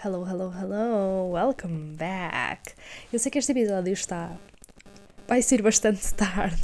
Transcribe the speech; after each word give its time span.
Hello, 0.00 0.22
hello, 0.22 0.50
hello, 0.50 1.26
welcome 1.26 1.96
back. 1.96 2.72
Eu 3.12 3.18
sei 3.18 3.32
que 3.32 3.38
este 3.38 3.50
episódio 3.50 3.92
está. 3.92 4.38
vai 5.26 5.42
ser 5.42 5.60
bastante 5.60 6.14
tarde. 6.14 6.62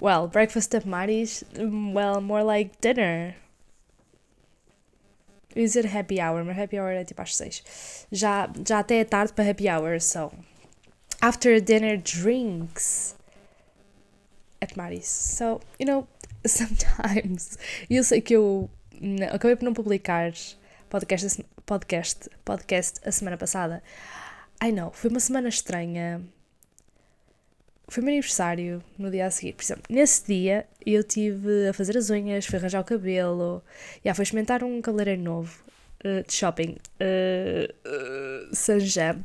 Well, 0.00 0.26
breakfast 0.26 0.74
at 0.74 0.86
Mari's, 0.86 1.44
well, 1.54 2.22
more 2.22 2.42
like 2.42 2.80
dinner. 2.80 3.36
Is 5.54 5.76
it 5.76 5.84
happy 5.94 6.18
hour? 6.18 6.42
Mas 6.44 6.56
happy 6.56 6.78
hour 6.78 6.92
é 6.92 7.04
tipo 7.04 7.20
às 7.20 7.36
6. 7.36 8.06
Já, 8.10 8.50
já 8.66 8.78
até 8.78 9.00
é 9.00 9.04
tarde 9.04 9.34
para 9.34 9.50
happy 9.50 9.68
hour, 9.68 10.00
so. 10.00 10.32
After 11.20 11.60
dinner 11.60 11.98
drinks 11.98 13.14
at 14.62 14.74
Mari's. 14.76 15.08
So, 15.08 15.60
you 15.78 15.84
know, 15.86 16.08
sometimes. 16.46 17.58
Eu 17.90 18.02
sei 18.02 18.22
que 18.22 18.34
eu 18.34 18.70
acabei 19.30 19.56
por 19.56 19.64
não 19.66 19.74
publicar 19.74 20.32
podcast, 20.92 21.42
podcast, 21.64 22.28
podcast 22.44 23.00
a 23.02 23.10
semana 23.10 23.38
passada. 23.38 23.82
I 24.62 24.70
know, 24.70 24.92
foi 24.92 25.08
uma 25.08 25.20
semana 25.20 25.48
estranha. 25.48 26.20
Foi 27.88 28.02
meu 28.02 28.12
aniversário 28.12 28.84
no 28.98 29.10
dia 29.10 29.24
a 29.24 29.30
seguir. 29.30 29.54
Por 29.54 29.62
exemplo, 29.62 29.84
nesse 29.88 30.26
dia 30.26 30.66
eu 30.84 31.02
tive 31.02 31.68
a 31.68 31.72
fazer 31.72 31.96
as 31.96 32.10
unhas, 32.10 32.44
fui 32.44 32.58
arranjar 32.58 32.82
o 32.82 32.84
cabelo, 32.84 33.64
já 34.04 34.14
fui 34.14 34.22
experimentar 34.22 34.62
um 34.62 34.82
cabeleireiro 34.82 35.22
novo 35.22 35.64
uh, 36.04 36.22
de 36.26 36.32
shopping. 36.34 36.76
Uh, 37.00 37.72
uh. 37.88 38.50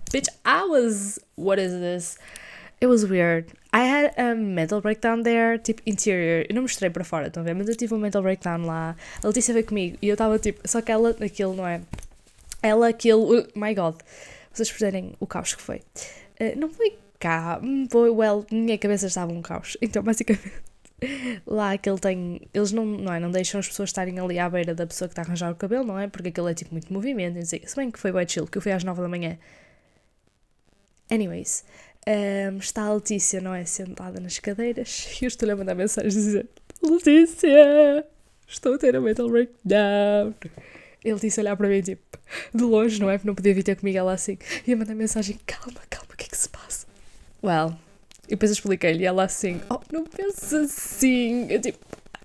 Bitch, 0.09 0.29
I 0.45 0.63
was. 0.69 1.19
What 1.35 1.61
is 1.61 1.73
this? 1.73 2.17
It 2.79 2.87
was 2.87 3.03
weird. 3.05 3.47
I 3.73 3.83
had 3.85 4.13
a 4.17 4.35
mental 4.35 4.81
breakdown 4.81 5.23
there, 5.23 5.57
tipo 5.57 5.81
interior. 5.85 6.45
Eu 6.47 6.55
não 6.55 6.61
mostrei 6.61 6.89
para 6.91 7.03
fora, 7.03 7.27
estão 7.27 7.41
a 7.41 7.43
ver? 7.43 7.55
Mas 7.55 7.67
eu 7.67 7.75
tive 7.75 7.93
um 7.93 7.97
mental 7.97 8.21
breakdown 8.21 8.65
lá. 8.65 8.95
A 9.23 9.27
Letícia 9.27 9.53
veio 9.53 9.65
comigo 9.65 9.97
e 10.01 10.07
eu 10.07 10.13
estava 10.13 10.37
tipo. 10.37 10.67
Só 10.67 10.81
que 10.81 10.91
ela, 10.91 11.09
aquilo, 11.19 11.55
não 11.55 11.67
é? 11.67 11.81
Ela, 12.61 12.87
aquilo. 12.89 13.39
Uh, 13.39 13.47
my 13.55 13.73
god. 13.73 13.95
Vocês 14.53 14.69
perceberem 14.69 15.13
o 15.19 15.25
caos 15.25 15.55
que 15.55 15.61
foi. 15.61 15.77
Uh, 16.39 16.57
não 16.57 16.69
foi 16.69 16.97
cá. 17.19 17.59
Hum, 17.63 17.87
foi, 17.89 18.09
well, 18.09 18.45
minha 18.51 18.77
cabeça 18.77 19.07
estava 19.07 19.31
um 19.31 19.41
caos. 19.41 19.75
Então, 19.81 20.03
basicamente. 20.03 20.67
Lá 21.45 21.73
aquele 21.73 21.99
tem. 21.99 22.41
Eles 22.53 22.71
não, 22.71 22.85
não, 22.85 23.13
é, 23.13 23.19
não 23.19 23.31
deixam 23.31 23.59
as 23.59 23.67
pessoas 23.67 23.89
estarem 23.89 24.19
ali 24.19 24.37
à 24.39 24.49
beira 24.49 24.73
da 24.75 24.85
pessoa 24.85 25.07
que 25.07 25.13
está 25.13 25.23
a 25.23 25.25
arranjar 25.25 25.51
o 25.51 25.55
cabelo, 25.55 25.83
não 25.85 25.97
é? 25.97 26.07
Porque 26.07 26.29
aquilo 26.29 26.47
é 26.47 26.53
tipo 26.53 26.73
muito 26.73 26.91
movimento. 26.93 27.35
Não 27.35 27.45
sei. 27.45 27.63
Se 27.65 27.75
bem 27.75 27.89
que 27.89 27.99
foi 27.99 28.11
bem 28.11 28.27
chill, 28.27 28.47
que 28.47 28.57
eu 28.57 28.61
fui 28.61 28.71
às 28.71 28.83
9 28.83 29.01
da 29.01 29.07
manhã. 29.07 29.37
Anyways, 31.09 31.63
um, 32.07 32.57
está 32.57 32.83
a 32.83 32.93
Letícia, 32.93 33.41
não 33.41 33.53
é? 33.53 33.65
Sentada 33.65 34.19
nas 34.19 34.39
cadeiras 34.39 35.09
e 35.21 35.25
eu 35.25 35.27
estou-lhe 35.27 35.51
a 35.51 35.55
mandar 35.55 35.75
mensagem 35.75 36.09
dizer: 36.09 36.47
Letícia, 36.81 38.05
estou 38.47 38.75
a 38.75 38.77
ter 38.77 38.97
um 38.97 39.01
mental 39.01 39.29
breakdown. 39.29 40.33
Ele 41.03 41.19
disse 41.19 41.39
olhar 41.39 41.55
para 41.55 41.67
mim, 41.67 41.81
tipo, 41.81 42.17
de 42.53 42.63
longe, 42.63 42.99
não 42.99 43.09
é? 43.09 43.17
Porque 43.17 43.27
não 43.27 43.35
podia 43.35 43.53
vir 43.53 43.63
ter 43.63 43.75
comigo 43.75 43.97
ela 43.97 44.13
assim. 44.13 44.37
E 44.65 44.73
a 44.73 44.77
mandar 44.77 44.95
mensagem: 44.95 45.37
Calma, 45.45 45.81
calma, 45.89 46.07
o 46.13 46.17
que 46.17 46.25
é 46.25 46.29
que 46.29 46.37
se 46.37 46.49
passa? 46.49 46.87
Well, 47.43 47.77
e 48.25 48.31
depois 48.31 48.51
eu 48.51 48.53
expliquei-lhe 48.53 49.05
ela 49.05 49.25
assim: 49.25 49.59
Oh, 49.69 49.79
não 49.91 50.05
pensa 50.05 50.61
assim. 50.61 51.51
Eu 51.51 51.61
tipo. 51.61 51.79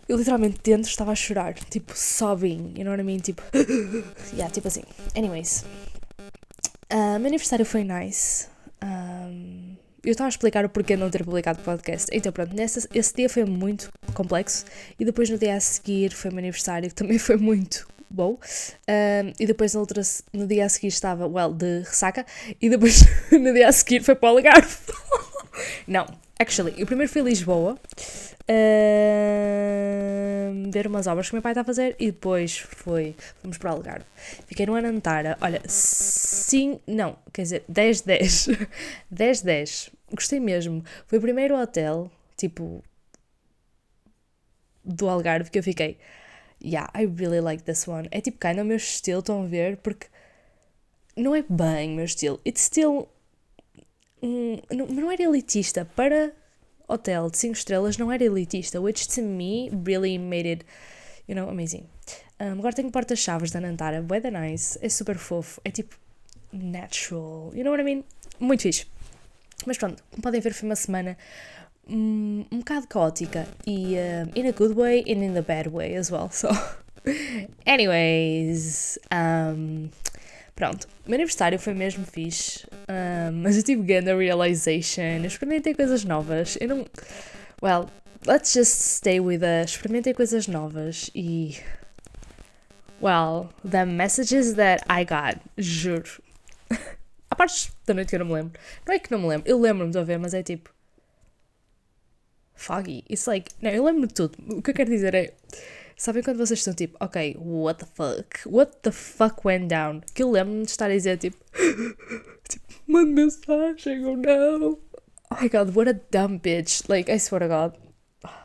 Eu 0.06 0.18
literalmente 0.18 0.60
dentro 0.62 0.90
estava 0.90 1.12
a 1.12 1.14
chorar, 1.14 1.54
tipo, 1.54 1.96
sobbing, 1.96 2.74
you 2.76 2.84
know 2.84 2.90
what 2.90 3.00
I 3.00 3.04
mean? 3.04 3.20
Tipo, 3.20 3.42
yeah, 4.36 4.52
tipo 4.52 4.68
assim. 4.68 4.82
Anyways, 5.16 5.64
Uh, 6.94 7.18
meu 7.18 7.26
aniversário 7.26 7.66
foi 7.66 7.82
nice. 7.82 8.46
Um, 8.80 9.74
eu 10.04 10.12
estava 10.12 10.28
a 10.28 10.30
explicar 10.30 10.64
o 10.64 10.68
porquê 10.68 10.96
não 10.96 11.10
ter 11.10 11.24
publicado 11.24 11.60
o 11.60 11.64
podcast. 11.64 12.08
Então, 12.12 12.30
pronto, 12.30 12.54
nessa, 12.54 12.88
esse 12.94 13.12
dia 13.12 13.28
foi 13.28 13.44
muito 13.44 13.90
complexo. 14.14 14.64
E 14.96 15.04
depois 15.04 15.28
no 15.28 15.36
dia 15.36 15.56
a 15.56 15.60
seguir 15.60 16.12
foi 16.12 16.30
meu 16.30 16.38
aniversário, 16.38 16.88
que 16.88 16.94
também 16.94 17.18
foi 17.18 17.36
muito 17.36 17.84
bom. 18.14 18.38
Um, 18.88 19.32
e 19.38 19.46
depois 19.46 19.74
no, 19.74 20.46
dia 20.46 20.66
a 20.66 20.68
seguir 20.68 20.88
estava, 20.88 21.26
well, 21.26 21.52
de 21.52 21.80
ressaca. 21.80 22.24
E 22.60 22.70
depois 22.70 23.04
no 23.32 23.52
dia 23.52 23.68
a 23.68 23.72
seguir 23.72 24.02
foi 24.02 24.14
para 24.14 24.32
o 24.32 24.36
Algarve. 24.36 24.76
não, 25.86 26.06
actually, 26.38 26.82
o 26.82 26.86
primeiro 26.86 27.12
foi 27.12 27.22
Lisboa 27.22 27.78
uh, 28.44 28.54
ver 30.70 30.86
umas 30.86 31.06
obras 31.06 31.28
que 31.28 31.34
o 31.34 31.36
meu 31.36 31.42
pai 31.42 31.52
está 31.52 31.60
a 31.62 31.64
fazer 31.64 31.96
e 31.98 32.06
depois 32.06 32.58
foi, 32.58 33.14
fomos 33.40 33.58
para 33.58 33.72
o 33.72 33.74
Algarve. 33.74 34.06
Fiquei 34.46 34.66
no 34.66 34.74
Anantara, 34.74 35.36
olha, 35.40 35.62
sim, 35.66 36.80
não, 36.86 37.16
quer 37.32 37.42
dizer, 37.42 37.64
10-10, 37.70 38.68
10-10, 39.12 39.90
gostei 40.12 40.40
mesmo. 40.40 40.84
Foi 41.06 41.18
o 41.18 41.22
primeiro 41.22 41.56
hotel, 41.56 42.10
tipo, 42.36 42.82
do 44.84 45.08
Algarve 45.08 45.50
que 45.50 45.58
eu 45.58 45.62
fiquei, 45.62 45.98
yeah, 46.64 46.88
I 46.94 47.04
really 47.04 47.40
like 47.40 47.64
this 47.64 47.86
one. 47.86 48.08
É 48.10 48.20
tipo, 48.20 48.38
kind 48.38 48.58
of 48.58 48.64
meu 48.64 48.76
estilo, 48.76 49.20
estão 49.20 49.42
a 49.44 49.46
ver, 49.46 49.76
porque 49.78 50.06
não 51.16 51.34
é 51.34 51.44
bem 51.48 51.90
meu 51.90 52.04
estilo, 52.04 52.40
it's 52.46 52.62
still, 52.62 53.08
um, 54.22 54.58
não, 54.70 54.86
não 54.86 55.10
era 55.10 55.22
elitista, 55.22 55.84
para 55.84 56.32
hotel 56.88 57.30
de 57.30 57.38
5 57.38 57.54
estrelas 57.54 57.96
não 57.96 58.10
era 58.10 58.24
elitista, 58.24 58.80
which 58.80 59.08
to 59.08 59.22
me 59.22 59.70
really 59.86 60.18
made 60.18 60.48
it, 60.48 60.66
you 61.28 61.34
know, 61.34 61.48
amazing. 61.48 61.86
Um, 62.40 62.58
agora 62.58 62.74
tenho 62.74 62.90
porta-chaves 62.90 63.50
da 63.50 63.60
Nantara, 63.60 64.02
bué 64.02 64.20
nice, 64.30 64.78
é 64.82 64.88
super 64.88 65.16
fofo, 65.16 65.60
é 65.64 65.70
tipo 65.70 65.96
natural, 66.52 67.52
you 67.54 67.62
know 67.62 67.70
what 67.70 67.80
I 67.80 67.84
mean? 67.84 68.04
Muito 68.40 68.62
fixe. 68.62 68.86
Mas 69.66 69.78
pronto, 69.78 70.02
como 70.10 70.22
podem 70.22 70.40
ver, 70.40 70.52
foi 70.52 70.68
uma 70.68 70.76
semana 70.76 71.16
um, 71.88 72.44
um 72.50 72.58
bocado 72.58 72.86
caótica 72.86 73.46
e 73.66 73.96
um, 73.96 74.30
in 74.34 74.48
a 74.48 74.52
good 74.52 74.74
way 74.74 75.00
and 75.02 75.24
in 75.24 75.34
the 75.34 75.42
bad 75.42 75.68
way 75.68 75.96
as 75.96 76.10
well. 76.10 76.30
So, 76.30 76.48
anyways, 77.66 78.98
um, 79.12 79.90
Pronto, 80.54 80.86
o 81.04 81.10
meu 81.10 81.16
aniversário 81.16 81.58
foi 81.58 81.74
mesmo 81.74 82.06
fixe, 82.06 82.64
mas 83.32 83.56
eu 83.56 83.62
tive 83.64 83.82
grande 83.82 84.14
realization, 84.14 85.18
eu 85.20 85.26
experimentei 85.26 85.74
coisas 85.74 86.04
novas, 86.04 86.56
eu 86.60 86.68
não... 86.68 86.86
Well, 87.60 87.88
let's 88.24 88.52
just 88.52 88.70
stay 88.70 89.18
with 89.18 89.42
a... 89.42 89.64
experimentei 89.64 90.14
coisas 90.14 90.46
novas 90.46 91.10
e... 91.12 91.58
Well, 93.02 93.48
the 93.68 93.84
messages 93.84 94.54
that 94.54 94.84
I 94.88 95.04
got, 95.04 95.40
juro. 95.58 96.22
Há 97.30 97.34
partes 97.34 97.72
da 97.84 97.92
noite 97.92 98.10
que 98.10 98.14
eu 98.14 98.20
não 98.20 98.26
me 98.26 98.34
lembro. 98.34 98.60
Não 98.86 98.94
é 98.94 98.98
que 99.00 99.10
não 99.10 99.18
me 99.18 99.26
lembro, 99.26 99.50
eu 99.50 99.58
lembro-me 99.60 99.90
de 99.90 100.04
ver, 100.04 100.18
mas 100.20 100.34
é 100.34 100.42
tipo... 100.44 100.70
Foggy. 102.54 103.04
It's 103.10 103.26
like... 103.26 103.50
Não, 103.60 103.70
eu 103.70 103.84
lembro 103.84 104.06
de 104.06 104.14
tudo. 104.14 104.36
O 104.48 104.62
que 104.62 104.70
eu 104.70 104.74
quero 104.74 104.90
dizer 104.90 105.14
é... 105.14 105.34
Sabem 105.96 106.22
quando 106.22 106.38
vocês 106.38 106.58
estão 106.58 106.74
tipo, 106.74 106.96
ok, 106.98 107.36
what 107.38 107.78
the 107.78 107.86
fuck? 107.94 108.48
What 108.48 108.78
the 108.82 108.90
fuck 108.90 109.46
went 109.46 109.68
down? 109.68 110.00
Que 110.12 110.24
eu 110.24 110.30
lembro-me 110.30 110.64
de 110.64 110.70
estar 110.70 110.86
a 110.86 110.88
dizer 110.88 111.18
tipo, 111.18 111.36
tipo, 112.48 112.66
manda 112.86 113.10
mensagem 113.12 114.04
ou 114.04 114.16
não. 114.16 114.78
Oh 115.30 115.36
my 115.40 115.48
god, 115.48 115.74
what 115.76 115.88
a 115.88 115.92
dumb 116.10 116.40
bitch. 116.40 116.88
Like, 116.88 117.10
I 117.10 117.18
swear 117.18 117.40
to 117.40 117.48
god. 117.48 117.78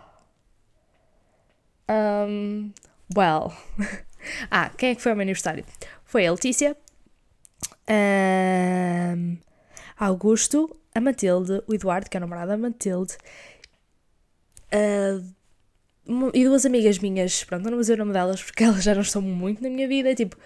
Um, 1.91 2.71
well. 3.15 3.51
ah, 4.51 4.69
quem 4.77 4.91
é 4.91 4.95
que 4.95 5.01
foi 5.01 5.11
ao 5.11 5.15
meu 5.15 5.23
aniversário? 5.23 5.65
Foi 6.05 6.27
a 6.27 6.31
Letícia, 6.31 6.77
um, 7.89 9.37
Augusto, 9.97 10.75
a 10.93 11.01
Matilde, 11.01 11.63
o 11.67 11.73
Eduardo, 11.73 12.09
que 12.09 12.15
é 12.15 12.19
o 12.19 12.21
namorado 12.21 12.49
da 12.49 12.57
Matilde, 12.57 13.17
uh, 14.73 16.31
e 16.33 16.43
duas 16.43 16.65
amigas 16.65 16.99
minhas, 16.99 17.43
pronto, 17.43 17.63
não 17.63 17.71
vou 17.71 17.79
dizer 17.81 17.93
o 17.93 17.97
nome 17.97 18.13
delas 18.13 18.41
porque 18.41 18.63
elas 18.65 18.83
já 18.83 18.93
não 18.93 19.01
estão 19.01 19.21
muito 19.21 19.61
na 19.61 19.69
minha 19.69 19.87
vida, 19.87 20.15
tipo, 20.15 20.37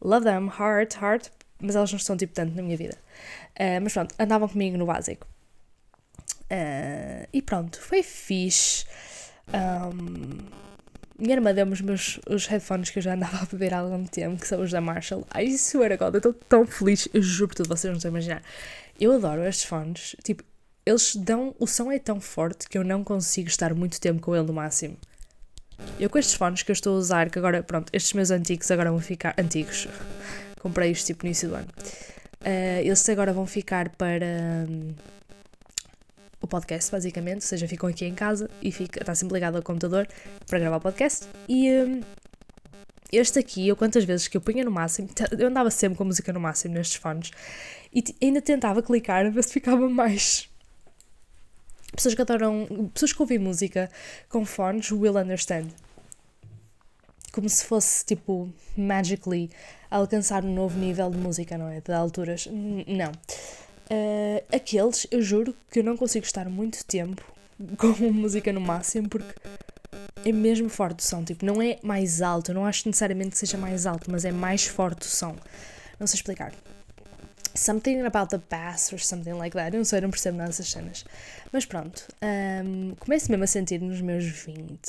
love 0.00 0.24
them, 0.24 0.48
heart, 0.48 0.96
heart, 0.96 1.28
mas 1.60 1.74
elas 1.76 1.90
não 1.90 1.98
estão 1.98 2.16
tipo 2.16 2.32
tanto 2.32 2.54
na 2.54 2.62
minha 2.62 2.76
vida. 2.76 2.96
Uh, 3.58 3.80
mas 3.82 3.92
pronto, 3.92 4.14
andavam 4.18 4.48
comigo 4.48 4.76
no 4.76 4.86
básico. 4.86 5.26
Uh, 6.44 7.26
e 7.32 7.40
pronto, 7.42 7.80
foi 7.80 8.02
fixe. 8.02 8.84
Um, 9.48 10.38
minha 11.18 11.36
irmã 11.36 11.54
deu-me 11.54 11.72
os 11.72 11.80
meus 11.80 12.20
os 12.28 12.46
headphones 12.46 12.90
que 12.90 12.98
eu 12.98 13.02
já 13.02 13.14
andava 13.14 13.42
a 13.42 13.46
beber 13.46 13.72
há 13.72 13.78
algum 13.78 14.04
tempo, 14.04 14.40
que 14.40 14.48
são 14.48 14.60
os 14.60 14.70
da 14.70 14.80
Marshall. 14.80 15.26
I 15.34 15.56
swear 15.56 15.90
to 15.90 16.04
God, 16.04 16.14
eu 16.14 16.18
estou 16.18 16.34
tão 16.34 16.66
feliz, 16.66 17.08
eu 17.14 17.22
juro 17.22 17.48
por 17.48 17.54
tudo, 17.56 17.68
vocês 17.68 17.90
não 17.90 17.96
estão 17.96 18.10
a 18.10 18.12
imaginar. 18.12 18.42
Eu 19.00 19.12
adoro 19.12 19.44
estes 19.44 19.64
fones, 19.64 20.16
tipo, 20.22 20.44
eles 20.86 21.16
dão. 21.16 21.54
O 21.58 21.66
som 21.66 21.90
é 21.90 21.98
tão 21.98 22.20
forte 22.20 22.68
que 22.68 22.76
eu 22.76 22.84
não 22.84 23.02
consigo 23.02 23.48
estar 23.48 23.74
muito 23.74 24.00
tempo 24.00 24.20
com 24.20 24.34
ele 24.34 24.46
no 24.46 24.52
máximo. 24.52 24.96
Eu 25.98 26.08
com 26.08 26.18
estes 26.18 26.34
fones 26.34 26.62
que 26.62 26.70
eu 26.70 26.74
estou 26.74 26.94
a 26.94 26.98
usar, 26.98 27.30
que 27.30 27.38
agora, 27.38 27.62
pronto, 27.62 27.90
estes 27.92 28.12
meus 28.12 28.30
antigos 28.30 28.70
agora 28.70 28.90
vão 28.90 29.00
ficar. 29.00 29.34
Antigos. 29.38 29.88
Comprei-os 30.60 31.04
tipo 31.04 31.24
no 31.24 31.28
início 31.28 31.48
do 31.48 31.56
ano. 31.56 31.68
Uh, 32.40 32.80
eles 32.80 33.08
agora 33.08 33.32
vão 33.32 33.46
ficar 33.46 33.90
para. 33.90 34.66
Um, 34.68 34.94
o 36.40 36.46
podcast, 36.46 36.92
basicamente, 36.92 37.36
ou 37.36 37.40
seja, 37.40 37.66
ficam 37.66 37.88
aqui 37.88 38.04
em 38.04 38.14
casa 38.14 38.50
e 38.60 38.70
fica, 38.70 39.00
está 39.00 39.14
sempre 39.14 39.32
ligado 39.32 39.56
ao 39.56 39.62
computador 39.62 40.06
para 40.46 40.58
gravar 40.58 40.76
o 40.76 40.80
podcast. 40.80 41.26
E 41.48 41.70
um, 41.70 42.02
este 43.10 43.38
aqui, 43.38 43.66
eu 43.66 43.74
quantas 43.74 44.04
vezes 44.04 44.28
que 44.28 44.36
eu 44.36 44.42
punha 44.42 44.62
no 44.62 44.70
máximo, 44.70 45.08
eu 45.38 45.48
andava 45.48 45.70
sempre 45.70 45.96
com 45.96 46.02
a 46.02 46.06
música 46.06 46.32
no 46.34 46.40
máximo 46.40 46.74
nestes 46.74 46.96
fones 46.96 47.30
e 47.94 48.04
ainda 48.22 48.42
tentava 48.42 48.82
clicar 48.82 49.24
a 49.24 49.30
ver 49.30 49.42
se 49.42 49.54
ficava 49.54 49.88
mais 49.88 50.48
pessoas 51.94 52.14
que 52.14 52.22
adoram, 52.22 52.90
pessoas 52.92 53.12
que 53.12 53.22
ouvem 53.22 53.38
música 53.38 53.90
com 54.28 54.44
fones 54.44 54.90
will 54.90 55.16
understand. 55.16 55.68
como 57.32 57.48
se 57.48 57.64
fosse, 57.64 58.04
tipo, 58.04 58.48
magically 58.76 59.50
alcançar 59.90 60.44
um 60.44 60.54
novo 60.54 60.78
nível 60.78 61.10
de 61.10 61.18
música, 61.18 61.58
não 61.58 61.68
é? 61.68 61.80
De 61.80 61.92
alturas. 61.92 62.48
Não. 62.86 63.10
Uh, 63.90 64.42
aqueles, 64.54 65.06
eu 65.10 65.20
juro 65.20 65.54
que 65.70 65.80
eu 65.80 65.84
não 65.84 65.96
consigo 65.96 66.24
estar 66.24 66.48
muito 66.48 66.84
tempo 66.84 67.22
com 67.76 67.88
música 68.12 68.52
no 68.52 68.60
máximo 68.60 69.08
porque 69.08 69.34
é 70.24 70.32
mesmo 70.32 70.68
forte 70.68 71.00
o 71.00 71.02
som. 71.02 71.22
Tipo, 71.24 71.44
não 71.44 71.60
é 71.60 71.78
mais 71.82 72.22
alto, 72.22 72.50
eu 72.50 72.54
não 72.54 72.64
acho 72.64 72.88
necessariamente 72.88 73.30
que 73.30 73.38
seja 73.38 73.58
mais 73.58 73.86
alto, 73.86 74.10
mas 74.10 74.24
é 74.24 74.32
mais 74.32 74.66
forte 74.66 75.02
o 75.06 75.10
som. 75.10 75.36
Não 75.98 76.06
sei 76.06 76.16
explicar. 76.16 76.52
Something 77.54 78.02
about 78.02 78.30
the 78.30 78.42
bass 78.50 78.92
or 78.92 78.98
something 78.98 79.34
like 79.34 79.56
that. 79.56 79.72
Eu 79.74 79.78
não 79.78 79.84
sei, 79.84 80.00
não 80.00 80.10
percebo 80.10 80.38
nada 80.38 80.50
dessas 80.50 80.68
cenas. 80.68 81.04
Mas 81.52 81.64
pronto, 81.64 82.06
um, 82.64 82.94
começo 82.96 83.30
mesmo 83.30 83.44
a 83.44 83.46
sentir 83.46 83.80
nos 83.80 84.00
meus 84.00 84.24
20. 84.24 84.80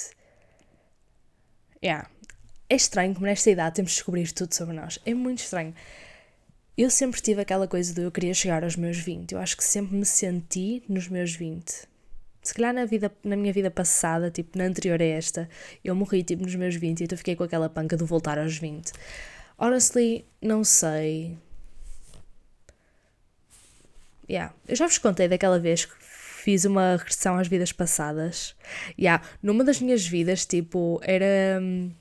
Yeah. 1.84 2.10
É 2.68 2.76
estranho 2.76 3.14
como 3.14 3.28
nesta 3.28 3.52
idade 3.52 3.76
temos 3.76 3.92
de 3.92 3.98
descobrir 3.98 4.32
tudo 4.32 4.54
sobre 4.56 4.76
nós. 4.76 5.00
É 5.06 5.14
muito 5.14 5.40
estranho. 5.40 5.76
Eu 6.76 6.90
sempre 6.90 7.22
tive 7.22 7.42
aquela 7.42 7.68
coisa 7.68 7.94
de 7.94 8.02
eu 8.02 8.12
queria 8.12 8.34
chegar 8.34 8.64
aos 8.64 8.76
meus 8.76 8.98
20. 8.98 9.34
Eu 9.34 9.40
acho 9.40 9.56
que 9.56 9.64
sempre 9.64 9.96
me 9.96 10.06
senti 10.06 10.84
nos 10.90 11.08
meus 11.08 11.36
20. 11.36 11.88
Se 12.42 12.54
calhar 12.54 12.74
na, 12.74 12.86
vida, 12.86 13.12
na 13.24 13.36
minha 13.36 13.54
vida 13.54 13.72
passada, 13.72 14.30
tipo, 14.30 14.58
na 14.58 14.66
anterior 14.66 15.02
a 15.02 15.06
esta, 15.06 15.50
eu 15.84 15.96
morri 15.96 16.24
tipo 16.24 16.44
nos 16.44 16.54
meus 16.54 16.76
20 16.76 17.00
e 17.00 17.04
então 17.06 17.18
fiquei 17.18 17.36
com 17.36 17.44
aquela 17.44 17.70
panca 17.70 17.96
de 17.96 18.04
voltar 18.04 18.38
aos 18.38 18.58
20. 18.58 18.92
Honestly, 19.58 20.26
não 20.42 20.64
sei. 20.64 21.38
Yeah. 24.30 24.54
Eu 24.68 24.76
já 24.76 24.88
vos 24.88 24.98
contei 24.98 25.28
daquela 25.28 25.60
vez 25.60 25.86
que 25.86 25.94
fiz 26.00 26.66
uma 26.66 26.96
regressão 26.98 27.38
às 27.38 27.48
vidas 27.48 27.72
passadas. 27.72 28.56
Yeah. 28.98 29.24
Numa 29.42 29.64
das 29.64 29.80
minhas 29.82 30.06
vidas, 30.06 30.46
tipo, 30.46 31.00
era. 31.04 31.60
Hum, 31.62 31.92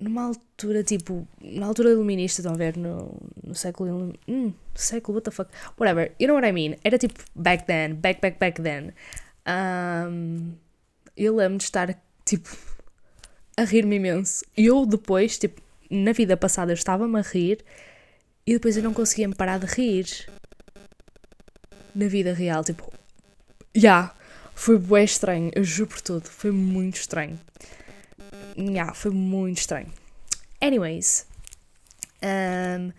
numa 0.00 0.24
altura, 0.24 0.82
tipo, 0.82 1.28
na 1.40 1.66
altura 1.66 1.90
iluminista, 1.90 2.40
estão 2.40 2.54
a 2.54 2.56
ver, 2.56 2.76
no, 2.76 3.20
no 3.44 3.54
século. 3.54 4.14
Hum, 4.26 4.52
século, 4.74 5.16
what 5.16 5.24
the 5.24 5.30
fuck? 5.30 5.50
Whatever, 5.78 6.12
you 6.18 6.26
know 6.26 6.34
what 6.34 6.48
I 6.48 6.52
mean? 6.52 6.76
Era 6.82 6.98
tipo 6.98 7.22
back 7.34 7.66
then, 7.66 7.94
back, 7.94 8.20
back, 8.20 8.38
back 8.38 8.62
then. 8.62 8.92
Um, 9.46 10.54
eu 11.16 11.36
lembro 11.36 11.58
de 11.58 11.64
estar, 11.64 11.94
tipo, 12.24 12.48
a 13.56 13.64
rir-me 13.64 13.96
imenso. 13.96 14.44
E 14.56 14.66
eu 14.66 14.86
depois, 14.86 15.38
tipo, 15.38 15.60
na 15.90 16.12
vida 16.12 16.36
passada 16.36 16.72
estava-me 16.72 17.18
a 17.18 17.22
rir 17.22 17.62
e 18.50 18.54
depois 18.54 18.76
eu 18.76 18.82
não 18.82 18.92
conseguia 18.92 19.28
me 19.28 19.34
parar 19.34 19.60
de 19.60 19.66
rir. 19.66 20.28
Na 21.94 22.08
vida 22.08 22.34
real, 22.34 22.64
tipo, 22.64 22.92
já, 23.72 23.80
yeah, 23.80 24.14
foi 24.56 24.76
bem 24.76 25.04
estranho, 25.04 25.52
eu 25.54 25.62
juro 25.62 25.90
por 25.90 26.00
tudo, 26.00 26.28
foi 26.28 26.50
muito 26.50 26.96
estranho. 26.96 27.38
Yeah, 28.58 28.92
foi 28.92 29.12
muito 29.12 29.58
estranho. 29.58 29.86
Anyways, 30.60 31.28
um, 32.24 32.92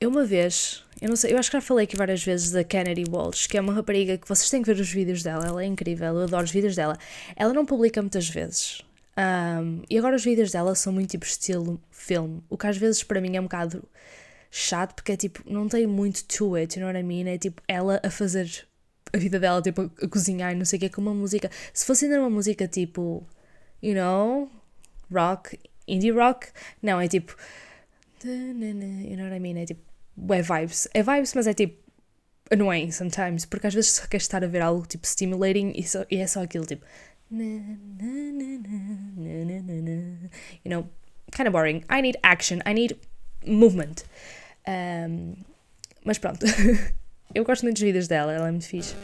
eu 0.00 0.08
uma 0.08 0.24
vez, 0.24 0.84
eu 1.02 1.08
não 1.08 1.16
sei, 1.16 1.32
eu 1.32 1.38
acho 1.38 1.50
que 1.50 1.56
já 1.56 1.60
falei 1.60 1.84
aqui 1.84 1.96
várias 1.96 2.22
vezes 2.22 2.52
da 2.52 2.62
Kennedy 2.62 3.10
Walsh, 3.10 3.48
que 3.48 3.58
é 3.58 3.60
uma 3.60 3.74
rapariga 3.74 4.16
que 4.16 4.28
vocês 4.28 4.48
têm 4.48 4.62
que 4.62 4.72
ver 4.72 4.80
os 4.80 4.88
vídeos 4.88 5.24
dela, 5.24 5.48
ela 5.48 5.64
é 5.64 5.66
incrível, 5.66 6.14
eu 6.14 6.22
adoro 6.22 6.44
os 6.44 6.52
vídeos 6.52 6.76
dela. 6.76 6.96
Ela 7.34 7.52
não 7.52 7.66
publica 7.66 8.00
muitas 8.00 8.28
vezes. 8.28 8.82
Um, 9.18 9.82
e 9.90 9.98
agora 9.98 10.14
os 10.14 10.24
vídeos 10.24 10.52
dela 10.52 10.76
são 10.76 10.92
muito 10.92 11.10
tipo 11.10 11.26
estilo 11.26 11.80
filme, 11.90 12.40
o 12.48 12.56
que 12.56 12.68
às 12.68 12.76
vezes 12.76 13.02
para 13.02 13.20
mim 13.20 13.36
é 13.36 13.40
um 13.40 13.44
bocado 13.44 13.82
chato, 14.56 14.94
porque 14.94 15.12
é 15.12 15.16
tipo, 15.16 15.42
não 15.50 15.66
tem 15.66 15.86
muito 15.86 16.24
to 16.26 16.54
it, 16.54 16.78
you 16.78 16.84
know 16.84 16.92
what 16.92 16.98
I 16.98 17.02
mean? 17.02 17.28
É 17.28 17.36
tipo 17.36 17.60
ela 17.66 18.00
a 18.04 18.10
fazer 18.10 18.66
a 19.12 19.18
vida 19.18 19.40
dela, 19.40 19.60
tipo, 19.60 19.82
a 19.82 20.08
cozinhar 20.08 20.52
e 20.52 20.54
não 20.54 20.64
sei 20.64 20.76
o 20.76 20.80
que, 20.80 20.88
com 20.90 21.00
uma 21.00 21.14
música. 21.14 21.50
Se 21.72 21.84
fosse 21.84 22.04
ainda 22.04 22.20
uma 22.20 22.30
música 22.30 22.68
tipo 22.68 23.26
you 23.82 23.94
know, 23.94 24.50
rock, 25.12 25.58
indie 25.86 26.10
rock. 26.10 26.48
Não, 26.82 27.00
é 27.00 27.08
tipo. 27.08 27.36
You 28.24 29.16
know 29.16 29.24
what 29.24 29.36
I 29.36 29.40
mean? 29.40 29.58
É 29.58 29.66
tipo. 29.66 29.82
É 30.32 30.40
vibes. 30.42 30.88
É 30.94 31.02
vibes, 31.02 31.34
mas 31.34 31.46
é 31.46 31.52
tipo. 31.52 31.82
Annoying 32.50 32.92
sometimes, 32.92 33.46
porque 33.46 33.66
às 33.66 33.74
vezes 33.74 33.90
só 33.92 34.06
queres 34.06 34.24
estar 34.24 34.44
a 34.44 34.46
ver 34.46 34.60
algo 34.60 34.86
tipo 34.86 35.06
stimulating 35.06 35.72
e, 35.74 35.82
só, 35.82 36.04
e 36.10 36.18
é 36.18 36.26
só 36.26 36.42
aquilo 36.42 36.66
tipo. 36.66 36.84
You 37.30 37.40
know, 40.66 40.86
kind 41.32 41.46
of 41.48 41.52
boring. 41.52 41.82
I 41.90 42.02
need 42.02 42.18
action, 42.22 42.58
I 42.66 42.74
need 42.74 42.98
movement. 43.46 44.04
Um, 44.68 45.34
mas 46.04 46.18
pronto. 46.18 46.44
eu 47.34 47.44
gosto 47.44 47.62
muito 47.62 47.76
dos 47.76 47.82
vídeos 47.82 48.08
dela, 48.08 48.32
ela 48.32 48.48
é 48.48 48.50
muito 48.50 48.66
fixe. 48.66 48.94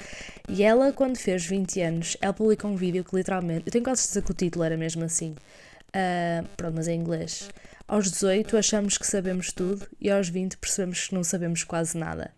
E 0.48 0.62
ela, 0.62 0.92
quando 0.92 1.16
fez 1.16 1.44
20 1.44 1.80
anos, 1.80 2.16
ela 2.20 2.32
publicou 2.32 2.70
um 2.70 2.76
vídeo 2.76 3.04
que 3.04 3.14
literalmente. 3.14 3.64
Eu 3.66 3.72
tenho 3.72 3.84
quase 3.84 4.02
certeza 4.02 4.24
que 4.24 4.30
o 4.30 4.34
título 4.34 4.64
era 4.64 4.76
mesmo 4.76 5.04
assim. 5.04 5.34
Uh, 5.88 6.46
pronto, 6.56 6.74
mas 6.74 6.88
é 6.88 6.92
em 6.92 7.00
inglês. 7.00 7.48
Aos 7.86 8.10
18 8.10 8.56
achamos 8.56 8.96
que 8.96 9.06
sabemos 9.06 9.52
tudo 9.52 9.86
e 10.00 10.10
aos 10.10 10.28
20 10.28 10.56
percebemos 10.58 11.08
que 11.08 11.14
não 11.14 11.24
sabemos 11.24 11.64
quase 11.64 11.98
nada. 11.98 12.32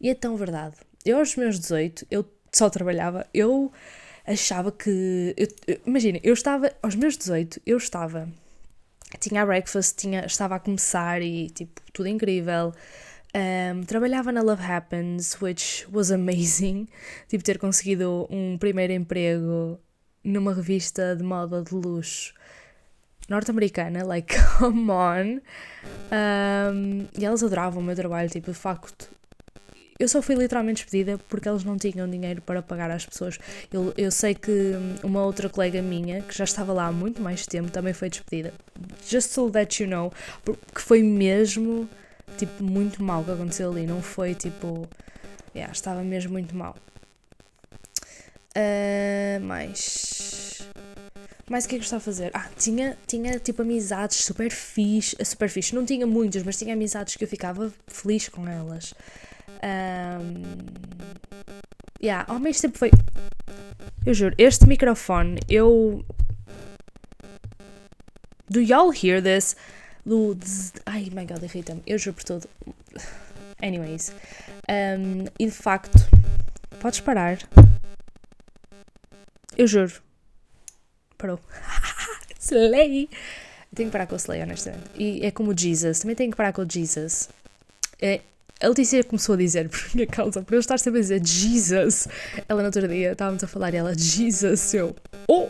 E 0.00 0.08
é 0.08 0.14
tão 0.14 0.36
verdade. 0.36 0.76
Eu, 1.04 1.18
aos 1.18 1.36
meus 1.36 1.58
18, 1.58 2.06
eu 2.10 2.24
só 2.52 2.70
trabalhava. 2.70 3.26
Eu 3.32 3.72
achava 4.26 4.72
que. 4.72 5.34
Imagina, 5.86 6.18
eu 6.22 6.34
estava. 6.34 6.72
Aos 6.82 6.94
meus 6.94 7.16
18, 7.16 7.60
eu 7.66 7.76
estava. 7.76 8.28
Tinha 9.20 9.42
a 9.42 9.46
breakfast, 9.46 9.96
tinha, 9.96 10.26
estava 10.26 10.56
a 10.56 10.60
começar 10.60 11.22
e 11.22 11.50
tipo, 11.50 11.80
tudo 11.92 12.08
incrível. 12.08 12.72
Um, 13.34 13.82
trabalhava 13.82 14.32
na 14.32 14.42
Love 14.42 14.62
Happens, 14.62 15.40
which 15.40 15.86
was 15.92 16.10
amazing. 16.10 16.88
Tipo, 17.28 17.44
ter 17.44 17.58
conseguido 17.58 18.26
um 18.30 18.56
primeiro 18.58 18.92
emprego 18.92 19.78
numa 20.24 20.54
revista 20.54 21.14
de 21.14 21.22
moda 21.22 21.62
de 21.62 21.74
luxo 21.74 22.34
norte-americana, 23.28 24.04
like, 24.04 24.34
come 24.58 24.90
on. 24.90 25.40
Um, 26.10 27.08
e 27.18 27.24
elas 27.24 27.42
adoravam 27.42 27.82
o 27.82 27.84
meu 27.84 27.94
trabalho, 27.94 28.30
tipo, 28.30 28.50
de 28.50 28.56
facto. 28.56 29.08
Eu 29.98 30.08
só 30.08 30.20
fui 30.20 30.34
literalmente 30.34 30.82
despedida 30.82 31.18
porque 31.28 31.48
eles 31.48 31.64
não 31.64 31.76
tinham 31.76 32.08
dinheiro 32.08 32.42
para 32.42 32.62
pagar 32.62 32.90
às 32.90 33.06
pessoas. 33.06 33.38
Eu, 33.72 33.94
eu 33.96 34.10
sei 34.10 34.34
que 34.34 34.72
uma 35.02 35.24
outra 35.24 35.48
colega 35.48 35.80
minha, 35.80 36.22
que 36.22 36.36
já 36.36 36.44
estava 36.44 36.72
lá 36.72 36.86
há 36.86 36.92
muito 36.92 37.22
mais 37.22 37.46
tempo, 37.46 37.70
também 37.70 37.94
foi 37.94 38.10
despedida. 38.10 38.52
Just 39.08 39.30
so 39.30 39.50
that 39.50 39.82
you 39.82 39.88
know, 39.88 40.12
porque 40.44 40.80
foi 40.80 41.02
mesmo 41.02 41.88
tipo, 42.36 42.62
muito 42.62 43.02
mal 43.02 43.24
que 43.24 43.30
aconteceu 43.30 43.70
ali. 43.70 43.86
Não 43.86 44.02
foi 44.02 44.34
tipo. 44.34 44.86
Yeah, 45.54 45.72
estava 45.72 46.02
mesmo 46.02 46.32
muito 46.32 46.54
mal. 46.54 46.76
Uh, 48.56 49.40
mais. 49.42 50.60
O 51.48 51.52
que 51.52 51.54
é 51.54 51.60
que 51.60 51.74
eu 51.76 51.80
estava 51.80 51.98
a 51.98 52.04
fazer? 52.04 52.30
Ah, 52.34 52.48
tinha, 52.58 52.98
tinha 53.06 53.38
tipo 53.38 53.62
amizades 53.62 54.24
super 54.24 54.50
fixe, 54.50 55.16
super 55.24 55.48
fixe. 55.48 55.74
Não 55.74 55.84
tinha 55.86 56.06
muitas, 56.06 56.42
mas 56.42 56.58
tinha 56.58 56.74
amizades 56.74 57.16
que 57.16 57.24
eu 57.24 57.28
ficava 57.28 57.72
feliz 57.86 58.28
com 58.28 58.48
elas. 58.48 58.92
Um, 59.62 60.42
yeah, 62.02 62.24
ao 62.30 62.38
mesmo 62.38 62.62
tempo 62.62 62.78
foi. 62.78 62.90
Eu 64.04 64.14
juro, 64.14 64.34
este 64.38 64.66
microfone, 64.66 65.40
eu. 65.48 66.04
Do 68.48 68.60
y'all 68.60 68.92
hear 68.92 69.22
this? 69.22 69.56
do. 70.06 70.38
Ai 70.86 71.10
my 71.12 71.26
god, 71.26 71.42
irrita-me. 71.42 71.82
Eu 71.86 71.98
juro 71.98 72.14
por 72.14 72.24
tudo. 72.24 72.48
Anyways. 73.60 74.12
Um, 74.70 75.24
e 75.38 75.46
de 75.46 75.50
facto, 75.50 75.98
podes 76.80 77.00
parar. 77.00 77.38
Eu 79.56 79.66
juro. 79.66 79.92
Parou. 81.18 81.40
Slay! 82.38 83.08
Tenho 83.74 83.88
que 83.88 83.92
parar 83.92 84.06
com 84.06 84.14
o 84.14 84.18
Slay, 84.18 84.42
honestamente. 84.42 84.84
E 84.94 85.24
é 85.24 85.30
como 85.30 85.50
o 85.50 85.58
Jesus. 85.58 85.98
Também 85.98 86.14
tenho 86.14 86.30
que 86.30 86.36
parar 86.36 86.52
com 86.52 86.62
o 86.62 86.70
Jesus. 86.70 87.28
É, 88.00 88.20
a 88.60 88.68
Letícia 88.68 89.04
começou 89.04 89.34
a 89.34 89.38
dizer 89.38 89.68
por 89.70 89.94
minha 89.94 90.06
causa, 90.06 90.42
por 90.42 90.54
eu 90.54 90.60
estar 90.60 90.78
sempre 90.78 91.00
a 91.00 91.02
dizer 91.02 91.20
Jesus. 91.24 92.08
Ela 92.48 92.60
no 92.62 92.66
outro 92.66 92.88
dia 92.88 93.12
estávamos 93.12 93.44
a 93.44 93.46
falar 93.46 93.74
e 93.74 93.76
ela, 93.76 93.94
Jesus, 93.96 94.72
eu. 94.74 94.94
Oh! 95.28 95.48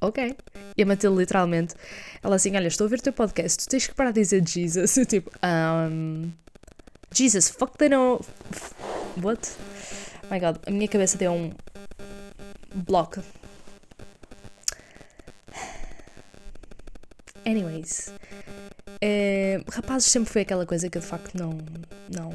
Ok. 0.00 0.36
E 0.76 0.82
a 0.82 0.86
Matilde, 0.86 1.18
literalmente, 1.18 1.74
ela 2.22 2.36
assim: 2.36 2.56
Olha, 2.56 2.66
estou 2.66 2.86
a 2.86 2.90
ver 2.90 2.98
o 2.98 3.02
teu 3.02 3.12
podcast, 3.12 3.64
tu 3.64 3.70
tens 3.70 3.86
que 3.86 3.94
parar 3.94 4.10
de 4.10 4.20
dizer 4.20 4.42
Jesus. 4.46 4.96
Eu 4.98 5.06
tipo, 5.06 5.30
um, 5.44 6.32
Jesus, 7.12 7.50
fuck 7.50 7.76
they 7.78 7.88
know. 7.88 8.20
What? 9.22 9.52
Oh 10.24 10.34
my 10.34 10.40
god, 10.40 10.56
a 10.66 10.70
minha 10.70 10.88
cabeça 10.88 11.16
deu 11.18 11.32
um 11.32 11.52
bloco. 12.74 13.22
Anyways, 17.44 18.12
é, 19.04 19.60
rapazes 19.68 20.06
sempre 20.12 20.32
foi 20.32 20.42
aquela 20.42 20.64
coisa 20.64 20.88
que 20.88 20.96
eu 20.96 21.02
de 21.02 21.08
facto 21.08 21.36
não. 21.36 21.58
não 22.08 22.32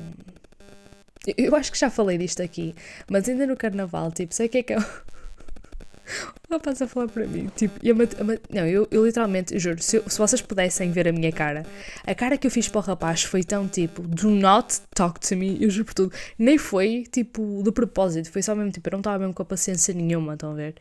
eu 1.38 1.55
acho 1.55 1.71
que 1.71 1.77
já 1.77 1.89
falei 1.89 2.17
disto 2.17 2.41
aqui, 2.41 2.75
mas 3.09 3.27
ainda 3.27 3.47
no 3.47 3.55
carnaval, 3.55 4.12
tipo, 4.12 4.33
sei 4.33 4.47
o 4.47 4.50
que 4.50 4.57
é 4.59 4.63
que 4.63 4.74
é 4.74 4.77
ela 6.50 6.59
passa 6.59 6.86
a 6.86 6.88
falar 6.88 7.07
para 7.07 7.25
mim, 7.25 7.50
tipo, 7.55 7.77
e 7.81 7.91
a 7.91 7.95
Mat 7.95 8.13
não, 8.50 8.65
eu, 8.65 8.88
eu 8.91 9.05
literalmente, 9.05 9.53
eu 9.53 9.59
juro, 9.59 9.81
se, 9.81 9.97
eu, 9.97 10.09
se, 10.09 10.17
vocês 10.17 10.41
pudessem 10.41 10.91
ver 10.91 11.07
a 11.07 11.12
minha 11.12 11.31
cara, 11.31 11.65
a 12.05 12.15
cara 12.15 12.38
que 12.38 12.47
eu 12.47 12.51
fiz 12.51 12.67
para 12.69 12.79
o 12.79 12.81
rapaz 12.81 13.24
foi 13.24 13.43
tão 13.43 13.67
tipo, 13.67 14.01
do 14.01 14.29
not 14.29 14.79
talk 14.93 15.19
to 15.19 15.36
me, 15.36 15.62
eu 15.62 15.69
juro 15.69 15.86
por 15.86 15.93
tudo, 15.93 16.13
nem 16.38 16.57
foi 16.57 17.03
tipo 17.12 17.62
de 17.63 17.71
propósito, 17.71 18.31
foi 18.31 18.41
só 18.41 18.55
mesmo 18.55 18.71
tipo, 18.71 18.88
eu 18.88 18.91
não 18.91 19.00
estava 19.00 19.19
mesmo 19.19 19.33
com 19.33 19.41
a 19.41 19.45
paciência 19.45 19.93
nenhuma, 19.93 20.33
estão 20.33 20.51
a 20.51 20.55
ver? 20.55 20.75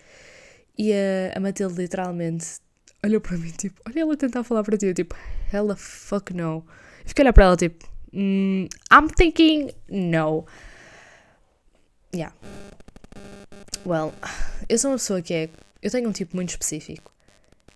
E 0.78 0.92
a, 0.92 1.36
a 1.36 1.40
Matilde 1.40 1.74
literalmente 1.74 2.60
olhou 3.06 3.20
para 3.20 3.36
mim, 3.36 3.50
tipo, 3.50 3.80
olha 3.86 4.00
ela 4.00 4.16
tentar 4.16 4.44
falar 4.44 4.62
para 4.62 4.76
ti, 4.76 4.86
eu, 4.86 4.94
tipo, 4.94 5.14
hella 5.52 5.76
fuck 5.76 6.32
no. 6.34 6.64
E 7.04 7.08
fiquei 7.08 7.22
a 7.22 7.24
olhar 7.26 7.32
para 7.32 7.44
ela, 7.44 7.56
tipo, 7.56 7.88
mm, 8.12 8.66
I'm 8.92 9.08
thinking 9.16 9.70
no. 9.88 10.44
Yeah. 12.14 12.34
Well, 13.84 14.12
eu 14.68 14.78
sou 14.78 14.90
uma 14.90 14.96
pessoa 14.96 15.22
que 15.22 15.34
é. 15.34 15.50
Eu 15.82 15.90
tenho 15.90 16.08
um 16.08 16.12
tipo 16.12 16.34
muito 16.34 16.50
específico. 16.50 17.12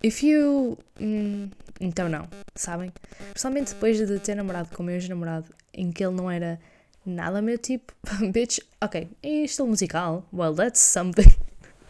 If 0.03 0.23
you. 0.23 0.79
Mm, 0.99 1.51
então 1.81 2.09
não, 2.09 2.29
sabem? 2.55 2.93
Principalmente 3.31 3.75
depois 3.75 3.97
de 3.99 4.19
ter 4.19 4.35
namorado 4.35 4.71
com 4.75 4.83
o 4.83 4.87
meu 4.87 4.95
ex-namorado, 4.95 5.55
em 5.73 5.93
que 5.93 6.05
ele 6.05 6.15
não 6.15 6.31
era 6.31 6.59
nada 7.05 7.41
meu 7.41 7.59
tipo. 7.59 7.93
Bitch, 8.33 8.59
ok, 8.81 9.09
em 9.23 9.45
estilo 9.45 9.69
musical, 9.69 10.27
well, 10.33 10.55
that's 10.55 10.81
something. 10.81 11.31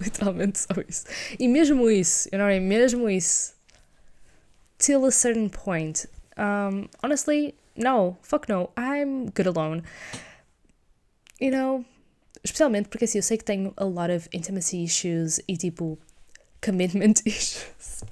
Literalmente 0.03 0.59
só 0.59 0.75
isso. 0.89 1.05
E 1.39 1.47
mesmo 1.47 1.91
isso, 1.91 2.29
you 2.33 2.39
know, 2.39 2.61
mesmo 2.61 3.09
isso, 3.09 3.55
till 4.79 5.05
a 5.05 5.11
certain 5.11 5.49
point, 5.49 6.07
um, 6.39 6.89
honestly, 7.03 7.55
no, 7.77 8.17
fuck 8.23 8.49
no, 8.49 8.71
I'm 8.77 9.27
good 9.27 9.47
alone. 9.47 9.83
You 11.39 11.51
know, 11.51 11.85
especialmente 12.43 12.89
porque 12.89 13.05
assim, 13.05 13.19
eu 13.19 13.23
sei 13.23 13.37
que 13.37 13.45
tenho 13.45 13.73
a 13.77 13.85
lot 13.85 14.11
of 14.11 14.29
intimacy 14.33 14.85
issues 14.85 15.41
e 15.47 15.57
tipo, 15.57 15.99
commitment 16.63 17.21
issues. 17.27 18.03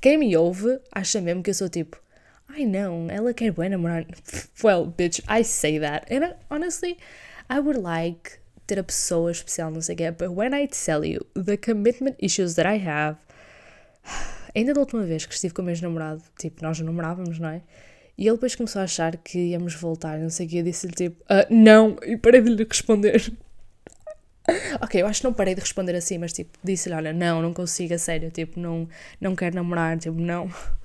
Quem 0.00 0.18
me 0.18 0.36
ouve 0.36 0.80
acha 0.92 1.20
mesmo 1.20 1.42
que 1.42 1.50
eu 1.50 1.54
sou 1.54 1.68
tipo, 1.68 2.00
ai 2.48 2.64
não, 2.64 3.08
ela 3.10 3.34
quer 3.34 3.52
bem 3.52 3.68
namorar. 3.68 4.06
Well, 4.62 4.86
bitch, 4.86 5.20
I 5.28 5.42
say 5.42 5.78
that. 5.80 6.12
And 6.12 6.34
honestly, 6.50 6.98
I 7.48 7.60
would 7.60 7.80
like 7.80 8.39
ter 8.70 8.78
a 8.78 8.84
pessoa 8.84 9.32
especial, 9.32 9.70
não 9.70 9.80
sei 9.80 9.94
o 9.94 9.98
quê. 9.98 10.10
But 10.12 10.30
when 10.30 10.54
I 10.54 10.68
tell 10.68 11.04
you 11.04 11.26
the 11.34 11.56
commitment 11.56 12.14
issues 12.20 12.54
that 12.54 12.68
I 12.68 12.78
have, 12.88 13.18
ainda 14.54 14.72
da 14.72 14.80
última 14.80 15.02
vez 15.02 15.26
que 15.26 15.34
estive 15.34 15.52
com 15.52 15.62
o 15.62 15.64
meu 15.64 15.74
namorado, 15.82 16.22
tipo, 16.38 16.62
nós 16.62 16.78
namorávamos, 16.78 17.38
não 17.38 17.48
é? 17.48 17.62
E 18.16 18.26
ele 18.26 18.36
depois 18.36 18.54
começou 18.54 18.80
a 18.80 18.84
achar 18.84 19.16
que 19.16 19.38
íamos 19.38 19.74
voltar, 19.74 20.18
não 20.18 20.30
sei 20.30 20.46
o 20.46 20.48
quê. 20.48 20.58
Eu 20.58 20.62
disse-lhe 20.62 20.92
tipo, 20.92 21.20
uh, 21.24 21.46
não, 21.52 21.96
e 22.04 22.16
parei 22.16 22.40
de 22.40 22.50
lhe 22.50 22.64
responder. 22.64 23.32
ok, 24.80 25.02
eu 25.02 25.06
acho 25.06 25.20
que 25.20 25.26
não 25.26 25.32
parei 25.34 25.54
de 25.54 25.60
responder 25.60 25.96
assim, 25.96 26.18
mas 26.18 26.32
tipo, 26.32 26.56
disse-lhe, 26.62 26.94
olha, 26.94 27.12
não, 27.12 27.42
não 27.42 27.52
consigo, 27.52 27.94
a 27.94 27.98
sério, 27.98 28.30
tipo, 28.30 28.60
não, 28.60 28.88
não 29.20 29.34
quero 29.34 29.56
namorar, 29.56 29.98
tipo, 29.98 30.18
não. 30.18 30.48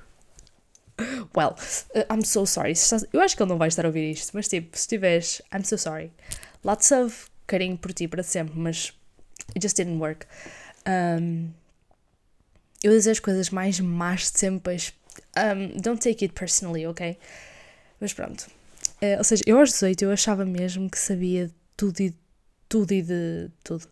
Well, 1.36 1.58
uh, 1.94 2.06
I'm 2.10 2.24
so 2.24 2.46
sorry. 2.46 2.74
Eu 3.12 3.20
acho 3.20 3.36
que 3.36 3.44
ele 3.44 3.50
não 3.50 3.58
vai 3.58 3.68
estar 3.68 3.84
a 3.84 3.90
ouvir 3.90 4.10
isto, 4.12 4.32
mas 4.34 4.48
tipo, 4.48 4.76
se 4.78 4.84
estiveres, 4.84 5.42
I'm 5.54 5.66
so 5.66 5.78
sorry. 5.78 6.14
Lots 6.64 6.90
of 6.92 7.30
carinho 7.48 7.78
por 7.78 7.94
ti 7.94 8.08
para 8.08 8.24
sempre, 8.24 8.58
mas 8.58 8.94
it 9.50 9.62
just 9.62 9.76
didn't 9.76 10.00
work. 10.00 10.26
Um, 10.88 11.52
eu 12.84 12.92
dizer 12.92 13.12
as 13.12 13.20
coisas 13.20 13.50
mais 13.50 13.80
más 13.80 14.32
de 14.32 14.40
sempre, 14.40 14.78
um, 15.38 15.80
don't 15.80 16.00
take 16.00 16.24
it 16.26 16.34
personally, 16.34 16.86
ok? 16.86 17.18
Mas 18.00 18.14
pronto. 18.14 18.48
Uh, 19.02 19.18
ou 19.18 19.24
seja, 19.24 19.44
eu 19.48 19.60
aos 19.60 19.72
18 19.72 20.06
eu 20.06 20.12
achava 20.12 20.46
mesmo 20.46 20.90
que 20.90 20.98
sabia 20.98 21.50
tudo 21.76 22.00
e 22.02 22.16
tudo 22.70 22.92
e 22.94 23.02
de 23.02 23.50
tudo. 23.64 23.88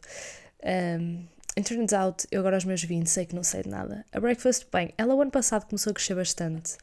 Um, 0.63 1.25
it 1.57 1.67
turns 1.67 1.93
out, 1.93 2.27
eu 2.31 2.39
agora 2.39 2.55
aos 2.55 2.65
meus 2.65 2.83
20 2.83 3.07
sei 3.07 3.25
que 3.25 3.35
não 3.35 3.43
sei 3.43 3.63
de 3.63 3.69
nada. 3.69 4.05
A 4.11 4.19
Breakfast, 4.19 4.67
bem, 4.71 4.93
ela 4.97 5.15
o 5.15 5.21
ano 5.21 5.31
passado 5.31 5.65
começou 5.65 5.91
a 5.91 5.93
crescer 5.93 6.15
bastante. 6.15 6.73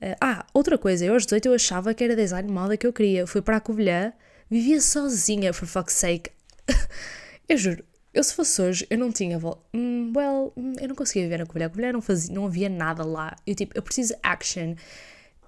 Uh, 0.00 0.16
ah, 0.20 0.46
outra 0.52 0.76
coisa, 0.76 1.04
eu 1.04 1.14
aos 1.14 1.24
18 1.24 1.46
eu 1.46 1.54
achava 1.54 1.94
que 1.94 2.02
era 2.02 2.16
design 2.16 2.48
de 2.48 2.54
moda 2.54 2.76
que 2.76 2.86
eu 2.86 2.92
queria. 2.92 3.26
Fui 3.26 3.40
para 3.40 3.56
a 3.56 3.60
Covilhã 3.60 4.12
Vivia 4.50 4.80
sozinha, 4.80 5.52
for 5.52 5.66
fuck's 5.66 5.94
sake. 5.94 6.30
eu 7.48 7.56
juro, 7.56 7.84
eu 8.14 8.22
se 8.22 8.32
fosse 8.32 8.62
hoje, 8.62 8.86
eu 8.88 8.96
não 8.96 9.10
tinha. 9.10 9.38
Mm, 9.72 10.12
well, 10.16 10.52
mm, 10.56 10.74
eu 10.80 10.88
não 10.88 10.94
conseguia 10.94 11.24
viver 11.24 11.38
na 11.38 11.46
Covilhã. 11.46 11.66
A 11.66 11.70
Covilhã 11.70 11.92
não, 11.92 12.00
fazia, 12.00 12.32
não 12.32 12.46
havia 12.46 12.68
nada 12.68 13.04
lá. 13.04 13.34
Eu 13.44 13.56
tipo, 13.56 13.76
eu 13.76 13.82
preciso 13.82 14.14
action. 14.22 14.76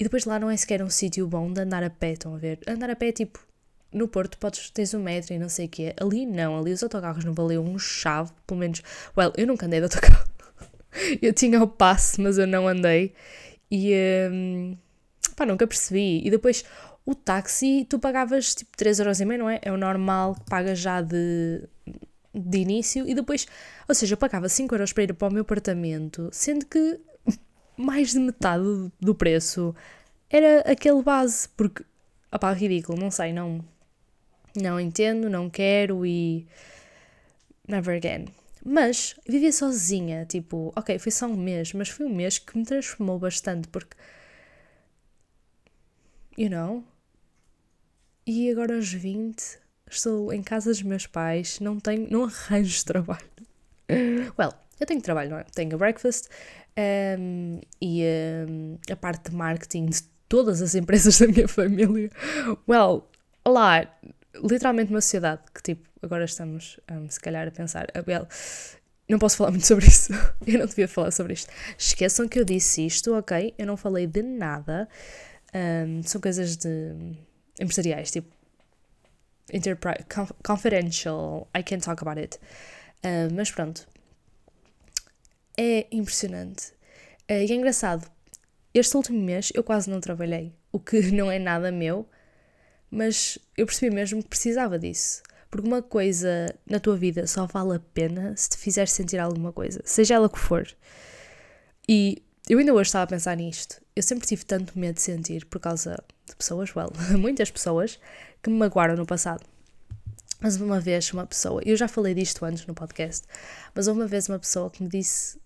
E 0.00 0.04
depois 0.04 0.24
lá 0.24 0.38
não 0.38 0.50
é 0.50 0.56
sequer 0.56 0.82
um 0.82 0.90
sítio 0.90 1.26
bom 1.28 1.52
de 1.52 1.60
andar 1.60 1.84
a 1.84 1.90
pé, 1.90 2.12
estão 2.12 2.34
a 2.34 2.38
ver? 2.38 2.58
Andar 2.66 2.90
a 2.90 2.96
pé 2.96 3.08
é 3.08 3.12
tipo. 3.12 3.38
No 3.92 4.08
Porto 4.08 4.36
podes, 4.36 4.68
tens 4.70 4.92
um 4.94 5.02
metro 5.02 5.32
e 5.32 5.38
não 5.38 5.48
sei 5.48 5.66
o 5.66 5.68
quê. 5.68 5.94
Ali 5.98 6.26
não, 6.26 6.58
ali 6.58 6.72
os 6.72 6.82
autocarros 6.82 7.24
não 7.24 7.32
valiam 7.32 7.64
um 7.64 7.78
chave, 7.78 8.32
pelo 8.46 8.58
menos. 8.58 8.82
Well, 9.16 9.32
eu 9.36 9.46
nunca 9.46 9.64
andei 9.66 9.78
de 9.78 9.84
autocarro. 9.84 10.28
eu 11.22 11.32
tinha 11.32 11.62
o 11.62 11.68
passe, 11.68 12.20
mas 12.20 12.36
eu 12.36 12.46
não 12.48 12.66
andei. 12.66 13.14
E. 13.70 13.94
Um, 14.30 14.76
pá, 15.36 15.46
nunca 15.46 15.66
percebi. 15.68 16.20
E 16.26 16.30
depois 16.30 16.64
o 17.06 17.14
táxi 17.14 17.86
tu 17.88 17.98
pagavas 18.00 18.54
tipo 18.54 18.76
3,5€, 18.76 19.38
não 19.38 19.48
é? 19.48 19.60
É 19.62 19.72
o 19.72 19.76
normal 19.76 20.34
que 20.34 20.50
pagas 20.50 20.80
já 20.80 21.00
de, 21.00 21.62
de 22.34 22.58
início 22.58 23.08
e 23.08 23.14
depois, 23.14 23.46
ou 23.88 23.94
seja, 23.94 24.14
eu 24.14 24.18
pagava 24.18 24.48
5€ 24.48 24.92
para 24.92 25.04
ir 25.04 25.14
para 25.14 25.28
o 25.28 25.32
meu 25.32 25.42
apartamento, 25.42 26.28
sendo 26.32 26.66
que 26.66 27.00
mais 27.76 28.12
de 28.12 28.18
metade 28.18 28.64
do 29.00 29.14
preço 29.14 29.74
era 30.28 30.60
aquele 30.70 31.00
base, 31.02 31.48
porque, 31.56 31.84
opá, 32.32 32.52
ridículo, 32.52 32.98
não 32.98 33.10
sei, 33.10 33.32
não, 33.32 33.64
não 34.56 34.80
entendo, 34.80 35.30
não 35.30 35.48
quero 35.48 36.04
e 36.04 36.44
never 37.68 37.96
again. 37.96 38.26
Mas 38.64 39.14
vivia 39.28 39.52
sozinha, 39.52 40.26
tipo, 40.26 40.72
ok, 40.74 40.98
foi 40.98 41.12
só 41.12 41.26
um 41.26 41.36
mês, 41.36 41.72
mas 41.72 41.88
foi 41.88 42.06
um 42.06 42.14
mês 42.14 42.38
que 42.38 42.58
me 42.58 42.64
transformou 42.64 43.16
bastante, 43.16 43.68
porque, 43.68 43.96
you 46.36 46.50
know, 46.50 46.84
e 48.26 48.50
agora 48.50 48.74
aos 48.74 48.92
20 48.92 49.58
estou 49.88 50.32
em 50.32 50.42
casa 50.42 50.70
dos 50.70 50.82
meus 50.82 51.06
pais, 51.06 51.60
não 51.60 51.78
tenho, 51.78 52.08
não 52.10 52.24
arranjo 52.24 52.84
trabalho. 52.84 53.26
Well, 54.38 54.52
eu 54.80 54.86
tenho 54.86 55.00
trabalho, 55.00 55.30
não 55.30 55.38
é? 55.38 55.44
Tenho 55.54 55.74
a 55.74 55.78
breakfast 55.78 56.26
um, 57.18 57.60
e 57.80 58.02
um, 58.48 58.78
a 58.90 58.96
parte 58.96 59.30
de 59.30 59.36
marketing 59.36 59.86
de 59.86 60.02
todas 60.28 60.60
as 60.60 60.74
empresas 60.74 61.18
da 61.20 61.28
minha 61.28 61.46
família. 61.46 62.10
Well, 62.68 63.08
lá, 63.46 63.88
literalmente 64.34 64.90
uma 64.90 65.00
sociedade 65.00 65.42
que 65.54 65.62
tipo, 65.62 65.88
agora 66.02 66.24
estamos 66.24 66.80
um, 66.90 67.08
se 67.08 67.20
calhar 67.20 67.46
a 67.46 67.50
pensar, 67.52 67.86
Abel, 67.94 68.26
não 69.08 69.20
posso 69.20 69.36
falar 69.36 69.50
muito 69.52 69.66
sobre 69.66 69.86
isso, 69.86 70.12
eu 70.44 70.58
não 70.58 70.66
devia 70.66 70.88
falar 70.88 71.12
sobre 71.12 71.32
isto. 71.32 71.50
Esqueçam 71.78 72.28
que 72.28 72.40
eu 72.40 72.44
disse 72.44 72.84
isto, 72.84 73.14
ok? 73.14 73.54
Eu 73.56 73.66
não 73.66 73.76
falei 73.76 74.06
de 74.06 74.22
nada, 74.22 74.88
são 76.04 76.20
coisas 76.20 76.56
de 76.56 77.16
empresariais, 77.60 78.10
tipo 78.10 78.34
enterprise, 79.52 80.04
confidential, 80.42 81.48
I 81.54 81.62
can't 81.62 81.82
talk 81.82 82.02
about 82.02 82.18
it. 82.18 82.38
Uh, 83.04 83.32
mas 83.32 83.50
pronto, 83.50 83.86
é 85.56 85.86
impressionante. 85.90 86.72
Uh, 87.30 87.44
e 87.46 87.52
é 87.52 87.54
engraçado, 87.54 88.10
este 88.74 88.96
último 88.96 89.22
mês 89.22 89.52
eu 89.54 89.62
quase 89.62 89.88
não 89.90 90.00
trabalhei, 90.00 90.52
o 90.72 90.78
que 90.78 91.00
não 91.12 91.30
é 91.30 91.38
nada 91.38 91.70
meu, 91.70 92.08
mas 92.90 93.38
eu 93.56 93.66
percebi 93.66 93.94
mesmo 93.94 94.22
que 94.22 94.28
precisava 94.28 94.78
disso. 94.78 95.22
Porque 95.50 95.66
uma 95.66 95.80
coisa 95.80 96.54
na 96.68 96.80
tua 96.80 96.96
vida 96.96 97.26
só 97.26 97.46
vale 97.46 97.76
a 97.76 97.80
pena 97.80 98.36
se 98.36 98.50
te 98.50 98.56
fizer 98.56 98.88
sentir 98.88 99.18
alguma 99.18 99.52
coisa, 99.52 99.80
seja 99.84 100.14
ela 100.14 100.28
que 100.28 100.38
for. 100.38 100.66
E 101.88 102.22
eu 102.48 102.58
ainda 102.58 102.74
hoje 102.74 102.88
estava 102.88 103.04
a 103.04 103.06
pensar 103.06 103.36
nisto. 103.36 103.80
Eu 103.96 104.02
sempre 104.02 104.26
tive 104.26 104.44
tanto 104.44 104.78
medo 104.78 104.96
de 104.96 105.00
sentir 105.00 105.46
por 105.46 105.58
causa 105.58 105.98
de 106.28 106.36
pessoas, 106.36 106.76
well, 106.76 106.92
muitas 107.18 107.50
pessoas 107.50 107.98
que 108.42 108.50
me 108.50 108.58
magoaram 108.58 108.94
no 108.94 109.06
passado. 109.06 109.42
Mas 110.38 110.60
uma 110.60 110.78
vez 110.78 111.10
uma 111.12 111.26
pessoa, 111.26 111.62
eu 111.64 111.74
já 111.76 111.88
falei 111.88 112.12
disto 112.12 112.44
antes 112.44 112.66
no 112.66 112.74
podcast, 112.74 113.26
mas 113.74 113.86
uma 113.86 114.06
vez 114.06 114.28
uma 114.28 114.38
pessoa 114.38 114.70
que 114.70 114.82
me 114.82 114.88
disse 114.90 115.38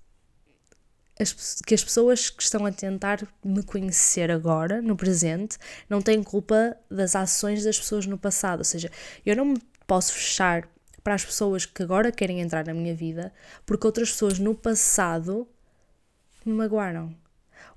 que 1.66 1.74
as 1.74 1.84
pessoas 1.84 2.30
que 2.30 2.42
estão 2.42 2.64
a 2.66 2.72
tentar 2.72 3.26
me 3.44 3.62
conhecer 3.62 4.30
agora, 4.30 4.80
no 4.80 4.96
presente, 4.96 5.58
não 5.88 6.00
têm 6.00 6.22
culpa 6.22 6.76
das 6.90 7.14
ações 7.14 7.62
das 7.62 7.78
pessoas 7.78 8.06
no 8.06 8.18
passado. 8.18 8.60
Ou 8.60 8.64
seja, 8.64 8.90
eu 9.24 9.36
não 9.36 9.44
me 9.44 9.58
posso 9.86 10.12
fechar 10.12 10.68
para 11.04 11.14
as 11.14 11.24
pessoas 11.24 11.66
que 11.66 11.82
agora 11.82 12.10
querem 12.10 12.40
entrar 12.40 12.66
na 12.66 12.74
minha 12.74 12.94
vida 12.94 13.32
porque 13.66 13.86
outras 13.86 14.10
pessoas 14.10 14.38
no 14.38 14.54
passado 14.54 15.46
me 16.44 16.52
magoaram. 16.52 17.14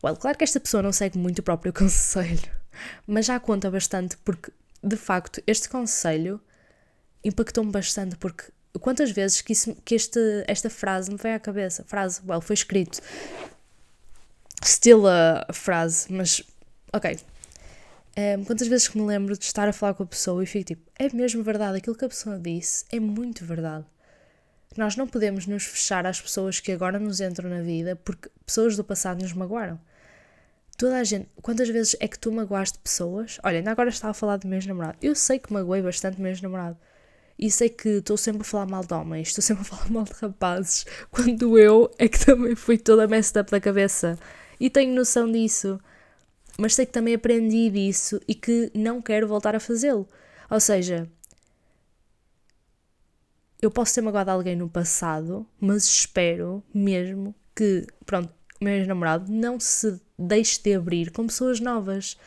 Well, 0.03 0.17
claro 0.17 0.38
que 0.38 0.43
esta 0.43 0.60
pessoa 0.60 0.83
não 0.83 0.91
segue 0.91 1.17
muito 1.17 1.39
o 1.39 1.43
próprio 1.43 1.72
conselho, 1.74 2.51
mas 3.07 3.25
já 3.25 3.39
conta 3.39 3.72
bastante 3.72 4.17
porque, 4.17 4.51
de 4.83 4.98
facto, 4.98 5.41
este 5.48 5.69
conselho 5.69 6.41
impactou-me 7.24 7.72
bastante 7.72 8.17
porque 8.17 8.51
quantas 8.81 9.12
vezes 9.12 9.41
que, 9.41 9.53
isso, 9.53 9.75
que 9.86 9.95
este, 9.95 10.19
esta 10.45 10.69
frase 10.69 11.10
me 11.10 11.17
veio 11.17 11.36
à 11.36 11.39
cabeça, 11.39 11.86
frase, 11.86 12.22
well, 12.27 12.41
foi 12.41 12.55
escrito, 12.55 13.00
still 14.63 15.07
a 15.07 15.45
frase, 15.53 16.12
mas, 16.12 16.41
ok, 16.91 17.15
um, 17.15 17.17
ehm, 18.17 18.43
quantas 18.43 18.67
vezes 18.67 18.89
que 18.89 18.98
me 18.98 19.05
lembro 19.05 19.38
de 19.38 19.45
estar 19.45 19.69
a 19.69 19.74
falar 19.74 19.93
com 19.93 20.03
a 20.03 20.07
pessoa 20.07 20.43
e 20.43 20.45
fico 20.45 20.65
tipo, 20.65 20.91
é 21.00 21.13
mesmo 21.13 21.43
verdade, 21.43 21.77
aquilo 21.77 21.95
que 21.95 22.03
a 22.03 22.10
pessoa 22.10 22.38
disse 22.38 22.83
é 22.91 23.00
muito 23.00 23.45
verdade. 23.45 23.86
Nós 24.75 24.95
não 24.95 25.07
podemos 25.07 25.45
nos 25.45 25.63
fechar 25.63 26.05
às 26.05 26.19
pessoas 26.19 26.60
que 26.60 26.72
agora 26.72 27.00
nos 27.00 27.22
entram 27.22 27.50
na 27.50 27.62
vida 27.62 27.95
porque 27.95 28.29
pessoas 28.45 28.75
do 28.75 28.83
passado 28.83 29.22
nos 29.22 29.31
magoaram. 29.31 29.79
Toda 30.77 30.98
a 30.98 31.03
gente, 31.03 31.30
quantas 31.42 31.70
vezes 31.70 31.96
é 32.00 32.08
que 32.08 32.18
tu 32.18 32.32
magoaste 32.32 32.80
pessoas? 32.80 33.38
Olha, 33.44 33.58
ainda 33.58 33.72
agora 33.72 33.89
estava 33.89 34.12
a 34.12 34.13
falar 34.13 34.38
do 34.38 34.48
meu 34.48 34.60
namorado. 34.65 34.98
Eu 35.01 35.15
sei 35.15 35.39
que 35.39 35.53
magoei 35.53 35.82
bastante 35.82 36.18
o 36.18 36.22
meu 36.22 36.34
namorado. 36.42 36.77
E 37.38 37.50
sei 37.51 37.70
que 37.70 37.89
estou 37.89 38.18
sempre 38.18 38.42
a 38.42 38.46
falar 38.46 38.65
mal 38.68 38.84
de 38.84 38.94
homens, 38.94 39.30
estou 39.30 39.42
sempre 39.42 39.63
a 39.63 39.65
falar 39.65 39.89
mal 39.89 40.03
de 40.03 40.13
rapazes, 40.13 40.86
quando 41.12 41.58
eu 41.58 41.92
é 41.98 42.08
que 42.08 42.24
também 42.25 42.56
fui 42.56 42.77
toda 42.77 43.08
messed 43.08 43.39
up 43.39 43.51
da 43.51 43.60
cabeça. 43.60 44.18
E 44.60 44.70
tenho 44.70 44.96
noção 44.96 45.32
disso. 45.32 45.80
Mas 46.58 46.75
sei 46.75 46.86
que 46.86 46.92
também 46.92 47.15
aprendi 47.15 47.70
disso 47.70 48.20
e 48.27 48.36
que 48.36 48.72
não 48.75 49.01
quero 49.01 49.27
voltar 49.27 49.56
a 49.56 49.60
fazê-lo. 49.60 50.08
Ou 50.50 50.60
seja, 50.60 51.10
eu 53.62 53.72
posso 53.72 53.96
ter 53.96 54.01
magoado 54.01 54.30
alguém 54.32 54.56
no 54.56 54.70
passado, 54.70 55.48
mas 55.60 55.86
espero 55.86 56.63
mesmo 56.74 57.34
que, 57.56 57.88
pronto, 58.06 58.32
meu 58.63 58.74
ex-namorado 58.74 59.32
não 59.32 59.60
se 59.60 60.00
deixe 60.17 60.62
de 60.62 60.74
abrir 60.74 61.12
com 61.12 61.27
pessoas 61.27 61.60
novas. 61.60 62.17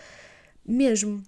Mesmo. 0.64 1.22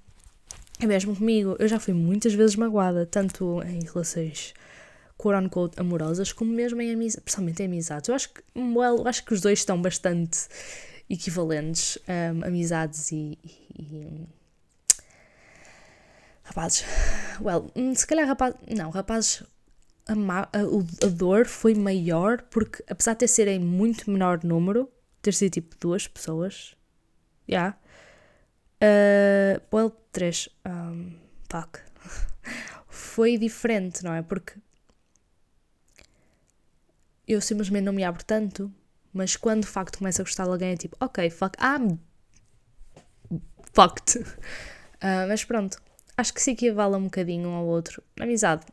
É 0.81 0.87
mesmo 0.87 1.17
comigo. 1.17 1.57
Eu 1.59 1.67
já 1.67 1.81
fui 1.81 1.95
muitas 1.95 2.35
vezes 2.35 2.57
magoada, 2.57 3.07
tanto 3.07 3.63
em 3.63 3.81
relações 3.85 4.55
quote-unquote 5.19 5.79
amorosas, 5.81 6.33
como 6.33 6.53
mesmo 6.53 6.81
em 6.81 6.93
amizades, 6.93 7.25
principalmente 7.25 7.63
em 7.63 7.67
amizades. 7.67 8.09
Eu 8.09 8.15
acho 8.15 8.33
que, 8.33 8.41
well, 8.57 8.99
eu 8.99 9.09
acho 9.09 9.25
que 9.25 9.35
os 9.35 9.41
dois 9.41 9.59
estão 9.59 9.83
bastante 9.83 10.47
equivalentes, 11.11 11.99
um, 12.09 12.47
amizades 12.47 13.11
e, 13.11 13.37
e, 13.77 14.27
rapazes. 16.45 16.85
Well, 17.41 17.71
hum, 17.75 17.95
se 17.95 18.07
calhar 18.07 18.27
rapazes, 18.27 18.57
não, 18.77 18.91
rapazes, 18.91 19.43
a, 20.07 20.13
a, 20.13 21.07
a 21.07 21.09
dor 21.09 21.47
foi 21.47 21.75
maior 21.75 22.43
porque, 22.43 22.83
apesar 22.89 23.15
de 23.15 23.21
ter 23.21 23.29
serem 23.29 23.59
muito 23.59 24.11
menor 24.11 24.45
número, 24.45 24.89
ter 25.23 25.35
sido 25.35 25.53
tipo 25.53 25.77
duas 25.81 26.07
pessoas, 26.07 26.77
já, 27.49 27.55
yeah, 27.55 27.79
uh, 28.83 29.77
well, 29.77 29.91
três, 30.13 30.49
um, 30.67 31.17
fuck, 31.51 31.81
foi 32.89 33.39
diferente, 33.39 34.05
não 34.05 34.15
é? 34.15 34.23
Porque 34.23 34.55
eu 37.27 37.41
simplesmente 37.41 37.85
não 37.85 37.93
me 37.93 38.05
abro 38.05 38.25
tanto, 38.25 38.73
mas 39.13 39.37
quando 39.37 39.63
de 39.63 39.69
facto 39.69 39.99
começo 39.99 40.23
a 40.23 40.25
gostar 40.25 40.45
de 40.45 40.51
alguém 40.51 40.73
é 40.73 40.77
tipo, 40.77 40.97
ok, 41.01 41.29
fuck, 41.31 41.57
I'm 41.61 41.99
fucked. 43.73 44.19
Uh, 44.19 44.25
mas 45.29 45.45
pronto, 45.45 45.79
acho 46.17 46.33
que 46.33 46.43
se 46.43 46.53
equivale 46.53 46.97
um 46.97 47.05
bocadinho 47.05 47.49
um 47.49 47.55
ao 47.55 47.67
outro. 47.67 48.03
Amizade, 48.19 48.65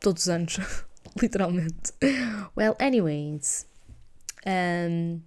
todos 0.00 0.24
os 0.24 0.28
anos, 0.28 0.58
literalmente. 1.20 1.92
Well, 2.56 2.76
anyways. 2.78 3.66
Um, 4.46 5.22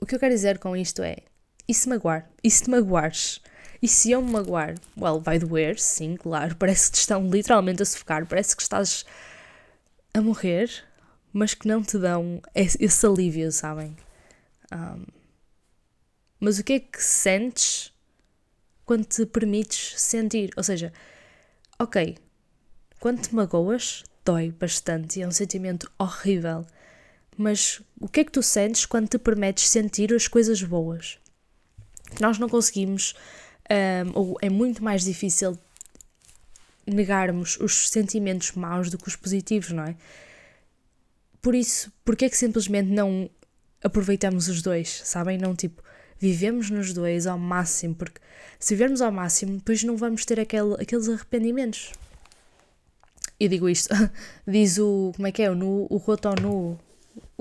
o 0.00 0.06
que 0.06 0.14
eu 0.14 0.18
quero 0.18 0.34
dizer 0.34 0.58
com 0.58 0.76
isto 0.76 1.02
é: 1.02 1.18
e 1.68 1.74
se 1.74 1.88
magoar? 1.88 2.28
E 2.42 2.50
se 2.50 2.64
te 2.64 2.70
magoares? 2.70 3.40
E 3.82 3.88
se 3.88 4.10
eu 4.10 4.20
me 4.20 4.30
magoar? 4.32 4.74
Well, 4.96 5.20
vai 5.20 5.38
doer, 5.38 5.78
sim, 5.78 6.16
claro. 6.16 6.56
Parece 6.58 6.90
que 6.90 6.96
te 6.96 7.00
estão 7.00 7.28
literalmente 7.28 7.82
a 7.82 7.86
sufocar. 7.86 8.26
Parece 8.26 8.54
que 8.56 8.62
estás 8.62 9.04
a 10.12 10.20
morrer, 10.20 10.68
mas 11.32 11.54
que 11.54 11.68
não 11.68 11.82
te 11.82 11.98
dão 11.98 12.42
esse 12.54 13.06
alívio, 13.06 13.50
sabem? 13.52 13.96
Um, 14.72 15.04
mas 16.38 16.58
o 16.58 16.64
que 16.64 16.72
é 16.74 16.80
que 16.80 17.02
sentes 17.02 17.92
quando 18.84 19.04
te 19.04 19.24
permites 19.26 20.00
sentir? 20.00 20.50
Ou 20.56 20.62
seja, 20.62 20.92
ok, 21.78 22.16
quando 22.98 23.20
te 23.20 23.34
magoas, 23.34 24.04
dói 24.24 24.50
bastante 24.50 25.18
e 25.18 25.22
é 25.22 25.28
um 25.28 25.30
sentimento 25.30 25.90
horrível. 25.98 26.66
Mas 27.36 27.80
o 28.00 28.08
que 28.08 28.20
é 28.20 28.24
que 28.24 28.32
tu 28.32 28.42
sentes 28.42 28.84
quando 28.84 29.08
te 29.08 29.18
permites 29.18 29.68
sentir 29.68 30.12
as 30.12 30.28
coisas 30.28 30.62
boas? 30.62 31.18
Nós 32.20 32.38
não 32.38 32.48
conseguimos, 32.48 33.14
um, 33.70 34.18
ou 34.18 34.38
é 34.42 34.50
muito 34.50 34.82
mais 34.82 35.04
difícil 35.04 35.58
negarmos 36.86 37.58
os 37.60 37.88
sentimentos 37.88 38.52
maus 38.52 38.90
do 38.90 38.98
que 38.98 39.08
os 39.08 39.16
positivos, 39.16 39.70
não 39.70 39.84
é? 39.84 39.96
Por 41.40 41.54
isso, 41.54 41.92
porque 42.04 42.26
é 42.26 42.28
que 42.28 42.36
simplesmente 42.36 42.90
não 42.90 43.30
aproveitamos 43.82 44.48
os 44.48 44.60
dois, 44.60 45.00
sabem? 45.04 45.38
Não 45.38 45.54
tipo, 45.54 45.82
vivemos 46.18 46.68
nos 46.68 46.92
dois 46.92 47.26
ao 47.26 47.38
máximo, 47.38 47.94
porque 47.94 48.20
se 48.58 48.74
vivermos 48.74 49.00
ao 49.00 49.10
máximo, 49.10 49.56
depois 49.56 49.82
não 49.82 49.96
vamos 49.96 50.24
ter 50.24 50.38
aquele, 50.38 50.74
aqueles 50.74 51.08
arrependimentos. 51.08 51.92
Eu 53.38 53.48
digo 53.48 53.68
isto, 53.68 53.88
diz 54.46 54.76
o, 54.78 55.12
como 55.16 55.26
é 55.26 55.32
que 55.32 55.42
é, 55.42 55.50
o, 55.50 55.54
nu, 55.54 55.86
o 55.88 55.96
roto 55.96 56.28
ao 56.28 56.34
nu, 56.34 56.78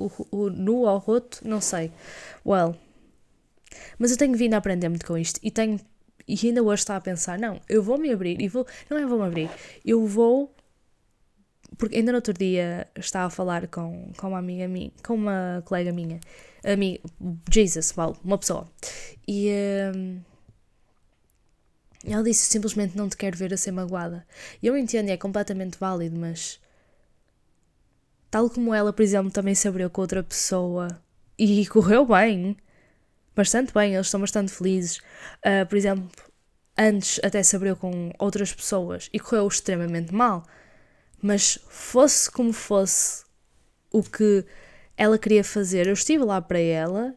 o, 0.05 0.27
o 0.31 0.49
nu 0.49 0.87
ao 0.87 0.97
roto, 0.97 1.41
não 1.43 1.61
sei. 1.61 1.91
Well, 2.45 2.75
mas 3.97 4.11
eu 4.11 4.17
tenho 4.17 4.35
vindo 4.35 4.53
a 4.53 4.57
aprender 4.57 4.89
muito 4.89 5.05
com 5.05 5.17
isto 5.17 5.39
e 5.43 5.51
tenho 5.51 5.79
e 6.27 6.37
ainda 6.47 6.61
hoje 6.61 6.81
está 6.81 6.95
a 6.95 7.01
pensar, 7.01 7.39
não, 7.39 7.59
eu 7.67 7.81
vou 7.81 7.97
me 7.97 8.11
abrir 8.11 8.39
e 8.39 8.47
vou, 8.47 8.65
não 8.87 8.97
é 8.97 9.05
vou 9.05 9.17
me 9.17 9.25
abrir, 9.25 9.49
eu 9.83 10.05
vou 10.05 10.53
porque 11.77 11.97
ainda 11.97 12.11
no 12.11 12.17
outro 12.17 12.33
dia 12.33 12.87
estava 12.95 13.27
a 13.27 13.29
falar 13.29 13.67
com, 13.67 14.11
com 14.15 14.27
uma 14.27 14.37
amiga 14.37 14.67
minha, 14.67 14.91
com 15.03 15.15
uma 15.15 15.63
colega 15.65 15.91
minha, 15.91 16.19
amiga, 16.63 17.01
Jesus, 17.51 17.93
well, 17.97 18.15
uma 18.23 18.37
pessoa, 18.37 18.69
e 19.27 19.49
um, 19.95 20.21
ela 22.05 22.23
disse 22.23 22.45
simplesmente 22.45 22.95
não 22.95 23.09
te 23.09 23.17
quero 23.17 23.37
ver 23.37 23.53
a 23.53 23.57
ser 23.57 23.71
magoada. 23.71 24.25
Eu 24.61 24.77
entendo, 24.77 25.09
é 25.09 25.17
completamente 25.17 25.77
válido, 25.77 26.17
mas 26.17 26.59
tal 28.29 28.49
como 28.49 28.73
ela, 28.73 28.93
por 28.93 29.01
exemplo, 29.01 29.31
também 29.31 29.55
se 29.55 29.67
abriu 29.67 29.89
com 29.89 30.01
outra 30.01 30.23
pessoa 30.23 30.87
e 31.37 31.65
correu 31.67 32.05
bem, 32.05 32.57
bastante 33.35 33.73
bem, 33.73 33.93
eles 33.93 34.07
estão 34.07 34.19
bastante 34.19 34.51
felizes. 34.51 34.97
Uh, 35.37 35.65
por 35.67 35.77
exemplo, 35.77 36.09
antes 36.77 37.19
até 37.23 37.41
se 37.41 37.55
abriu 37.55 37.75
com 37.75 38.11
outras 38.19 38.53
pessoas 38.53 39.09
e 39.13 39.19
correu 39.19 39.47
extremamente 39.47 40.13
mal. 40.13 40.43
Mas 41.21 41.59
fosse 41.67 42.29
como 42.31 42.53
fosse 42.53 43.23
o 43.91 44.03
que 44.03 44.45
ela 44.95 45.17
queria 45.17 45.43
fazer, 45.43 45.87
eu 45.87 45.93
estive 45.93 46.23
lá 46.23 46.41
para 46.41 46.59
ela 46.59 47.15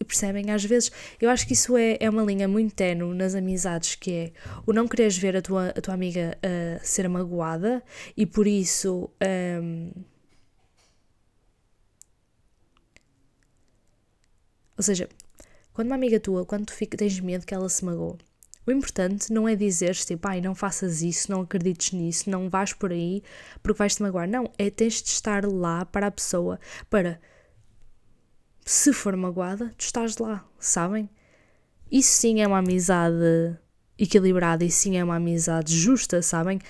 e 0.00 0.04
percebem, 0.04 0.50
às 0.50 0.64
vezes, 0.64 0.90
eu 1.20 1.30
acho 1.30 1.46
que 1.46 1.52
isso 1.52 1.76
é, 1.76 1.96
é 2.00 2.10
uma 2.10 2.22
linha 2.22 2.48
muito 2.48 2.74
tenue 2.74 3.14
nas 3.14 3.34
amizades, 3.34 3.94
que 3.94 4.12
é 4.12 4.32
o 4.66 4.72
não 4.72 4.88
quereres 4.88 5.16
ver 5.16 5.36
a 5.36 5.42
tua, 5.42 5.68
a 5.68 5.80
tua 5.80 5.94
amiga 5.94 6.36
uh, 6.38 6.80
ser 6.82 7.08
magoada 7.08 7.82
e 8.16 8.26
por 8.26 8.46
isso. 8.46 9.10
Um, 9.62 9.92
ou 14.82 14.84
seja, 14.84 15.08
quando 15.72 15.86
uma 15.86 15.94
amiga 15.94 16.18
tua, 16.18 16.44
quando 16.44 16.66
tu 16.66 16.72
fica, 16.72 16.96
tens 16.96 17.20
medo 17.20 17.46
que 17.46 17.54
ela 17.54 17.68
se 17.68 17.84
magoe, 17.84 18.18
o 18.66 18.72
importante 18.72 19.32
não 19.32 19.48
é 19.48 19.54
dizer 19.54 19.94
tipo, 19.94 20.26
ai, 20.26 20.40
não 20.40 20.56
faças 20.56 21.02
isso, 21.02 21.30
não 21.30 21.42
acredites 21.42 21.92
nisso, 21.92 22.28
não 22.28 22.50
vais 22.50 22.72
por 22.72 22.90
aí 22.90 23.22
porque 23.62 23.78
vais-te 23.78 24.02
magoar. 24.02 24.28
Não, 24.28 24.50
é 24.58 24.70
tens 24.70 25.00
de 25.00 25.10
estar 25.10 25.44
lá 25.46 25.84
para 25.84 26.08
a 26.08 26.10
pessoa, 26.10 26.58
para 26.90 27.20
se 28.64 28.92
for 28.92 29.16
magoada, 29.16 29.72
tu 29.78 29.84
estás 29.84 30.18
lá, 30.18 30.44
sabem? 30.58 31.08
Isso 31.90 32.10
sim 32.10 32.40
é 32.40 32.46
uma 32.46 32.58
amizade 32.58 33.56
equilibrada 33.96 34.64
e 34.64 34.70
sim 34.70 34.96
é 34.96 35.04
uma 35.04 35.16
amizade 35.16 35.76
justa, 35.76 36.22
sabem? 36.22 36.60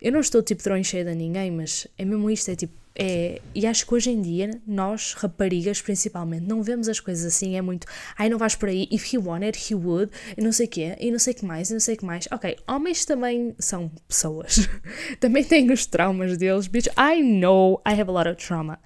Eu 0.00 0.12
não 0.12 0.20
estou 0.20 0.42
tipo 0.42 0.62
troncheira 0.62 1.12
a 1.12 1.14
ninguém, 1.14 1.50
mas 1.50 1.86
é 1.98 2.04
mesmo 2.04 2.30
isto, 2.30 2.50
é 2.50 2.56
tipo, 2.56 2.74
é, 3.00 3.40
e 3.54 3.64
acho 3.64 3.86
que 3.86 3.94
hoje 3.94 4.10
em 4.10 4.20
dia, 4.20 4.50
nós, 4.66 5.14
raparigas 5.14 5.80
principalmente, 5.80 6.44
não 6.44 6.64
vemos 6.64 6.88
as 6.88 6.98
coisas 6.98 7.24
assim, 7.24 7.56
é 7.56 7.62
muito, 7.62 7.86
ai 8.16 8.28
não 8.28 8.36
vais 8.36 8.56
por 8.56 8.68
aí, 8.68 8.88
if 8.90 9.14
he 9.14 9.18
wanted, 9.18 9.56
he 9.56 9.74
would, 9.74 10.10
e 10.36 10.42
não 10.42 10.50
sei 10.50 10.66
o 10.66 10.68
quê, 10.68 10.96
e 10.98 11.10
não 11.12 11.18
sei 11.20 11.32
o 11.32 11.36
que 11.36 11.44
mais, 11.44 11.70
e 11.70 11.74
não 11.74 11.80
sei 11.80 11.94
o 11.94 11.98
que 11.98 12.04
mais. 12.04 12.28
Ok, 12.32 12.58
homens 12.66 13.04
também 13.04 13.54
são 13.60 13.88
pessoas, 14.08 14.68
também 15.20 15.44
têm 15.44 15.70
os 15.70 15.86
traumas 15.86 16.36
deles, 16.36 16.66
bitch, 16.66 16.88
I 16.98 17.22
know 17.22 17.80
I 17.86 17.92
have 17.92 18.10
a 18.10 18.12
lot 18.12 18.28
of 18.28 18.44
trauma. 18.44 18.80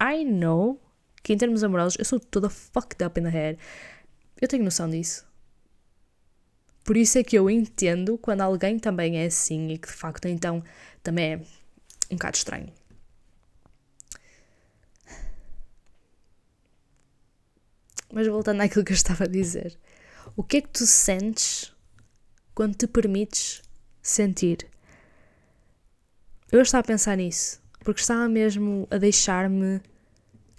I 0.00 0.24
know 0.24 0.80
que 1.22 1.34
em 1.34 1.36
termos 1.36 1.62
amorosos 1.62 1.98
eu 1.98 2.04
sou 2.06 2.18
toda 2.18 2.48
fucked 2.48 3.04
up 3.04 3.20
in 3.20 3.24
the 3.24 3.30
head. 3.30 3.58
Eu 4.40 4.48
tenho 4.48 4.64
noção 4.64 4.88
disso. 4.88 5.24
Por 6.84 6.96
isso 6.96 7.18
é 7.18 7.22
que 7.22 7.38
eu 7.38 7.48
entendo 7.48 8.18
quando 8.18 8.40
alguém 8.40 8.78
também 8.78 9.18
é 9.18 9.26
assim 9.26 9.68
e 9.68 9.78
que 9.78 9.88
de 9.88 9.94
facto 9.94 10.26
então 10.26 10.64
também 11.02 11.34
é 11.34 11.36
um 12.10 12.16
bocado 12.16 12.36
estranho. 12.36 12.81
Mas 18.12 18.26
voltando 18.26 18.60
àquilo 18.60 18.84
que 18.84 18.92
eu 18.92 18.96
estava 18.96 19.24
a 19.24 19.26
dizer, 19.26 19.76
o 20.36 20.42
que 20.42 20.58
é 20.58 20.60
que 20.60 20.68
tu 20.68 20.86
sentes 20.86 21.72
quando 22.54 22.76
te 22.76 22.86
permites 22.86 23.62
sentir? 24.02 24.66
Eu 26.52 26.60
estava 26.60 26.82
a 26.82 26.86
pensar 26.86 27.16
nisso, 27.16 27.58
porque 27.80 28.02
estava 28.02 28.28
mesmo 28.28 28.86
a 28.90 28.98
deixar-me 28.98 29.80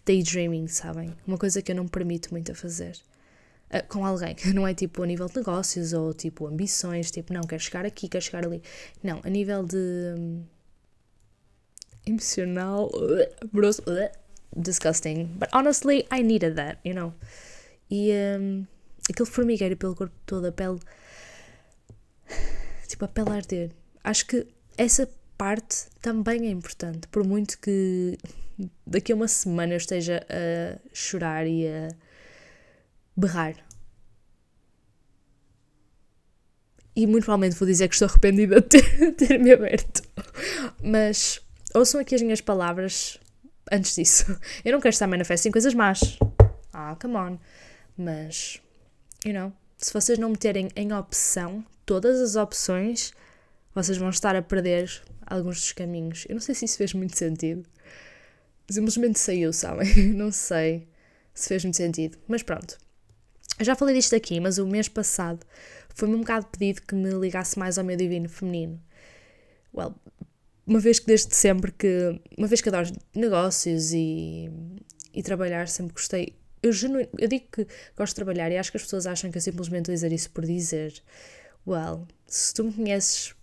daydreaming, 0.03 0.67
sabem? 0.67 1.15
Uma 1.27 1.37
coisa 1.37 1.61
que 1.61 1.71
eu 1.71 1.75
não 1.75 1.83
me 1.83 1.89
permito 1.89 2.31
muito 2.31 2.51
a 2.51 2.55
fazer. 2.55 2.97
Uh, 3.69 3.87
com 3.87 4.03
alguém, 4.03 4.35
não 4.53 4.67
é 4.67 4.73
tipo 4.73 5.03
a 5.03 5.05
nível 5.05 5.27
de 5.27 5.35
negócios 5.35 5.93
ou 5.93 6.11
tipo 6.11 6.47
ambições, 6.47 7.11
tipo, 7.11 7.31
não, 7.31 7.41
quero 7.41 7.61
chegar 7.61 7.85
aqui, 7.85 8.09
quero 8.09 8.23
chegar 8.23 8.45
ali. 8.45 8.63
Não, 9.03 9.21
a 9.23 9.29
nível 9.29 9.63
de. 9.63 9.77
Um, 10.17 10.43
emocional. 12.05 12.87
Uh, 12.87 13.47
grosso, 13.53 13.83
uh, 13.83 14.22
disgusting. 14.55 15.35
But 15.37 15.49
honestly, 15.53 16.05
I 16.11 16.21
needed 16.21 16.55
that, 16.55 16.79
you 16.83 16.93
know. 16.93 17.13
E 17.89 18.11
um, 18.11 18.65
aquele 19.09 19.29
formigueiro 19.29 19.77
pelo 19.77 19.95
corpo 19.95 20.15
todo, 20.25 20.47
a 20.47 20.51
pele 20.51 20.79
tipo, 22.87 23.05
a 23.05 23.07
pele 23.07 23.29
a 23.29 23.33
arder. 23.33 23.71
Acho 24.03 24.25
que 24.25 24.47
essa 24.77 25.09
parte 25.37 25.87
também 26.01 26.47
é 26.47 26.51
importante, 26.51 27.07
por 27.07 27.25
muito 27.25 27.59
que 27.59 28.17
daqui 28.85 29.11
a 29.11 29.15
uma 29.15 29.27
semana 29.27 29.73
eu 29.73 29.77
esteja 29.77 30.25
a 30.29 30.79
chorar 30.93 31.47
e 31.47 31.67
a 31.67 31.89
berrar. 33.15 33.55
E 36.95 37.07
muito 37.07 37.25
provavelmente 37.25 37.57
vou 37.57 37.67
dizer 37.67 37.87
que 37.87 37.95
estou 37.95 38.07
arrependida 38.07 38.61
de 38.61 38.67
ter, 38.67 39.11
ter 39.17 39.39
me 39.39 39.51
aberto. 39.51 40.03
Mas 40.83 41.41
ouçam 41.73 41.99
aqui 41.99 42.13
as 42.13 42.21
minhas 42.21 42.41
palavras 42.41 43.17
antes 43.71 43.95
disso. 43.95 44.39
Eu 44.63 44.73
não 44.73 44.79
quero 44.79 44.93
estar 44.93 45.07
manifesting 45.07 45.51
coisas 45.51 45.73
más. 45.73 46.17
Ah, 46.73 46.95
come 47.01 47.15
on. 47.15 47.39
Mas, 47.97 48.61
you 49.25 49.33
know, 49.33 49.53
se 49.77 49.93
vocês 49.93 50.17
não 50.17 50.29
meterem 50.29 50.69
em 50.75 50.93
opção 50.93 51.65
todas 51.85 52.19
as 52.19 52.35
opções, 52.35 53.13
vocês 53.73 53.97
vão 53.97 54.09
estar 54.09 54.35
a 54.35 54.41
perder 54.41 54.89
alguns 55.25 55.59
dos 55.59 55.71
caminhos. 55.71 56.25
Eu 56.27 56.35
não 56.35 56.41
sei 56.41 56.55
se 56.55 56.65
isso 56.65 56.77
fez 56.77 56.93
muito 56.93 57.17
sentido. 57.17 57.63
Simplesmente 58.69 59.19
saiu, 59.19 59.51
sabem? 59.51 59.93
Não 60.15 60.31
sei 60.31 60.87
se 61.33 61.49
fez 61.49 61.63
muito 61.65 61.75
sentido. 61.75 62.17
Mas 62.27 62.41
pronto. 62.41 62.77
Eu 63.59 63.65
já 63.65 63.75
falei 63.75 63.93
disto 63.93 64.15
aqui, 64.15 64.39
mas 64.39 64.57
o 64.57 64.65
mês 64.65 64.87
passado 64.87 65.45
foi-me 65.93 66.15
um 66.15 66.19
bocado 66.19 66.47
pedido 66.47 66.81
que 66.81 66.95
me 66.95 67.11
ligasse 67.11 67.59
mais 67.59 67.77
ao 67.77 67.83
meu 67.83 67.97
divino 67.97 68.29
feminino. 68.29 68.81
Well, 69.73 69.95
uma 70.65 70.79
vez 70.79 70.99
que 70.99 71.07
desde 71.07 71.35
sempre 71.35 71.71
que. 71.71 72.19
Uma 72.37 72.47
vez 72.47 72.61
que 72.61 72.69
adoro 72.69 72.89
negócios 73.13 73.93
e, 73.93 74.49
e 75.13 75.21
trabalhar, 75.21 75.67
sempre 75.67 75.93
gostei. 75.93 76.35
Eu, 76.61 76.71
genu, 76.71 77.05
eu 77.17 77.27
digo 77.27 77.45
que 77.51 77.67
gosto 77.97 78.13
de 78.13 78.15
trabalhar 78.15 78.49
e 78.49 78.57
acho 78.57 78.71
que 78.71 78.77
as 78.77 78.83
pessoas 78.83 79.05
acham 79.05 79.29
que 79.29 79.37
eu 79.37 79.41
simplesmente 79.41 79.87
vou 79.87 79.95
dizer 79.95 80.11
isso 80.13 80.31
por 80.31 80.45
dizer. 80.45 80.93
Well, 81.67 82.07
se 82.25 82.53
tu 82.53 82.63
me 82.63 82.73
conheces 82.73 83.35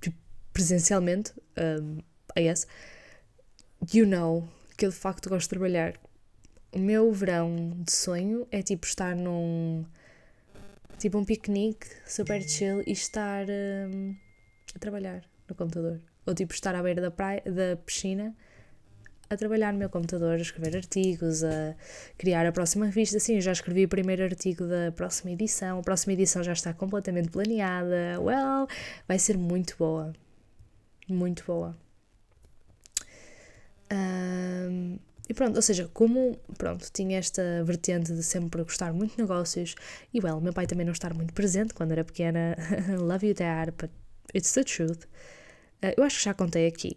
tipo, 0.00 0.16
presencialmente, 0.52 1.32
um, 1.58 1.98
I 2.36 2.42
guess, 2.42 2.66
you 3.92 4.06
know 4.06 4.46
que 4.76 4.84
eu 4.84 4.90
de 4.90 4.96
facto 4.96 5.30
gosto 5.30 5.44
de 5.44 5.50
trabalhar. 5.50 5.94
O 6.72 6.78
meu 6.78 7.10
verão 7.12 7.74
de 7.82 7.92
sonho 7.92 8.46
é 8.50 8.62
tipo 8.62 8.86
estar 8.86 9.16
num. 9.16 9.86
tipo 10.98 11.16
um 11.16 11.24
piquenique 11.24 11.86
super 12.06 12.42
chill 12.42 12.82
e 12.86 12.92
estar 12.92 13.46
um, 13.48 14.14
a 14.74 14.78
trabalhar 14.78 15.22
no 15.48 15.54
computador. 15.54 16.00
Ou 16.26 16.34
tipo 16.34 16.52
estar 16.52 16.74
à 16.74 16.82
beira 16.82 17.00
da, 17.00 17.10
praia, 17.10 17.42
da 17.44 17.76
piscina 17.76 18.34
a 19.28 19.36
trabalhar 19.36 19.72
no 19.72 19.78
meu 19.78 19.90
computador, 19.90 20.34
a 20.34 20.40
escrever 20.40 20.76
artigos, 20.76 21.42
a 21.42 21.74
criar 22.16 22.46
a 22.46 22.52
próxima 22.52 22.86
revista. 22.86 23.18
Sim, 23.18 23.40
já 23.40 23.52
escrevi 23.52 23.84
o 23.84 23.88
primeiro 23.88 24.22
artigo 24.22 24.66
da 24.66 24.92
próxima 24.92 25.32
edição. 25.32 25.80
A 25.80 25.82
próxima 25.82 26.12
edição 26.12 26.42
já 26.42 26.52
está 26.52 26.72
completamente 26.72 27.30
planeada. 27.30 28.20
Well, 28.20 28.68
vai 29.08 29.18
ser 29.18 29.36
muito 29.36 29.76
boa. 29.78 30.12
Muito 31.08 31.44
boa. 31.44 31.76
Um, 33.92 34.98
e 35.28 35.34
pronto, 35.34 35.56
ou 35.56 35.62
seja, 35.62 35.88
como 35.92 36.38
pronto, 36.56 36.88
tinha 36.92 37.18
esta 37.18 37.64
vertente 37.64 38.12
de 38.12 38.22
sempre 38.22 38.62
gostar 38.62 38.92
muito 38.92 39.16
de 39.16 39.22
negócios 39.22 39.74
e, 40.12 40.20
well, 40.20 40.40
meu 40.40 40.52
pai 40.52 40.66
também 40.66 40.84
não 40.84 40.92
estar 40.92 41.12
muito 41.14 41.32
presente 41.32 41.74
quando 41.74 41.92
era 41.92 42.04
pequena. 42.04 42.56
Love 42.98 43.26
you, 43.26 43.34
dad, 43.34 43.72
but 43.76 43.90
it's 44.34 44.52
the 44.52 44.62
truth. 44.62 45.06
Uh, 45.82 45.94
eu 45.96 46.04
acho 46.04 46.18
que 46.18 46.24
já 46.24 46.34
contei 46.34 46.66
aqui, 46.66 46.96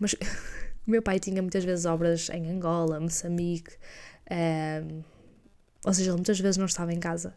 mas 0.00 0.14
o 0.86 0.90
meu 0.90 1.02
pai 1.02 1.18
tinha 1.20 1.42
muitas 1.42 1.64
vezes 1.64 1.84
obras 1.84 2.28
em 2.30 2.48
Angola, 2.50 3.00
Moçambique, 3.00 3.72
um, 4.30 5.02
ou 5.84 5.94
seja, 5.94 6.10
ele 6.10 6.16
muitas 6.16 6.38
vezes 6.40 6.56
não 6.56 6.66
estava 6.66 6.92
em 6.92 7.00
casa. 7.00 7.34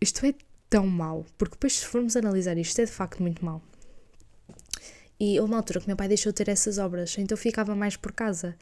Isto 0.00 0.26
é 0.26 0.34
tão 0.68 0.86
mau, 0.86 1.24
porque 1.38 1.54
depois, 1.54 1.78
se 1.78 1.86
formos 1.86 2.16
analisar 2.16 2.56
isto, 2.56 2.80
é 2.80 2.84
de 2.84 2.90
facto 2.90 3.22
muito 3.22 3.44
mau. 3.44 3.62
E 5.20 5.38
houve 5.38 5.52
uma 5.52 5.58
altura 5.58 5.80
que 5.80 5.86
meu 5.86 5.96
pai 5.96 6.08
deixou 6.08 6.32
de 6.32 6.36
ter 6.36 6.50
essas 6.50 6.78
obras, 6.78 7.16
então 7.16 7.36
eu 7.36 7.40
ficava 7.40 7.76
mais 7.76 7.96
por 7.96 8.10
casa. 8.10 8.56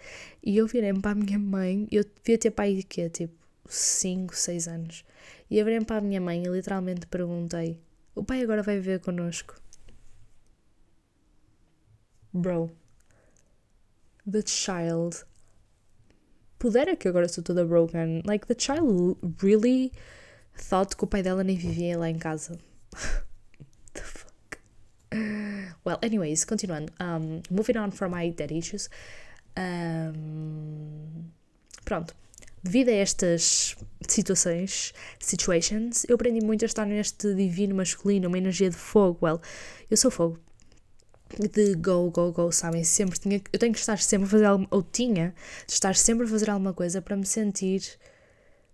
E 0.45 0.59
eu 0.59 0.67
virei-me 0.67 1.01
para 1.01 1.13
a 1.13 1.15
minha 1.15 1.39
mãe, 1.39 1.89
eu 1.91 2.05
devia 2.05 2.37
ter 2.37 2.51
pai 2.51 2.75
de 2.75 2.83
quê? 2.83 3.09
Tipo 3.09 3.35
5, 3.67 4.37
6 4.37 4.69
anos. 4.69 5.05
E 5.51 5.59
eu 5.59 5.65
virei-me 5.65 5.87
para 5.87 5.99
a 5.99 6.01
minha 6.01 6.21
mãe 6.21 6.43
e 6.45 6.49
literalmente 6.49 7.07
perguntei: 7.07 7.81
O 8.15 8.23
pai 8.23 8.43
agora 8.43 8.63
vai 8.63 8.77
viver 8.77 9.01
connosco? 9.01 9.60
Bro. 12.33 12.71
The 14.27 14.43
child. 14.47 15.25
Pudera 16.59 16.95
que 16.97 17.09
agora 17.09 17.29
sou 17.29 17.43
toda 17.43 17.65
broken. 17.65 18.23
Like, 18.25 18.47
the 18.47 18.55
child 18.55 19.17
really 19.43 19.93
thought 20.55 20.97
que 20.97 21.05
o 21.05 21.07
pai 21.07 21.23
dela 21.23 21.43
nem 21.43 21.57
vivia 21.57 21.99
lá 21.99 22.09
em 22.09 22.19
casa. 22.19 22.59
the 23.95 24.03
fuck? 24.03 24.59
Well, 25.85 25.99
anyways, 26.03 26.45
continuando. 26.45 26.93
Um, 27.01 27.43
moving 27.51 27.79
on 27.79 27.91
from 27.91 28.11
my 28.11 28.31
dead 28.31 28.53
issues. 28.53 28.89
Um, 29.57 31.31
pronto. 31.85 32.15
Devido 32.63 32.91
a 32.91 32.95
estas 32.95 33.75
situações, 34.07 34.93
situations, 35.19 36.05
eu 36.09 36.15
aprendi 36.15 36.45
muito 36.45 36.63
a 36.63 36.67
estar 36.67 36.85
neste 36.85 37.35
divino 37.35 37.75
masculino, 37.75 38.29
uma 38.29 38.37
energia 38.37 38.69
de 38.69 38.77
fogo. 38.77 39.19
Well, 39.23 39.41
eu 39.91 39.97
sou 39.97 40.11
fogo. 40.11 40.39
De 41.39 41.75
go, 41.75 42.11
go, 42.11 42.33
go, 42.33 42.53
sabem? 42.53 42.85
Sempre 42.85 43.19
tinha. 43.19 43.41
Eu 43.53 43.59
tenho 43.59 43.73
que 43.73 43.79
estar 43.79 43.99
sempre 43.99 44.27
a 44.27 44.31
fazer 44.31 44.45
alguma. 44.47 44.69
Ou 44.71 44.83
tinha 44.83 45.35
de 45.67 45.73
estar 45.73 45.95
sempre 45.95 46.27
a 46.27 46.29
fazer 46.29 46.51
alguma 46.51 46.73
coisa 46.73 47.01
para 47.01 47.17
me 47.17 47.27
sentir. 47.27 47.83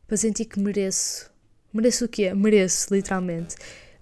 Para 0.07 0.17
sentir 0.17 0.45
que 0.47 0.59
mereço. 0.59 1.31
Mereço 1.73 2.05
o 2.07 2.09
quê? 2.09 2.33
Mereço, 2.33 2.95
literalmente. 2.95 3.57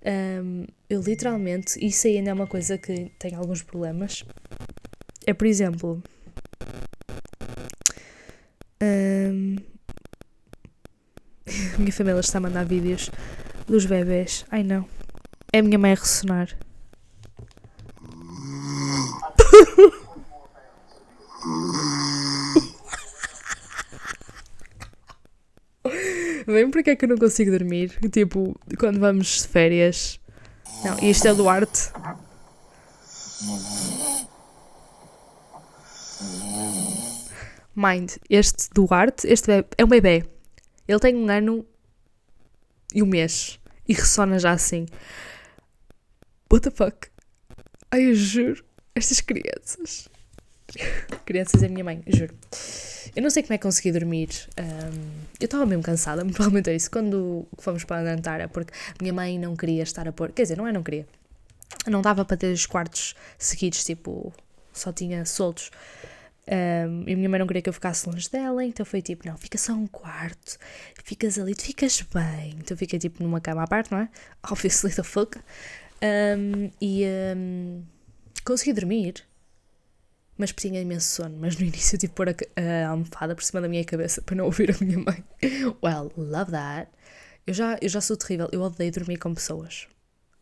Um, 0.05 0.67
eu 0.89 1.01
literalmente, 1.01 1.85
isso 1.85 2.07
ainda 2.07 2.31
é 2.31 2.33
uma 2.35 2.47
coisa 2.47 2.77
que 2.77 3.11
tem 3.19 3.35
alguns 3.35 3.63
problemas. 3.63 4.23
É, 5.27 5.33
por 5.33 5.47
exemplo, 5.47 6.03
um, 8.83 9.57
minha 11.79 11.93
família 11.93 12.21
está 12.21 12.39
a 12.39 12.41
mandar 12.43 12.65
vídeos 12.65 13.11
dos 13.67 13.87
bebés. 13.87 14.45
Ai 14.51 14.63
não, 14.63 14.87
é 15.53 15.59
a 15.59 15.63
minha 15.63 15.79
mãe 15.79 15.93
a 15.93 15.97
ressonar. 15.97 16.57
Vem 26.47 26.71
porque 26.71 26.91
é 26.91 26.97
que 26.97 27.05
eu 27.05 27.09
não 27.09 27.17
consigo 27.17 27.51
dormir? 27.51 27.99
Tipo, 28.11 28.55
quando 28.79 29.01
vamos 29.01 29.43
de 29.43 29.49
férias. 29.49 30.21
Não, 30.85 30.99
isto 30.99 31.27
é 31.27 31.35
Duarte. 31.35 31.91
Mind, 37.75 38.13
este 38.31 38.69
Duarte, 38.73 39.27
este 39.27 39.47
bebê, 39.49 39.69
é 39.77 39.85
um 39.85 39.89
bebê. 39.89 40.25
Ele 40.87 41.01
tem 41.01 41.17
um 41.17 41.29
ano 41.29 41.67
e 42.95 43.03
um 43.03 43.07
mês. 43.07 43.59
E 43.89 43.95
ressona 43.95 44.39
já 44.39 44.53
assim. 44.53 44.87
What 46.51 46.71
the 46.71 46.71
fuck? 46.71 47.09
Ai, 47.91 48.11
eu 48.11 48.15
juro. 48.15 48.65
Estas 48.95 49.21
crianças. 49.21 50.09
Crianças 51.25 51.63
é 51.63 51.67
a 51.67 51.69
minha 51.69 51.85
mãe, 51.85 52.03
juro. 52.07 52.35
Eu 53.15 53.23
não 53.23 53.31
sei 53.31 53.43
como 53.43 53.55
é 53.55 53.59
que 53.59 53.63
consegui 53.63 53.91
dormir. 53.91 54.29
Um, 54.59 55.25
eu 55.41 55.47
estava 55.47 55.67
mesmo 55.67 55.83
cansada, 55.83 56.23
muito 56.23 56.37
provavelmente 56.39 56.71
é 56.71 56.77
isso. 56.77 56.91
Quando 56.91 57.47
fomos 57.59 57.85
para 57.85 58.09
a 58.09 58.15
Antara, 58.15 58.49
porque 58.49 58.73
minha 59.01 59.13
mãe 59.13 59.39
não 59.39 59.57
queria 59.57 59.83
estar 59.83 60.07
a 60.07 60.13
pôr. 60.13 60.31
Quer 60.31 60.43
dizer, 60.43 60.57
não 60.57 60.67
é, 60.67 60.73
não 60.73 60.83
queria. 60.83 61.07
Não 61.89 62.01
dava 62.03 62.25
para 62.25 62.37
ter 62.37 62.53
os 62.53 62.67
quartos 62.67 63.15
seguidos, 63.37 63.85
tipo, 63.85 64.33
só 64.73 64.93
tinha 64.93 65.25
soltos. 65.25 65.71
Um, 66.47 67.05
e 67.09 67.17
minha 67.17 67.29
mãe 67.29 67.41
não 67.41 67.47
queria 67.47 67.63
que 67.63 67.69
eu 67.69 67.73
ficasse 67.73 68.09
longe 68.09 68.31
dela, 68.31 68.65
então 68.65 68.85
foi 68.87 69.01
tipo: 69.03 69.27
não, 69.27 69.37
fica 69.37 69.59
só 69.59 69.73
um 69.73 69.87
quarto, 69.87 70.59
ficas 71.03 71.39
ali, 71.39 71.55
tu 71.55 71.63
ficas 71.65 72.01
bem. 72.03 72.55
Então 72.59 72.77
fiquei 72.77 72.99
tipo 72.99 73.23
numa 73.23 73.41
cama 73.41 73.63
à 73.63 73.67
parte, 73.67 73.91
não 73.91 73.99
é? 73.99 74.09
Obviously 74.51 74.93
the 74.93 75.03
fuck. 75.03 75.39
Um, 76.03 76.71
e 76.81 77.05
um, 77.37 77.83
consegui 78.45 78.73
dormir 78.73 79.25
mas 80.37 80.53
tinha 80.53 80.81
imenso 80.81 81.09
sono. 81.09 81.37
Mas 81.39 81.57
no 81.57 81.65
início 81.65 81.99
tive 81.99 82.13
tipo, 82.13 82.15
pôr 82.15 82.29
a, 82.29 82.35
a, 82.61 82.89
almofada 82.89 83.35
por 83.35 83.43
cima 83.43 83.61
da 83.61 83.69
minha 83.69 83.85
cabeça 83.85 84.21
para 84.23 84.35
não 84.35 84.47
ouvir 84.47 84.71
a 84.71 84.85
minha 84.85 84.99
mãe. 84.99 85.25
Well, 85.83 86.13
love 86.17 86.51
that. 86.51 86.91
Eu 87.47 87.55
já, 87.55 87.79
eu 87.81 87.89
já 87.89 88.01
sou 88.01 88.17
terrível, 88.17 88.49
eu 88.53 88.63
odeio 88.63 88.91
dormir 88.91 89.19
com 89.19 89.35
pessoas. 89.35 89.87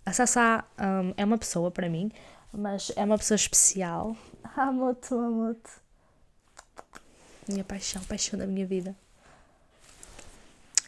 A 0.06 0.12
Sassá 0.12 0.64
um, 0.78 1.14
é 1.16 1.24
uma 1.24 1.38
pessoa 1.38 1.70
para 1.70 1.88
mim, 1.88 2.10
mas 2.52 2.92
é 2.96 3.04
uma 3.04 3.18
pessoa 3.18 3.36
especial. 3.36 4.16
Amo-te, 4.56 5.14
amo-te. 5.14 5.70
Minha 7.48 7.64
paixão, 7.64 8.02
paixão 8.04 8.38
da 8.38 8.46
minha 8.46 8.66
vida. 8.66 8.96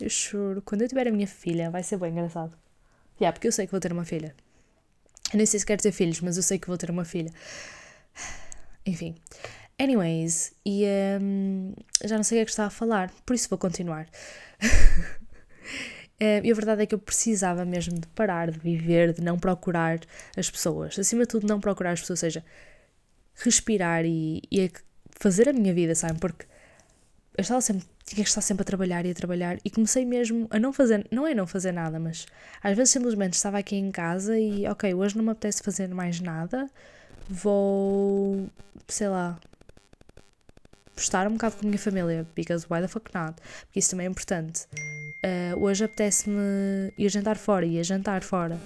Eu 0.00 0.08
juro, 0.08 0.62
quando 0.62 0.82
eu 0.82 0.88
tiver 0.88 1.08
a 1.08 1.12
minha 1.12 1.26
filha, 1.26 1.70
vai 1.70 1.82
ser 1.82 1.96
bem 1.98 2.10
engraçado. 2.10 2.56
Yeah, 3.20 3.32
porque 3.32 3.48
eu 3.48 3.52
sei 3.52 3.66
que 3.66 3.72
vou 3.72 3.80
ter 3.80 3.92
uma 3.92 4.04
filha. 4.04 4.34
Eu 5.34 5.38
nem 5.38 5.46
sei 5.46 5.58
se 5.58 5.66
quero 5.66 5.82
ter 5.82 5.90
filhos, 5.90 6.20
mas 6.20 6.36
eu 6.36 6.44
sei 6.44 6.60
que 6.60 6.68
vou 6.68 6.78
ter 6.78 6.88
uma 6.90 7.04
filha. 7.04 7.32
Enfim. 8.86 9.16
Anyways, 9.76 10.54
e 10.64 10.84
um, 11.20 11.74
já 12.04 12.16
não 12.16 12.22
sei 12.22 12.38
o 12.38 12.38
que 12.38 12.42
é 12.42 12.44
que 12.44 12.50
estava 12.52 12.68
a 12.68 12.70
falar, 12.70 13.10
por 13.26 13.34
isso 13.34 13.48
vou 13.48 13.58
continuar. 13.58 14.06
Uh, 16.22 16.38
e 16.44 16.52
a 16.52 16.54
verdade 16.54 16.82
é 16.82 16.86
que 16.86 16.94
eu 16.94 17.00
precisava 17.00 17.64
mesmo 17.64 17.98
de 17.98 18.06
parar 18.08 18.52
de 18.52 18.60
viver, 18.60 19.12
de 19.12 19.22
não 19.22 19.36
procurar 19.36 19.98
as 20.36 20.48
pessoas. 20.48 20.96
Acima 20.96 21.22
de 21.22 21.28
tudo, 21.30 21.48
não 21.48 21.58
procurar 21.58 21.90
as 21.90 22.00
pessoas, 22.00 22.22
ou 22.22 22.28
seja, 22.28 22.44
respirar 23.34 24.04
e, 24.04 24.40
e 24.52 24.70
fazer 25.18 25.48
a 25.48 25.52
minha 25.52 25.74
vida, 25.74 25.96
sabe? 25.96 26.20
Porque 26.20 26.46
eu 27.36 27.42
estava 27.42 27.60
sempre, 27.60 27.84
tinha 28.04 28.22
que 28.22 28.28
estar 28.28 28.40
sempre 28.40 28.62
a 28.62 28.64
trabalhar 28.64 29.06
e 29.06 29.10
a 29.10 29.14
trabalhar 29.14 29.58
e 29.64 29.70
comecei 29.70 30.04
mesmo 30.04 30.46
a 30.50 30.58
não 30.58 30.72
fazer, 30.72 31.06
não 31.10 31.26
é 31.26 31.34
não 31.34 31.46
fazer 31.46 31.72
nada, 31.72 31.98
mas 31.98 32.26
às 32.62 32.76
vezes 32.76 32.92
simplesmente 32.92 33.34
estava 33.34 33.58
aqui 33.58 33.76
em 33.76 33.90
casa 33.90 34.38
e 34.38 34.66
ok, 34.66 34.92
hoje 34.94 35.16
não 35.16 35.24
me 35.24 35.30
apetece 35.30 35.62
fazer 35.62 35.88
mais 35.88 36.20
nada, 36.20 36.68
vou, 37.28 38.48
sei 38.86 39.08
lá, 39.08 39.38
estar 40.96 41.26
um 41.26 41.32
bocado 41.32 41.56
com 41.56 41.66
a 41.66 41.68
minha 41.68 41.78
família, 41.78 42.26
because 42.34 42.66
why 42.70 42.80
the 42.80 42.88
fuck 42.88 43.10
not? 43.14 43.34
Porque 43.66 43.78
isso 43.78 43.90
também 43.90 44.06
é 44.06 44.10
importante. 44.10 44.66
Uh, 45.24 45.58
hoje 45.58 45.84
apetece-me 45.84 46.92
ir 46.98 47.08
jantar 47.08 47.36
fora, 47.36 47.64
ir 47.64 47.82
jantar 47.82 48.22
fora. 48.22 48.58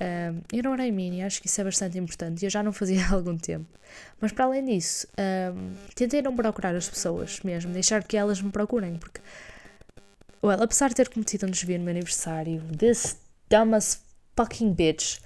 Uh, 0.00 0.40
you 0.50 0.62
know 0.62 0.70
what 0.70 0.82
I 0.82 0.90
mean? 0.90 1.22
acho 1.22 1.42
que 1.42 1.46
isso 1.46 1.60
é 1.60 1.64
bastante 1.64 1.98
importante 1.98 2.42
e 2.42 2.46
eu 2.46 2.50
já 2.50 2.62
não 2.62 2.72
fazia 2.72 3.04
há 3.06 3.12
algum 3.12 3.36
tempo. 3.36 3.66
Mas 4.20 4.32
para 4.32 4.46
além 4.46 4.64
disso, 4.64 5.06
um, 5.18 5.72
tentei 5.94 6.22
não 6.22 6.34
procurar 6.34 6.74
as 6.74 6.88
pessoas 6.88 7.40
mesmo, 7.40 7.72
deixar 7.72 8.02
que 8.02 8.16
elas 8.16 8.40
me 8.40 8.50
procurem, 8.50 8.96
porque, 8.96 9.20
well, 10.42 10.62
apesar 10.62 10.88
de 10.88 10.94
ter 10.94 11.08
cometido 11.08 11.46
um 11.46 11.50
desvio 11.50 11.78
no 11.78 11.84
meu 11.84 11.92
aniversário, 11.92 12.62
this 12.78 13.18
dumbest 13.50 14.00
fucking 14.36 14.72
bitch, 14.72 15.18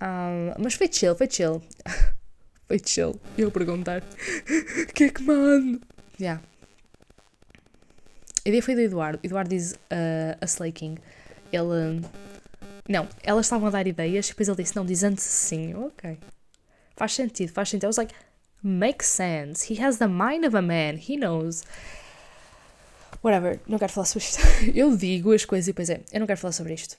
um, 0.00 0.62
mas 0.62 0.74
foi 0.74 0.88
chill, 0.90 1.16
foi 1.16 1.28
chill. 1.28 1.62
foi 2.68 2.80
chill. 2.84 3.20
E 3.36 3.42
eu 3.42 3.50
perguntar: 3.50 4.02
o 4.02 4.86
que 4.94 5.04
é 5.04 5.08
que 5.08 5.22
mando? 5.22 5.80
Yeah. 6.20 6.42
A 8.44 8.48
ideia 8.48 8.62
foi 8.62 8.74
do 8.74 8.80
Eduardo. 8.80 9.18
Eduardo 9.22 9.50
diz 9.50 9.72
uh, 9.72 10.36
a 10.40 10.44
Slay 10.46 10.72
King. 10.72 11.00
Ele. 11.52 12.00
Não, 12.90 13.08
elas 13.22 13.46
estavam 13.46 13.68
a 13.68 13.70
dar 13.70 13.86
ideias 13.86 14.26
e 14.26 14.30
depois 14.30 14.48
ele 14.48 14.56
disse: 14.56 14.74
Não, 14.74 14.84
diz 14.84 15.04
antes 15.04 15.22
sim. 15.22 15.74
Ok. 15.76 16.18
Faz 16.96 17.14
sentido, 17.14 17.52
faz 17.52 17.68
sentido. 17.68 17.84
I 17.84 17.86
was 17.86 17.96
like, 17.96 18.12
makes 18.64 19.06
sense. 19.06 19.72
He 19.72 19.80
has 19.80 19.98
the 19.98 20.08
mind 20.08 20.44
of 20.44 20.56
a 20.56 20.60
man. 20.60 20.96
He 20.96 21.16
knows. 21.16 21.62
Whatever, 23.22 23.60
não 23.68 23.78
quero 23.78 23.92
falar 23.92 24.06
sobre 24.06 24.26
isto. 24.26 24.40
eu 24.74 24.96
digo 24.96 25.32
as 25.32 25.44
coisas 25.44 25.68
e 25.68 25.70
depois 25.70 25.88
é, 25.88 26.00
eu 26.12 26.18
não 26.18 26.26
quero 26.26 26.40
falar 26.40 26.50
sobre 26.50 26.74
isto. 26.74 26.96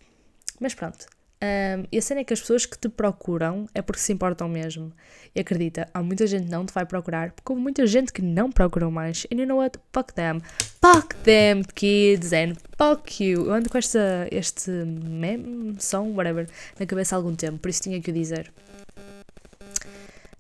Mas 0.62 0.73
pronto. 0.73 1.08
Um, 1.43 1.88
e 1.91 1.97
a 1.97 2.01
cena 2.01 2.21
é 2.21 2.23
que 2.23 2.34
as 2.34 2.39
pessoas 2.39 2.67
que 2.67 2.77
te 2.77 2.88
procuram 2.88 3.65
é 3.73 3.82
porque 3.82 3.99
se 3.99 4.13
importam 4.13 4.47
mesmo. 4.47 4.93
E 5.34 5.39
acredita, 5.39 5.89
há 5.91 6.04
muita 6.04 6.27
gente 6.27 6.45
que 6.45 6.51
não 6.51 6.65
te 6.65 6.73
vai 6.73 6.86
procurar, 6.86 7.32
porque 7.32 7.51
houve 7.51 7.63
muita 7.63 7.88
gente 7.88 8.13
que 8.13 8.21
não 8.21 8.51
procurou 8.51 8.91
mais. 8.91 9.25
And 9.34 9.38
you 9.38 9.47
know 9.47 9.58
what? 9.58 9.80
Fuck 9.91 10.13
them. 10.13 10.39
Fuck 10.80 11.15
them, 11.23 11.63
kids, 11.73 12.32
and 12.32 12.54
fuck 12.77 13.23
you. 13.23 13.47
Eu 13.47 13.54
ando 13.54 13.69
com 13.69 13.77
esta, 13.77 14.27
este 14.32 14.69
meme, 14.69 15.75
som, 15.80 16.13
whatever, 16.13 16.47
na 16.80 16.86
cabeça 16.86 17.15
há 17.15 17.17
algum 17.17 17.34
tempo, 17.36 17.58
por 17.58 17.69
isso 17.69 17.82
tinha 17.82 17.99
que 17.99 18.12
o 18.12 18.13
dizer. 18.13 18.51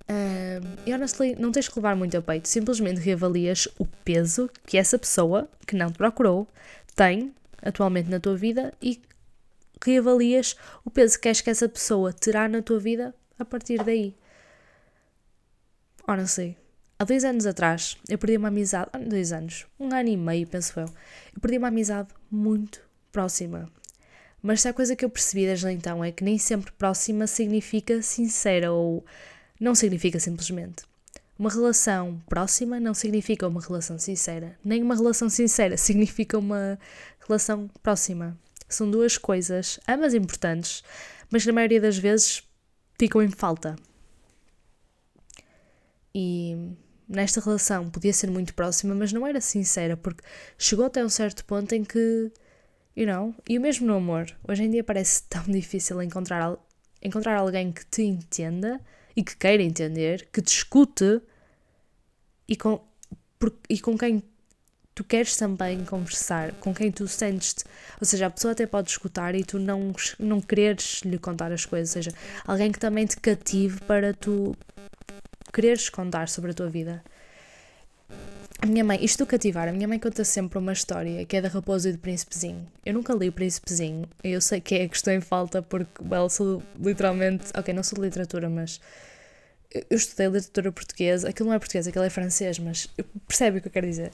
Um, 0.07 0.75
e 0.85 0.93
honestly, 0.93 1.35
não 1.39 1.51
tens 1.51 1.67
que 1.67 1.79
levar 1.79 1.95
muito 1.95 2.17
a 2.17 2.21
peito, 2.21 2.47
simplesmente 2.47 2.99
reavalias 2.99 3.67
o 3.79 3.85
peso 4.03 4.49
que 4.67 4.77
essa 4.77 4.99
pessoa 4.99 5.47
que 5.65 5.75
não 5.75 5.89
te 5.89 5.97
procurou 5.97 6.47
tem 6.95 7.33
atualmente 7.61 8.09
na 8.09 8.19
tua 8.19 8.35
vida 8.35 8.73
e 8.81 8.99
reavalias 9.89 10.55
o 10.85 10.91
peso 10.91 11.15
que 11.15 11.21
queres 11.21 11.41
que 11.41 11.49
essa 11.49 11.67
pessoa 11.67 12.13
terá 12.13 12.47
na 12.47 12.61
tua 12.61 12.79
vida 12.79 13.13
a 13.37 13.45
partir 13.45 13.83
daí. 13.83 14.15
Honestly, 16.07 16.57
há 16.99 17.03
dois 17.03 17.23
anos 17.23 17.45
atrás 17.45 17.97
eu 18.09 18.17
perdi 18.17 18.37
uma 18.37 18.49
amizade, 18.49 18.89
há 18.93 18.97
dois 18.97 19.31
anos, 19.31 19.65
um 19.79 19.93
ano 19.93 20.09
e 20.09 20.17
meio, 20.17 20.47
penso 20.47 20.79
eu, 20.79 20.87
eu 21.33 21.41
perdi 21.41 21.57
uma 21.57 21.69
amizade 21.69 22.09
muito 22.29 22.81
próxima. 23.11 23.69
Mas 24.41 24.61
se 24.61 24.67
a 24.67 24.73
coisa 24.73 24.95
que 24.95 25.05
eu 25.05 25.09
percebi 25.09 25.45
desde 25.45 25.69
então 25.69 26.03
é 26.03 26.11
que 26.11 26.23
nem 26.23 26.37
sempre 26.37 26.71
próxima 26.71 27.27
significa 27.27 28.01
sincera 28.01 28.71
ou 28.71 29.05
não 29.59 29.75
significa 29.75 30.19
simplesmente. 30.19 30.83
Uma 31.37 31.49
relação 31.49 32.21
próxima 32.27 32.79
não 32.79 32.93
significa 32.93 33.47
uma 33.47 33.61
relação 33.61 33.97
sincera, 33.99 34.57
nem 34.63 34.81
uma 34.81 34.95
relação 34.95 35.29
sincera 35.29 35.77
significa 35.77 36.37
uma 36.37 36.79
relação 37.27 37.69
próxima. 37.83 38.37
São 38.73 38.89
duas 38.89 39.17
coisas, 39.17 39.79
ambas 39.87 40.13
importantes, 40.13 40.83
mas 41.29 41.45
na 41.45 41.53
maioria 41.53 41.81
das 41.81 41.97
vezes 41.97 42.43
ficam 42.97 43.21
em 43.21 43.29
falta. 43.29 43.75
E 46.13 46.75
nesta 47.07 47.41
relação 47.41 47.89
podia 47.89 48.13
ser 48.13 48.29
muito 48.29 48.53
próxima, 48.53 48.95
mas 48.95 49.11
não 49.11 49.25
era 49.25 49.41
sincera, 49.41 49.97
porque 49.97 50.23
chegou 50.57 50.85
até 50.85 51.03
um 51.03 51.09
certo 51.09 51.43
ponto 51.45 51.73
em 51.73 51.83
que, 51.83 52.31
you 52.95 53.05
know, 53.05 53.35
e 53.49 53.57
o 53.57 53.61
mesmo 53.61 53.87
no 53.87 53.95
amor. 53.95 54.25
Hoje 54.47 54.63
em 54.63 54.69
dia 54.69 54.83
parece 54.83 55.23
tão 55.29 55.43
difícil 55.43 56.01
encontrar, 56.01 56.57
encontrar 57.01 57.37
alguém 57.37 57.71
que 57.71 57.85
te 57.85 58.03
entenda 58.03 58.79
e 59.15 59.23
que 59.23 59.35
queira 59.35 59.63
entender, 59.63 60.27
que 60.31 60.41
te 60.41 60.49
escute 60.49 61.21
e 62.47 62.55
com, 62.55 62.81
por, 63.37 63.53
e 63.69 63.79
com 63.79 63.97
quem 63.97 64.23
tu 64.93 65.03
queres 65.03 65.35
também 65.35 65.83
conversar, 65.85 66.51
com 66.53 66.73
quem 66.73 66.91
tu 66.91 67.07
sentes-te. 67.07 67.63
Ou 67.99 68.05
seja, 68.05 68.27
a 68.27 68.29
pessoa 68.29 68.51
até 68.51 68.65
pode 68.65 68.89
escutar 68.89 69.35
e 69.35 69.43
tu 69.43 69.59
não, 69.59 69.93
não 70.19 70.41
quereres 70.41 71.01
lhe 71.03 71.17
contar 71.17 71.51
as 71.51 71.65
coisas. 71.65 71.95
Ou 71.95 72.03
seja, 72.03 72.17
alguém 72.45 72.71
que 72.71 72.79
também 72.79 73.05
te 73.05 73.17
cative 73.17 73.79
para 73.81 74.13
tu 74.13 74.55
quereres 75.53 75.89
contar 75.89 76.29
sobre 76.29 76.51
a 76.51 76.53
tua 76.53 76.69
vida. 76.69 77.03
A 78.63 78.67
minha 78.67 78.83
mãe, 78.83 79.03
isto 79.03 79.17
do 79.23 79.25
cativar, 79.25 79.67
a 79.67 79.71
minha 79.71 79.87
mãe 79.87 79.97
conta 79.97 80.23
sempre 80.23 80.59
uma 80.59 80.71
história 80.71 81.25
que 81.25 81.35
é 81.35 81.41
da 81.41 81.47
Raposa 81.47 81.89
e 81.89 81.93
do 81.93 81.97
Príncipezinho. 81.97 82.67
Eu 82.85 82.93
nunca 82.93 83.11
li 83.11 83.27
o 83.27 83.31
Príncipezinho, 83.31 84.07
eu 84.23 84.39
sei 84.39 84.61
que 84.61 84.75
é 84.75 84.87
que 84.87 84.95
estou 84.95 85.11
em 85.11 85.19
falta 85.19 85.63
porque, 85.63 86.03
well, 86.07 86.29
sou 86.29 86.61
literalmente. 86.79 87.45
Ok, 87.57 87.73
não 87.73 87.81
sou 87.81 87.97
de 87.97 88.05
literatura, 88.05 88.49
mas. 88.49 88.79
Eu 89.89 89.97
estudei 89.97 90.27
literatura 90.27 90.71
portuguesa, 90.71 91.29
aquilo 91.29 91.47
não 91.47 91.55
é 91.55 91.59
português, 91.59 91.87
aquilo 91.87 92.03
é 92.03 92.09
francês, 92.09 92.59
mas 92.59 92.87
percebe 93.25 93.57
o 93.57 93.61
que 93.61 93.67
eu 93.69 93.71
quero 93.71 93.87
dizer. 93.87 94.11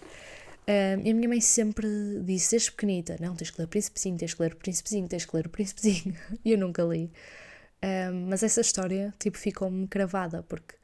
E 0.68 1.10
a 1.10 1.14
minha 1.14 1.30
mãe 1.30 1.40
sempre 1.40 1.88
disse, 2.24 2.52
desde 2.52 2.72
pequenita: 2.72 3.16
Não, 3.22 3.36
tens 3.36 3.50
que 3.50 3.60
ler 3.60 3.66
o 3.66 3.70
Príncipezinho, 3.70 4.18
tens 4.18 4.34
que 4.34 4.42
ler 4.42 4.54
o 4.54 4.58
Príncipezinho, 4.58 5.08
tens 5.08 5.26
que 5.26 5.36
ler 5.36 5.48
o 5.48 5.50
Príncipezinho. 5.50 6.16
E 6.44 6.52
eu 6.52 6.58
nunca 6.58 6.84
li. 6.84 7.12
Mas 8.28 8.44
essa 8.44 8.62
história, 8.62 9.14
tipo, 9.20 9.38
ficou-me 9.38 9.88
cravada, 9.88 10.44
porque 10.44 10.76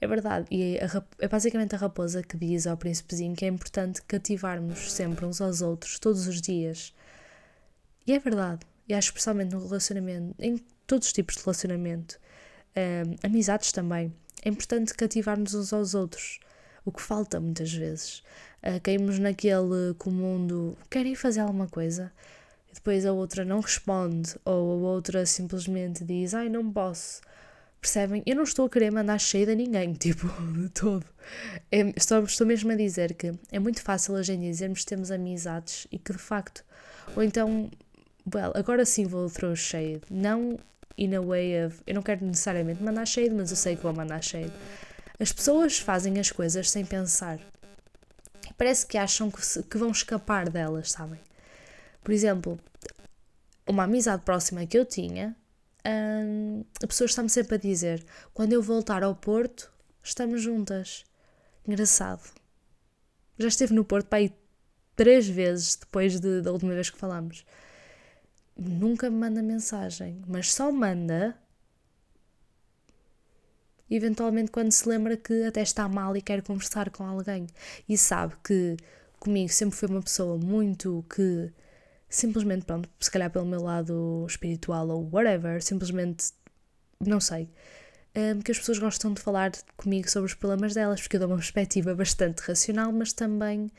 é 0.00 0.06
verdade, 0.06 0.46
e 0.50 0.78
é, 0.78 0.86
é 1.18 1.28
basicamente 1.28 1.74
a 1.74 1.78
raposa 1.78 2.22
que 2.22 2.36
diz 2.36 2.66
ao 2.66 2.76
príncipezinho 2.76 3.36
que 3.36 3.44
é 3.44 3.48
importante 3.48 4.00
cativarmos 4.02 4.92
sempre 4.92 5.26
uns 5.26 5.40
aos 5.42 5.60
outros, 5.60 5.98
todos 5.98 6.26
os 6.26 6.40
dias. 6.40 6.94
E 8.06 8.14
é 8.14 8.18
verdade, 8.18 8.66
e 8.88 8.94
acho 8.94 9.08
especialmente 9.08 9.52
no 9.54 9.62
relacionamento, 9.62 10.34
em 10.38 10.56
todos 10.86 11.08
os 11.08 11.12
tipos 11.12 11.36
de 11.36 11.42
relacionamento, 11.42 12.18
amizades 13.22 13.72
também, 13.72 14.12
é 14.42 14.48
importante 14.48 14.94
cativarmos 14.94 15.52
uns 15.54 15.70
aos 15.70 15.94
outros, 15.94 16.40
o 16.82 16.90
que 16.90 17.02
falta 17.02 17.38
muitas 17.38 17.70
vezes. 17.72 18.22
Uh, 18.62 18.80
caímos 18.82 19.18
naquele 19.18 19.94
que 19.98 20.08
o 20.08 20.12
mundo 20.12 20.76
quer 20.90 21.06
ir 21.06 21.16
fazer 21.16 21.40
alguma 21.40 21.66
coisa 21.66 22.12
e 22.70 22.74
depois 22.74 23.06
a 23.06 23.12
outra 23.12 23.44
não 23.44 23.60
responde, 23.60 24.36
ou 24.44 24.86
a 24.86 24.90
outra 24.90 25.24
simplesmente 25.24 26.04
diz: 26.04 26.34
Ai, 26.34 26.48
não 26.48 26.70
posso 26.70 27.20
Percebem? 27.80 28.22
Eu 28.26 28.36
não 28.36 28.42
estou 28.42 28.66
a 28.66 28.70
querer 28.70 28.90
mandar 28.92 29.18
cheio 29.18 29.50
a 29.50 29.54
ninguém, 29.54 29.94
tipo, 29.94 30.28
de 30.52 30.68
todo. 30.68 31.04
É, 31.72 31.80
estou, 31.96 32.22
estou 32.24 32.46
mesmo 32.46 32.70
a 32.70 32.74
dizer 32.74 33.14
que 33.14 33.32
é 33.50 33.58
muito 33.58 33.82
fácil 33.82 34.18
em 34.18 34.22
dia 34.22 34.50
dizermos 34.50 34.80
que 34.80 34.86
temos 34.86 35.10
amizades 35.10 35.86
e 35.90 35.98
que 35.98 36.12
de 36.12 36.18
facto. 36.18 36.62
Ou 37.16 37.22
então, 37.22 37.70
well, 38.32 38.52
agora 38.54 38.84
sim 38.84 39.06
vou 39.06 39.30
throw 39.30 39.56
shade. 39.56 40.02
Não 40.10 40.58
in 40.98 41.14
a 41.14 41.22
way 41.22 41.64
of. 41.64 41.80
Eu 41.86 41.94
não 41.94 42.02
quero 42.02 42.24
necessariamente 42.24 42.82
mandar 42.82 43.06
shade, 43.06 43.30
mas 43.30 43.50
eu 43.50 43.56
sei 43.56 43.76
que 43.76 43.82
vou 43.82 43.94
mandar 43.94 44.22
shade. 44.22 44.52
As 45.18 45.32
pessoas 45.32 45.78
fazem 45.78 46.18
as 46.18 46.30
coisas 46.30 46.70
sem 46.70 46.84
pensar. 46.84 47.38
Parece 48.60 48.86
que 48.86 48.98
acham 48.98 49.30
que, 49.30 49.42
se, 49.42 49.62
que 49.62 49.78
vão 49.78 49.90
escapar 49.90 50.50
delas, 50.50 50.92
sabem? 50.92 51.18
Por 52.04 52.12
exemplo, 52.12 52.60
uma 53.66 53.84
amizade 53.84 54.22
próxima 54.22 54.66
que 54.66 54.76
eu 54.76 54.84
tinha 54.84 55.34
hum, 55.82 56.62
a 56.82 56.86
pessoa 56.86 57.06
está-me 57.06 57.30
sempre 57.30 57.54
a 57.54 57.58
dizer: 57.58 58.04
quando 58.34 58.52
eu 58.52 58.60
voltar 58.60 59.02
ao 59.02 59.14
Porto, 59.16 59.72
estamos 60.02 60.42
juntas. 60.42 61.06
Engraçado. 61.66 62.20
Já 63.38 63.48
esteve 63.48 63.72
no 63.72 63.82
Porto 63.82 64.08
para 64.08 64.18
aí 64.18 64.34
três 64.94 65.26
vezes 65.26 65.76
depois 65.76 66.20
de, 66.20 66.42
da 66.42 66.52
última 66.52 66.74
vez 66.74 66.90
que 66.90 66.98
falamos. 66.98 67.46
Nunca 68.54 69.08
me 69.08 69.16
manda 69.16 69.40
mensagem, 69.40 70.22
mas 70.28 70.52
só 70.52 70.70
manda 70.70 71.34
eventualmente 73.90 74.50
quando 74.50 74.70
se 74.72 74.88
lembra 74.88 75.16
que 75.16 75.44
até 75.44 75.62
está 75.62 75.88
mal 75.88 76.16
e 76.16 76.22
quer 76.22 76.42
conversar 76.42 76.90
com 76.90 77.04
alguém 77.04 77.46
e 77.88 77.98
sabe 77.98 78.34
que 78.44 78.76
comigo 79.18 79.50
sempre 79.52 79.76
foi 79.76 79.88
uma 79.88 80.02
pessoa 80.02 80.38
muito 80.38 81.04
que 81.14 81.52
simplesmente, 82.08 82.64
pronto, 82.64 82.88
se 82.98 83.10
calhar 83.10 83.30
pelo 83.30 83.46
meu 83.46 83.62
lado 83.62 84.26
espiritual 84.28 84.88
ou 84.88 85.08
whatever, 85.12 85.62
simplesmente, 85.62 86.32
não 86.98 87.20
sei, 87.20 87.48
um, 88.16 88.40
que 88.40 88.50
as 88.50 88.58
pessoas 88.58 88.78
gostam 88.78 89.14
de 89.14 89.20
falar 89.20 89.52
comigo 89.76 90.10
sobre 90.10 90.26
os 90.26 90.34
problemas 90.34 90.74
delas, 90.74 91.00
porque 91.00 91.16
eu 91.16 91.20
dou 91.20 91.28
uma 91.28 91.36
perspectiva 91.36 91.94
bastante 91.94 92.40
racional, 92.40 92.92
mas 92.92 93.12
também, 93.12 93.70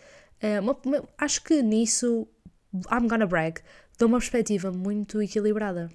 uma, 0.61 0.77
acho 1.17 1.43
que 1.43 1.61
nisso 1.61 2.27
I'm 2.89 3.07
gonna 3.07 3.27
brag, 3.27 3.59
dou 3.99 4.07
uma 4.07 4.19
perspectiva 4.19 4.71
muito 4.71 5.21
equilibrada. 5.21 5.91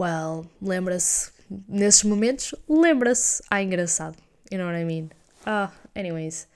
Well, 0.00 0.50
lembra-se, 0.60 1.30
nesses 1.68 2.04
momentos, 2.04 2.54
lembra-se. 2.68 3.42
Ah, 3.50 3.62
engraçado. 3.62 4.16
You 4.50 4.58
know 4.58 4.66
what 4.66 4.80
I 4.80 4.84
mean? 4.84 5.10
Ah, 5.46 5.72
anyways. 5.94 6.48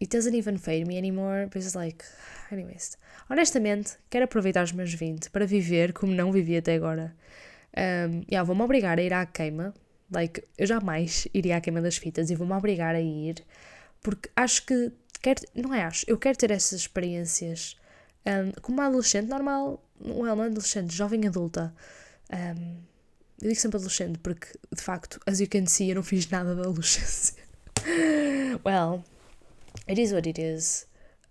It 0.00 0.10
doesn't 0.10 0.34
even 0.34 0.58
fade 0.58 0.86
me 0.86 0.98
anymore, 0.98 1.46
but 1.46 1.56
it's 1.56 1.74
like, 1.74 2.04
anyways. 2.52 2.98
Honestamente, 3.30 3.96
quero 4.10 4.24
aproveitar 4.24 4.62
os 4.62 4.72
meus 4.72 4.92
20 4.92 5.30
para 5.30 5.46
viver 5.46 5.92
como 5.92 6.12
não 6.12 6.30
vivi 6.30 6.56
até 6.56 6.74
agora. 6.74 7.14
Um, 7.76 8.22
yeah, 8.30 8.42
vou-me 8.42 8.62
obrigar 8.62 8.98
a 8.98 9.02
ir 9.02 9.12
à 9.12 9.24
queima. 9.24 9.74
Like, 10.10 10.44
eu 10.56 10.66
jamais 10.66 11.26
iria 11.34 11.56
à 11.56 11.60
queima 11.60 11.80
das 11.80 11.96
fitas 11.96 12.30
e 12.30 12.34
vou-me 12.34 12.52
obrigar 12.52 12.94
a 12.94 13.00
ir 13.00 13.44
porque 14.06 14.30
acho 14.36 14.64
que 14.64 14.92
quero, 15.20 15.40
não 15.52 15.74
é 15.74 15.82
acho, 15.82 16.04
eu 16.06 16.16
quero 16.16 16.38
ter 16.38 16.52
essas 16.52 16.82
experiências 16.82 17.76
um, 18.24 18.52
como 18.62 18.78
uma 18.78 18.86
adolescente 18.86 19.28
normal, 19.28 19.84
não 20.00 20.24
é 20.24 20.32
uma 20.32 20.46
adolescente, 20.46 20.94
jovem 20.94 21.26
adulta. 21.26 21.74
Um, 22.32 22.76
eu 23.40 23.48
digo 23.48 23.60
sempre 23.60 23.76
adolescente 23.76 24.18
porque, 24.18 24.48
de 24.74 24.82
facto, 24.82 25.20
as 25.26 25.40
you 25.40 25.48
can 25.48 25.66
see, 25.66 25.90
eu 25.90 25.96
não 25.96 26.02
fiz 26.02 26.28
nada 26.28 26.54
da 26.54 26.62
adolescência. 26.62 27.34
well, 28.64 29.04
it 29.88 30.00
is 30.00 30.12
what 30.12 30.28
it 30.28 30.40
is. 30.40 30.86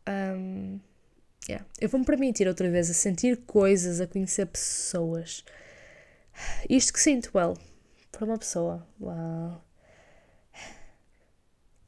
Um, 0.08 0.80
yeah. 1.50 1.66
Eu 1.80 1.90
vou-me 1.90 2.06
permitir 2.06 2.48
outra 2.48 2.70
vez 2.70 2.90
a 2.90 2.94
sentir 2.94 3.38
coisas, 3.46 4.00
a 4.00 4.08
conhecer 4.08 4.46
pessoas. 4.46 5.44
Isto 6.70 6.94
que 6.94 7.00
sinto, 7.00 7.32
well, 7.34 7.58
para 8.12 8.26
uma 8.26 8.38
pessoa. 8.38 8.88
Wow. 9.00 9.62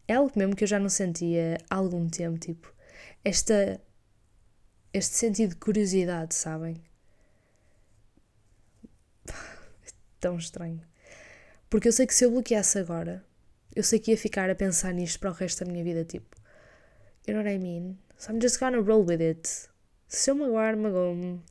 É 0.08 0.13
algo 0.15 0.32
mesmo 0.36 0.56
que 0.56 0.63
eu 0.63 0.67
já 0.67 0.80
não 0.80 0.89
sentia 0.89 1.58
há 1.69 1.75
algum 1.75 2.08
tempo, 2.10 2.39
tipo, 2.39 2.73
esta, 3.23 3.82
este 4.93 5.15
sentido 5.15 5.49
de 5.51 5.58
curiosidade, 5.58 6.34
sabem? 6.34 6.82
Tão 10.19 10.38
estranho. 10.38 10.82
Porque 11.69 11.88
eu 11.88 11.91
sei 11.91 12.08
que 12.08 12.13
se 12.13 12.25
eu 12.25 12.32
bloqueasse 12.32 12.80
agora, 12.80 13.23
eu 13.75 13.84
sei 13.84 13.99
que 13.99 14.12
ia 14.12 14.17
ficar 14.17 14.49
a 14.49 14.56
pensar 14.56 14.93
nisto 14.93 15.19
para 15.19 15.30
o 15.30 15.34
resto 15.34 15.63
da 15.63 15.71
minha 15.71 15.84
vida, 15.84 16.03
tipo, 16.03 16.36
you 17.27 17.34
know 17.34 17.43
what 17.43 17.53
I 17.53 17.60
mean? 17.60 17.97
So 18.17 18.32
I'm 18.32 18.41
just 18.41 18.60
gonna 18.60 18.80
roll 18.82 19.06
with 19.06 19.21
it. 19.21 19.47
Se 20.08 20.32
eu 20.32 20.36
magoar, 20.36 20.75
magoou-me. 20.77 21.41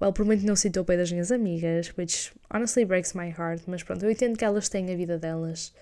Well, 0.00 0.12
por 0.14 0.24
muito 0.24 0.46
não 0.46 0.56
sinto 0.56 0.80
o 0.80 0.84
pai 0.84 0.96
das 0.96 1.12
minhas 1.12 1.30
amigas, 1.30 1.92
which 1.98 2.32
honestly 2.48 2.86
breaks 2.86 3.12
my 3.12 3.28
heart, 3.28 3.62
mas 3.66 3.82
pronto, 3.82 4.04
eu 4.04 4.10
entendo 4.10 4.38
que 4.38 4.44
elas 4.44 4.68
têm 4.68 4.90
a 4.90 4.96
vida 4.96 5.18
delas 5.18 5.74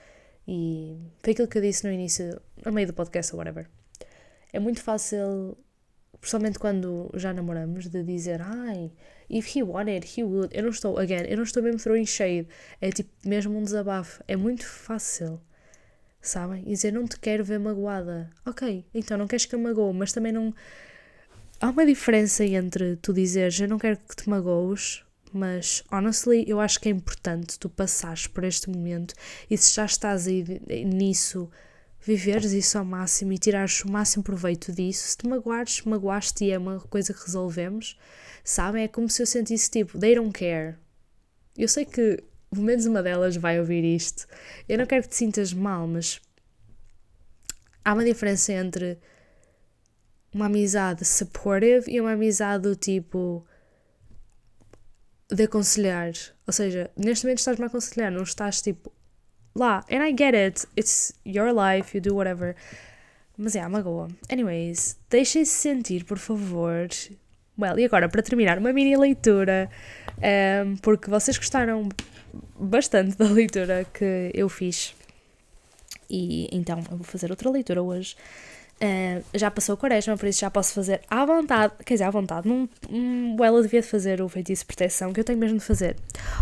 e 0.48 0.96
foi 1.22 1.34
aquilo 1.34 1.46
que 1.46 1.58
eu 1.58 1.62
disse 1.62 1.86
no 1.86 1.92
início, 1.92 2.40
no 2.64 2.72
meio 2.72 2.88
do 2.88 2.94
podcast 2.94 3.32
ou 3.32 3.38
whatever. 3.38 3.68
É 4.52 4.58
muito 4.58 4.82
fácil, 4.82 5.56
principalmente 6.20 6.58
quando 6.58 7.10
já 7.14 7.32
namoramos, 7.32 7.88
de 7.88 8.02
dizer, 8.02 8.40
ai, 8.42 8.90
if 9.30 9.54
he 9.54 9.62
wanted, 9.62 10.06
he 10.16 10.24
would. 10.24 10.54
Eu 10.56 10.64
não 10.64 10.70
estou, 10.70 10.98
again, 10.98 11.24
eu 11.28 11.36
não 11.36 11.44
estou 11.44 11.62
mesmo 11.62 11.80
throwing 11.80 12.06
shade. 12.06 12.48
É 12.80 12.90
tipo 12.90 13.10
mesmo 13.24 13.56
um 13.56 13.62
desabafo. 13.62 14.22
É 14.26 14.36
muito 14.36 14.66
fácil, 14.66 15.40
sabem? 16.20 16.62
E 16.66 16.70
dizer, 16.70 16.92
não 16.92 17.06
te 17.06 17.18
quero 17.18 17.44
ver 17.44 17.58
magoada. 17.58 18.30
Ok, 18.44 18.84
então 18.94 19.16
não 19.16 19.26
queres 19.26 19.46
que 19.46 19.54
eu 19.54 19.58
magoe, 19.58 19.92
mas 19.94 20.12
também 20.12 20.32
não. 20.32 20.54
Há 21.60 21.70
uma 21.70 21.84
diferença 21.84 22.44
entre 22.44 22.96
tu 22.96 23.12
dizeres, 23.12 23.58
eu 23.60 23.68
não 23.68 23.78
quero 23.78 23.96
que 23.96 24.14
te 24.14 24.28
magoes, 24.28 25.04
mas 25.32 25.82
honestly 25.90 26.44
eu 26.48 26.60
acho 26.60 26.80
que 26.80 26.88
é 26.88 26.92
importante 26.92 27.58
tu 27.58 27.68
passares 27.68 28.26
por 28.26 28.44
este 28.44 28.70
momento 28.70 29.14
e 29.50 29.56
se 29.58 29.74
já 29.74 29.84
estás 29.84 30.26
aí 30.26 30.44
nisso 30.86 31.50
viveres 32.00 32.52
isso 32.52 32.78
ao 32.78 32.84
máximo 32.84 33.32
e 33.32 33.38
tirares 33.38 33.82
o 33.82 33.90
máximo 33.90 34.22
proveito 34.22 34.72
disso 34.72 35.08
se 35.08 35.16
te 35.18 35.28
magoares, 35.28 35.82
magoaste 35.82 36.44
e 36.44 36.50
é 36.50 36.58
uma 36.58 36.80
coisa 36.80 37.12
que 37.12 37.24
resolvemos 37.24 37.96
sabem, 38.48 38.84
é 38.84 38.88
como 38.88 39.10
se 39.10 39.20
eu 39.20 39.26
sentisse 39.26 39.70
tipo, 39.70 39.98
they 39.98 40.14
don't 40.14 40.32
care. 40.32 40.76
Eu 41.56 41.68
sei 41.68 41.84
que 41.84 42.24
pelo 42.50 42.64
menos 42.64 42.86
uma 42.86 43.02
delas 43.02 43.36
vai 43.36 43.60
ouvir 43.60 43.84
isto. 43.84 44.26
Eu 44.66 44.78
não 44.78 44.86
quero 44.86 45.02
que 45.02 45.10
te 45.10 45.16
sintas 45.16 45.52
mal, 45.52 45.86
mas 45.86 46.18
há 47.84 47.92
uma 47.92 48.04
diferença 48.04 48.52
entre 48.52 48.98
uma 50.32 50.46
amizade 50.46 51.04
supportive 51.04 51.90
e 51.90 52.00
uma 52.00 52.12
amizade 52.12 52.62
do 52.62 52.74
tipo 52.74 53.46
de 55.30 55.42
aconselhar. 55.42 56.12
Ou 56.46 56.52
seja, 56.52 56.90
neste 56.96 57.26
momento 57.26 57.40
estás-me 57.40 57.64
a 57.64 57.68
aconselhar, 57.68 58.10
não 58.10 58.22
estás 58.22 58.62
tipo 58.62 58.90
lá. 59.58 59.84
And 59.90 60.02
I 60.02 60.14
get 60.16 60.34
it, 60.34 60.66
it's 60.76 61.14
your 61.24 61.52
life, 61.52 61.96
you 61.96 62.00
do 62.00 62.14
whatever. 62.14 62.54
Mas 63.36 63.54
é, 63.54 63.66
magoa. 63.68 64.08
Anyways, 64.30 64.98
deixem-se 65.08 65.52
sentir, 65.52 66.04
por 66.04 66.18
favor. 66.18 66.88
Well, 67.58 67.78
e 67.78 67.84
agora, 67.84 68.08
para 68.08 68.22
terminar, 68.22 68.58
uma 68.58 68.72
mini 68.72 68.96
leitura, 68.96 69.68
um, 70.18 70.22
ehm, 70.22 70.76
porque 70.76 71.10
vocês 71.10 71.36
gostaram 71.36 71.88
bastante 72.58 73.16
da 73.16 73.26
leitura 73.26 73.84
que 73.92 74.30
eu 74.34 74.48
fiz. 74.48 74.94
E 76.10 76.48
então 76.52 76.78
eu 76.90 76.96
vou 76.96 77.04
fazer 77.04 77.30
outra 77.30 77.50
leitura 77.50 77.82
hoje. 77.82 78.16
Uh, 78.80 79.24
já 79.34 79.50
passou 79.50 79.74
a 79.74 79.76
quaresma, 79.76 80.16
por 80.16 80.26
isso 80.26 80.40
já 80.40 80.50
posso 80.50 80.72
fazer 80.72 81.00
à 81.10 81.24
vontade, 81.24 81.72
quer 81.84 81.94
dizer, 81.94 82.04
à 82.04 82.10
vontade, 82.10 82.46
num, 82.46 82.68
um, 82.88 83.36
ela 83.42 83.60
devia 83.60 83.80
de 83.80 83.86
fazer 83.88 84.22
o 84.22 84.28
feitiço 84.28 84.62
de 84.62 84.66
proteção 84.66 85.12
que 85.12 85.18
eu 85.18 85.24
tenho 85.24 85.38
mesmo 85.38 85.58
de 85.58 85.64
fazer. 85.64 85.96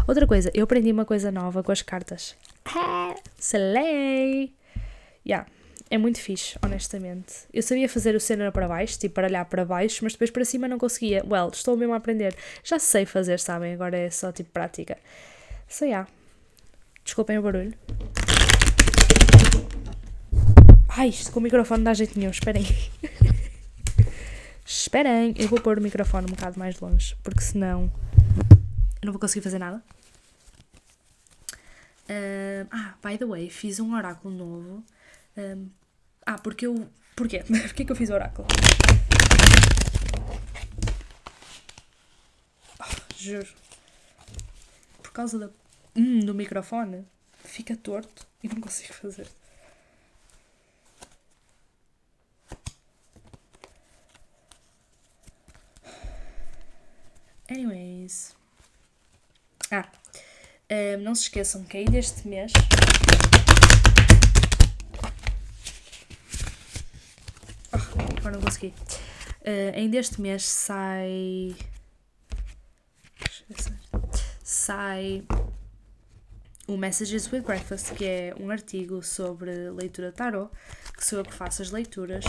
Outra 0.07 0.27
coisa, 0.27 0.51
eu 0.53 0.65
aprendi 0.65 0.93
uma 0.93 1.07
coisa 1.07 1.33
nova 1.33 1.63
com 1.63 1.73
as 1.73 1.81
cartas. 1.81 2.37
Ah, 2.67 3.15
Selei! 3.39 4.53
Yeah, 5.27 5.47
é 5.89 5.97
muito 5.97 6.21
fixe, 6.21 6.59
honestamente. 6.65 7.33
Eu 7.55 7.63
sabia 7.63 7.89
fazer 7.89 8.15
o 8.15 8.21
cena 8.21 8.53
para 8.53 8.69
baixo, 8.69 8.99
tipo, 8.99 9.15
para 9.15 9.29
olhar 9.29 9.45
para 9.45 9.65
baixo, 9.65 10.01
mas 10.03 10.13
depois 10.13 10.31
para 10.31 10.45
cima 10.45 10.69
não 10.69 10.79
conseguia. 10.79 11.25
Well, 11.25 11.49
estou 11.53 11.77
mesmo 11.77 11.95
a 11.95 11.97
aprender. 11.97 12.35
Já 12.63 12.79
sei 12.79 13.07
fazer, 13.07 13.39
sabem? 13.39 13.73
Agora 13.73 13.97
é 13.97 14.11
só 14.11 14.31
tipo 14.31 14.51
prática. 14.51 14.99
So, 15.69 15.85
yeah. 15.85 16.09
Desculpem 17.05 17.39
o 17.39 17.43
barulho. 17.43 17.73
Ai, 20.99 21.11
isto 21.11 21.31
com 21.31 21.41
o 21.41 21.43
microfone 21.43 21.85
dá 21.85 21.93
jeito 21.93 22.19
nenhum, 22.19 22.31
esperem. 22.31 22.65
esperem, 24.65 25.35
eu 25.37 25.47
vou 25.47 25.61
pôr 25.61 25.77
o 25.79 25.83
microfone 25.83 26.27
um 26.27 26.35
bocado 26.35 26.59
mais 26.59 26.81
longe, 26.81 27.15
porque 27.23 27.43
senão 27.43 27.93
eu 29.03 29.05
não 29.05 29.13
vou 29.13 29.21
conseguir 29.21 29.43
fazer 29.43 29.59
nada. 29.59 29.83
Uh, 32.09 32.67
ah, 32.71 32.95
by 33.05 33.19
the 33.19 33.27
way, 33.27 33.51
fiz 33.51 33.79
um 33.79 33.95
oráculo 33.95 34.35
novo. 34.35 34.83
Um, 35.37 35.69
ah, 36.25 36.39
porque 36.39 36.67
eu. 36.67 36.89
Porquê? 37.15 37.45
Porquê 37.45 37.85
que 37.85 37.93
eu 37.93 37.97
fiz 37.97 38.09
o 38.09 38.15
oráculo? 38.15 38.49
Oh, 42.81 43.15
juro. 43.19 43.53
Por 45.03 45.13
causa 45.13 45.39
da, 45.39 45.51
hum, 45.95 46.21
do 46.21 46.33
microfone, 46.33 47.05
fica 47.45 47.77
torto 47.77 48.27
e 48.43 48.49
não 48.49 48.63
consigo 48.63 48.95
fazer. 48.95 49.29
Anyways. 57.49 58.35
Ah, 59.71 59.89
um, 60.69 61.03
não 61.03 61.15
se 61.15 61.23
esqueçam 61.23 61.63
que 61.65 61.77
ainda 61.77 61.97
este 61.97 62.27
mês. 62.27 62.53
Oh, 67.73 68.19
agora 68.19 68.37
não 68.37 68.41
consegui. 68.41 68.75
Uh, 69.43 69.77
ainda 69.77 69.97
este 69.97 70.21
mês 70.21 70.45
sai. 70.45 71.55
Sai 74.43 75.25
o 76.67 76.77
Messages 76.77 77.31
with 77.31 77.43
Breakfast, 77.43 77.95
que 77.95 78.05
é 78.05 78.35
um 78.41 78.51
artigo 78.51 79.05
sobre 79.05 79.71
leitura 79.71 80.11
tarot, 80.11 80.51
que 80.97 81.05
sou 81.05 81.21
eu 81.21 81.25
que 81.25 81.33
faço 81.33 81.63
as 81.63 81.71
leituras. 81.71 82.25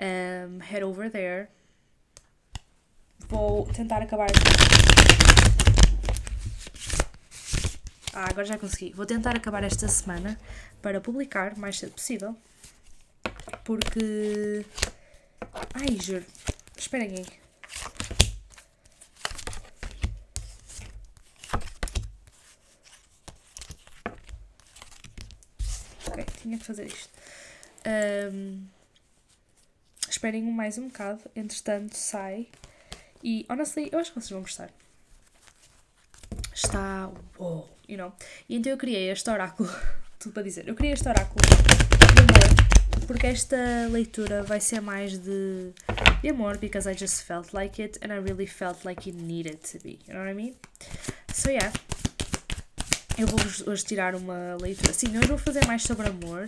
Um, 0.00 0.58
head 0.60 0.84
over 0.84 1.10
there 1.10 1.48
Vou 3.28 3.66
tentar 3.66 4.02
acabar. 4.02 4.28
Ah, 8.14 8.26
agora 8.28 8.44
já 8.44 8.58
consegui. 8.58 8.92
Vou 8.92 9.06
tentar 9.06 9.34
acabar 9.34 9.64
esta 9.64 9.88
semana 9.88 10.38
para 10.82 11.00
publicar 11.00 11.54
o 11.54 11.58
mais 11.58 11.78
cedo 11.78 11.92
possível. 11.92 12.36
Porque. 13.64 14.66
Ai, 15.74 15.98
juro. 16.00 16.24
Esperem 16.76 17.16
aí. 17.16 17.26
Ok, 26.06 26.24
tinha 26.42 26.58
que 26.58 26.64
fazer 26.64 26.86
isto. 26.86 27.10
Um, 27.86 28.66
esperem 30.08 30.42
mais 30.42 30.76
um 30.76 30.88
bocado. 30.88 31.22
Entretanto, 31.34 31.96
sai 31.96 32.48
e, 33.22 33.46
honestly, 33.48 33.88
eu 33.92 33.98
acho 33.98 34.12
que 34.12 34.20
vocês 34.20 34.30
vão 34.30 34.42
gostar. 34.42 34.70
Está. 36.54 37.10
Wow, 37.38 37.68
you 37.88 37.96
know? 37.96 38.12
E 38.48 38.56
então 38.56 38.72
eu 38.72 38.78
criei 38.78 39.10
este 39.10 39.28
oráculo. 39.30 39.68
Tudo 40.18 40.32
para 40.32 40.42
dizer. 40.42 40.68
Eu 40.68 40.74
criei 40.74 40.94
este 40.94 41.08
oráculo 41.08 41.40
de 41.42 42.20
amor 42.20 42.72
porque 43.06 43.26
esta 43.26 43.56
leitura 43.90 44.42
vai 44.42 44.60
ser 44.60 44.80
mais 44.80 45.18
de, 45.18 45.72
de 46.22 46.28
amor, 46.28 46.56
because 46.58 46.88
I 46.88 46.94
just 46.94 47.24
felt 47.24 47.52
like 47.52 47.82
it 47.82 47.98
and 48.02 48.12
I 48.12 48.18
really 48.18 48.46
felt 48.46 48.84
like 48.84 49.08
it 49.08 49.16
needed 49.16 49.58
to 49.72 49.78
be. 49.82 49.98
You 50.06 50.14
know 50.14 50.20
what 50.20 50.30
I 50.30 50.34
mean? 50.34 50.54
So 51.32 51.50
yeah. 51.50 51.72
Eu 53.18 53.26
vou 53.26 53.38
hoje 53.66 53.84
tirar 53.84 54.14
uma 54.14 54.56
leitura. 54.60 54.92
Sim, 54.92 55.16
hoje 55.18 55.28
vou 55.28 55.38
fazer 55.38 55.66
mais 55.66 55.82
sobre 55.82 56.08
amor, 56.08 56.46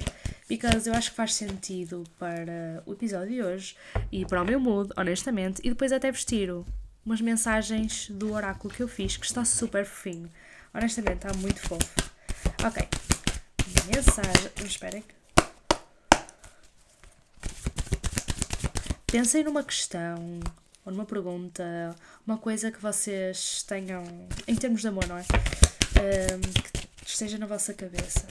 because 0.55 0.89
eu 0.89 0.95
acho 0.95 1.11
que 1.11 1.17
faz 1.17 1.35
sentido 1.35 2.05
para 2.17 2.81
o 2.87 2.93
episódio 2.93 3.29
de 3.29 3.43
hoje 3.43 3.77
e 4.13 4.25
para 4.25 4.41
o 4.41 4.45
meu 4.45 4.61
mood, 4.61 4.93
honestamente, 4.97 5.61
e 5.65 5.69
depois 5.69 5.91
até 5.91 6.13
vos 6.13 6.25
tiro 6.25 6.65
umas 7.05 7.21
mensagens 7.21 8.09
do 8.09 8.33
oráculo 8.33 8.73
que 8.73 8.81
eu 8.81 8.87
fiz, 8.87 9.17
que 9.17 9.27
está 9.27 9.45
super 9.45 9.85
fofinho. 9.85 10.31
Honestamente, 10.73 11.27
está 11.27 11.35
muito 11.35 11.61
fofo. 11.61 11.93
Ok. 12.65 12.89
Mensagem. 13.93 14.51
Esperem. 14.65 15.05
Pensem 19.09 19.43
numa 19.43 19.65
questão 19.65 20.39
ou 20.85 20.93
numa 20.93 21.05
pergunta, 21.05 21.97
uma 22.25 22.39
coisa 22.39 22.71
que 22.71 22.81
vocês 22.81 23.65
tenham, 23.65 24.05
em 24.47 24.55
termos 24.55 24.83
de 24.83 24.89
amor, 24.89 25.07
não 25.09 25.19
é? 25.19 25.23
Um, 25.23 26.41
que 27.03 27.11
esteja 27.11 27.39
na 27.39 27.47
vossa 27.47 27.75
cabeça. 27.75 28.25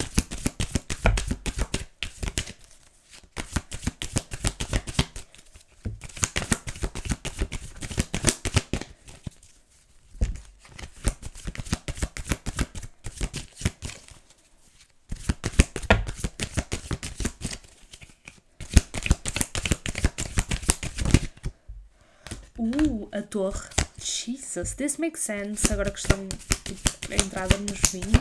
Uh, 22.63 23.09
a 23.11 23.21
torre. 23.33 23.67
Jesus, 23.97 24.75
this 24.75 24.97
makes 24.97 25.21
sense. 25.21 25.73
Agora 25.73 25.89
que 25.89 25.97
estão 25.97 26.19
tipo, 26.65 27.13
entrada 27.13 27.57
nos 27.57 27.79
20. 27.91 28.13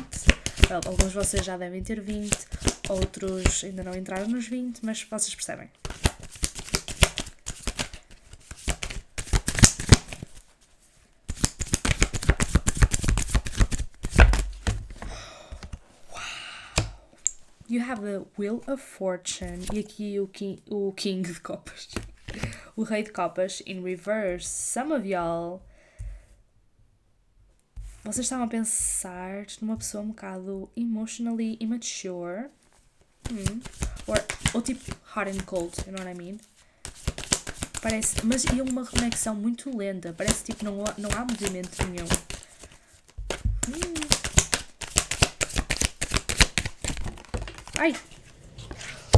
alguns 0.87 1.11
de 1.11 1.15
vocês 1.15 1.45
já 1.45 1.59
devem 1.59 1.83
ter 1.83 2.01
20, 2.01 2.35
outros 2.89 3.63
ainda 3.63 3.85
não 3.85 3.95
entraram 3.95 4.27
nos 4.27 4.49
20, 4.49 4.81
mas 4.83 5.03
vocês 5.03 5.35
percebem. 5.35 5.69
You 17.69 17.83
have 17.83 18.01
the 18.01 18.23
Wheel 18.39 18.63
of 18.67 18.83
Fortune 18.83 19.67
e 19.75 19.81
aqui 19.81 20.19
o 20.19 20.27
King, 20.27 20.63
o 20.71 20.91
king 20.93 21.31
de 21.31 21.39
Copas 21.41 21.89
o 22.77 22.83
Rei 22.83 23.03
de 23.03 23.11
Copas 23.11 23.63
in 23.67 23.83
reverse. 23.83 24.49
Some 24.49 24.93
of 24.93 25.07
y'all. 25.07 25.63
Vocês 28.05 28.27
estavam 28.27 28.47
a 28.47 28.49
pensar 28.49 29.47
numa 29.61 29.77
pessoa 29.77 30.03
um 30.03 30.09
bocado 30.09 30.69
emotionally 30.77 31.57
immature. 31.61 32.51
Hmm. 33.31 33.61
Or, 34.07 34.19
ou 34.55 34.63
tipo 34.63 34.93
hot 35.17 35.31
and 35.31 35.45
cold, 35.47 35.73
you 35.87 35.93
know 35.93 36.05
what 36.05 36.11
I 36.11 36.15
mean? 36.15 36.41
Parece, 37.81 38.25
mas 38.25 38.45
e 38.45 38.61
uma 38.61 38.85
conexão 38.85 39.35
muito 39.35 39.77
lenta. 39.77 40.13
Parece 40.13 40.45
tipo 40.45 40.65
não, 40.65 40.79
não 40.99 41.11
há 41.17 41.25
movimento 41.25 41.77
nenhum. 41.87 42.07
Hum. 43.69 43.95
Ai! 47.79 47.97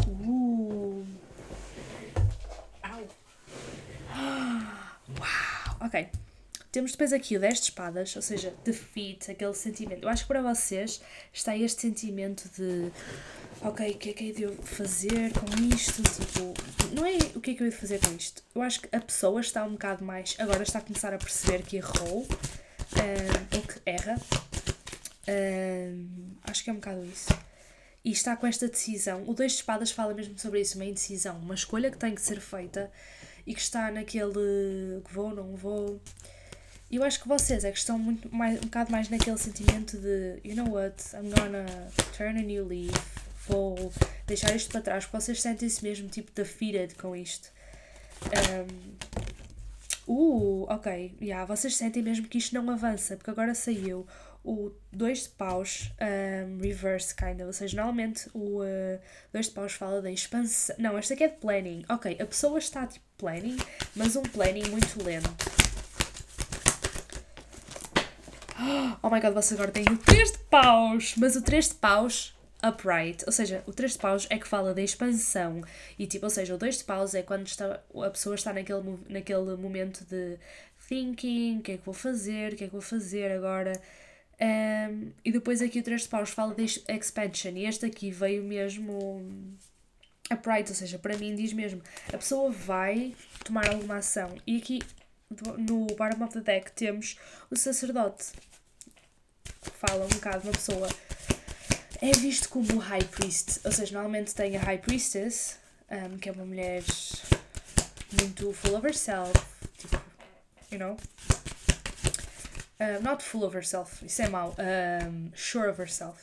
Uh. 0.08 1.04
Ok. 5.80 6.08
Temos 6.74 6.90
depois 6.90 7.12
aqui 7.12 7.36
o 7.36 7.40
10 7.40 7.58
de 7.58 7.64
espadas, 7.66 8.16
ou 8.16 8.20
seja, 8.20 8.52
defeat, 8.64 9.30
aquele 9.30 9.54
sentimento. 9.54 10.02
Eu 10.02 10.08
acho 10.08 10.22
que 10.22 10.26
para 10.26 10.42
vocês 10.42 11.00
está 11.32 11.56
este 11.56 11.82
sentimento 11.82 12.48
de 12.48 12.90
ok, 13.62 13.92
o 13.92 13.96
que 13.96 14.10
é 14.10 14.12
que 14.12 14.42
eu 14.42 14.50
de 14.50 14.66
fazer 14.66 15.32
com 15.34 15.46
isto? 15.72 16.02
Tipo, 16.02 16.52
não 16.92 17.06
é 17.06 17.16
o 17.36 17.40
que 17.40 17.52
é 17.52 17.54
que 17.54 17.62
eu 17.62 17.70
de 17.70 17.76
fazer 17.76 18.00
com 18.00 18.12
isto. 18.16 18.42
Eu 18.52 18.60
acho 18.60 18.80
que 18.80 18.88
a 18.90 19.00
pessoa 19.00 19.40
está 19.40 19.64
um 19.64 19.74
bocado 19.74 20.04
mais. 20.04 20.34
Agora 20.36 20.64
está 20.64 20.80
a 20.80 20.82
começar 20.82 21.14
a 21.14 21.16
perceber 21.16 21.62
que 21.62 21.76
errou 21.76 22.26
um, 22.26 23.56
ou 23.56 23.62
que 23.62 23.80
erra. 23.86 24.20
Um, 25.28 26.34
acho 26.42 26.64
que 26.64 26.70
é 26.70 26.72
um 26.72 26.76
bocado 26.80 27.04
isso. 27.04 27.32
E 28.04 28.10
está 28.10 28.36
com 28.36 28.48
esta 28.48 28.66
decisão. 28.66 29.22
O 29.28 29.32
2 29.32 29.52
de 29.52 29.58
espadas 29.58 29.92
fala 29.92 30.12
mesmo 30.12 30.36
sobre 30.40 30.60
isso, 30.60 30.74
uma 30.74 30.86
indecisão, 30.86 31.38
uma 31.38 31.54
escolha 31.54 31.88
que 31.88 31.98
tem 31.98 32.16
que 32.16 32.20
ser 32.20 32.40
feita 32.40 32.90
e 33.46 33.54
que 33.54 33.60
está 33.60 33.92
naquele 33.92 35.00
que 35.04 35.14
vou, 35.14 35.32
não 35.32 35.54
vou. 35.54 36.00
Eu 36.94 37.02
acho 37.02 37.20
que 37.20 37.26
vocês 37.26 37.64
é 37.64 37.72
que 37.72 37.78
estão 37.78 37.98
muito 37.98 38.32
mais, 38.32 38.56
um 38.58 38.66
bocado 38.66 38.92
mais 38.92 39.08
naquele 39.08 39.36
sentimento 39.36 39.98
de 39.98 40.38
you 40.44 40.54
know 40.54 40.72
what, 40.72 40.94
I'm 41.12 41.28
gonna 41.28 41.66
turn 42.16 42.38
a 42.38 42.42
new 42.42 42.64
leaf, 42.64 42.94
vou 43.48 43.92
deixar 44.28 44.54
isto 44.54 44.70
para 44.70 44.80
trás, 44.80 45.04
porque 45.04 45.20
vocês 45.20 45.42
sentem-se 45.42 45.82
mesmo 45.82 46.08
tipo 46.08 46.30
defeated 46.30 46.94
com 46.94 47.16
isto. 47.16 47.50
Um, 50.06 50.12
uh, 50.12 50.66
ok, 50.72 51.16
yeah, 51.20 51.44
vocês 51.44 51.74
sentem 51.74 52.00
mesmo 52.00 52.28
que 52.28 52.38
isto 52.38 52.54
não 52.54 52.70
avança, 52.70 53.16
porque 53.16 53.30
agora 53.30 53.56
saiu 53.56 54.06
o 54.44 54.70
2 54.92 55.24
de 55.24 55.28
paus 55.30 55.90
um, 56.00 56.60
reverse, 56.60 57.12
kind 57.12 57.40
of. 57.40 57.46
Ou 57.46 57.52
seja, 57.52 57.74
normalmente 57.76 58.30
o 58.32 58.60
2 59.32 59.46
uh, 59.46 59.48
de 59.48 59.54
paus 59.54 59.72
fala 59.72 60.00
da 60.00 60.12
expansão. 60.12 60.76
Não, 60.78 60.96
esta 60.96 61.14
aqui 61.14 61.24
é 61.24 61.28
de 61.28 61.38
planning. 61.38 61.84
Ok, 61.88 62.16
a 62.20 62.26
pessoa 62.26 62.56
está 62.60 62.86
tipo 62.86 63.04
planning, 63.18 63.56
mas 63.96 64.14
um 64.14 64.22
planning 64.22 64.68
muito 64.68 65.02
lento. 65.02 65.63
Oh 69.02 69.10
my 69.10 69.20
god, 69.20 69.34
você 69.34 69.54
agora 69.54 69.70
tem 69.70 69.84
o 69.84 69.98
3 69.98 70.32
de 70.32 70.38
paus! 70.50 71.14
Mas 71.16 71.36
o 71.36 71.42
3 71.42 71.68
de 71.70 71.74
paus 71.74 72.34
upright, 72.66 73.24
ou 73.26 73.32
seja, 73.32 73.62
o 73.66 73.72
3 73.72 73.92
de 73.92 73.98
paus 73.98 74.26
é 74.30 74.38
que 74.38 74.46
fala 74.46 74.72
da 74.72 74.82
expansão. 74.82 75.62
E 75.98 76.06
tipo, 76.06 76.24
ou 76.24 76.30
seja, 76.30 76.54
o 76.54 76.58
2 76.58 76.78
de 76.78 76.84
paus 76.84 77.14
é 77.14 77.22
quando 77.22 77.46
está, 77.46 77.80
a 78.02 78.10
pessoa 78.10 78.34
está 78.34 78.52
naquele, 78.52 78.98
naquele 79.08 79.56
momento 79.56 80.04
de 80.04 80.38
thinking, 80.88 81.58
o 81.58 81.62
que 81.62 81.72
é 81.72 81.76
que 81.76 81.84
vou 81.84 81.94
fazer, 81.94 82.52
o 82.52 82.56
que 82.56 82.64
é 82.64 82.66
que 82.66 82.72
vou 82.72 82.80
fazer 82.80 83.32
agora? 83.32 83.72
Um, 84.40 85.12
e 85.24 85.30
depois 85.30 85.60
aqui 85.62 85.80
o 85.80 85.82
3 85.82 86.02
de 86.02 86.08
paus 86.08 86.30
fala 86.30 86.54
de 86.54 86.64
expansion. 86.64 87.52
E 87.56 87.66
este 87.66 87.86
aqui 87.86 88.10
veio 88.10 88.42
mesmo 88.42 89.56
upright, 90.32 90.70
ou 90.70 90.74
seja, 90.74 90.98
para 90.98 91.16
mim 91.18 91.34
diz 91.34 91.52
mesmo 91.52 91.82
a 92.08 92.16
pessoa 92.16 92.50
vai 92.50 93.14
tomar 93.44 93.68
alguma 93.68 93.96
ação. 93.96 94.34
E 94.46 94.56
aqui 94.56 94.80
no 95.58 95.86
bottom 95.96 96.24
of 96.24 96.32
the 96.32 96.40
deck 96.40 96.72
temos 96.72 97.16
o 97.50 97.56
sacerdote 97.56 98.26
fala 99.74 100.04
um 100.04 100.08
bocado 100.08 100.44
uma 100.44 100.52
pessoa 100.52 100.88
é 102.00 102.12
visto 102.12 102.48
como 102.48 102.78
high 102.78 103.04
priest, 103.04 103.60
ou 103.64 103.72
seja, 103.72 103.92
normalmente 103.94 104.34
tem 104.34 104.56
a 104.56 104.60
high 104.60 104.78
priestess 104.78 105.58
um, 105.90 106.18
que 106.18 106.28
é 106.28 106.32
uma 106.32 106.44
mulher 106.44 106.82
muito 108.20 108.52
full 108.52 108.76
of 108.76 108.86
herself 108.86 109.32
tipo, 109.78 110.00
you 110.70 110.78
know 110.78 110.96
not 113.02 113.22
full 113.22 113.44
of 113.44 113.54
herself, 113.54 114.04
isso 114.04 114.22
é 114.22 114.28
mau. 114.28 114.54
Um, 114.58 115.30
sure 115.34 115.68
of 115.68 115.80
herself. 115.80 116.22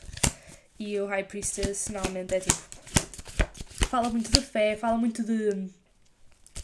E 0.80 0.99
o 0.99 1.07
High 1.07 1.24
Priestess 1.24 1.89
normalmente 1.89 2.36
é 2.36 2.39
tipo. 2.39 2.57
Fala 3.88 4.09
muito 4.09 4.32
de 4.32 4.41
fé, 4.41 4.76
fala 4.76 4.97
muito 4.97 5.24
de 5.24 5.70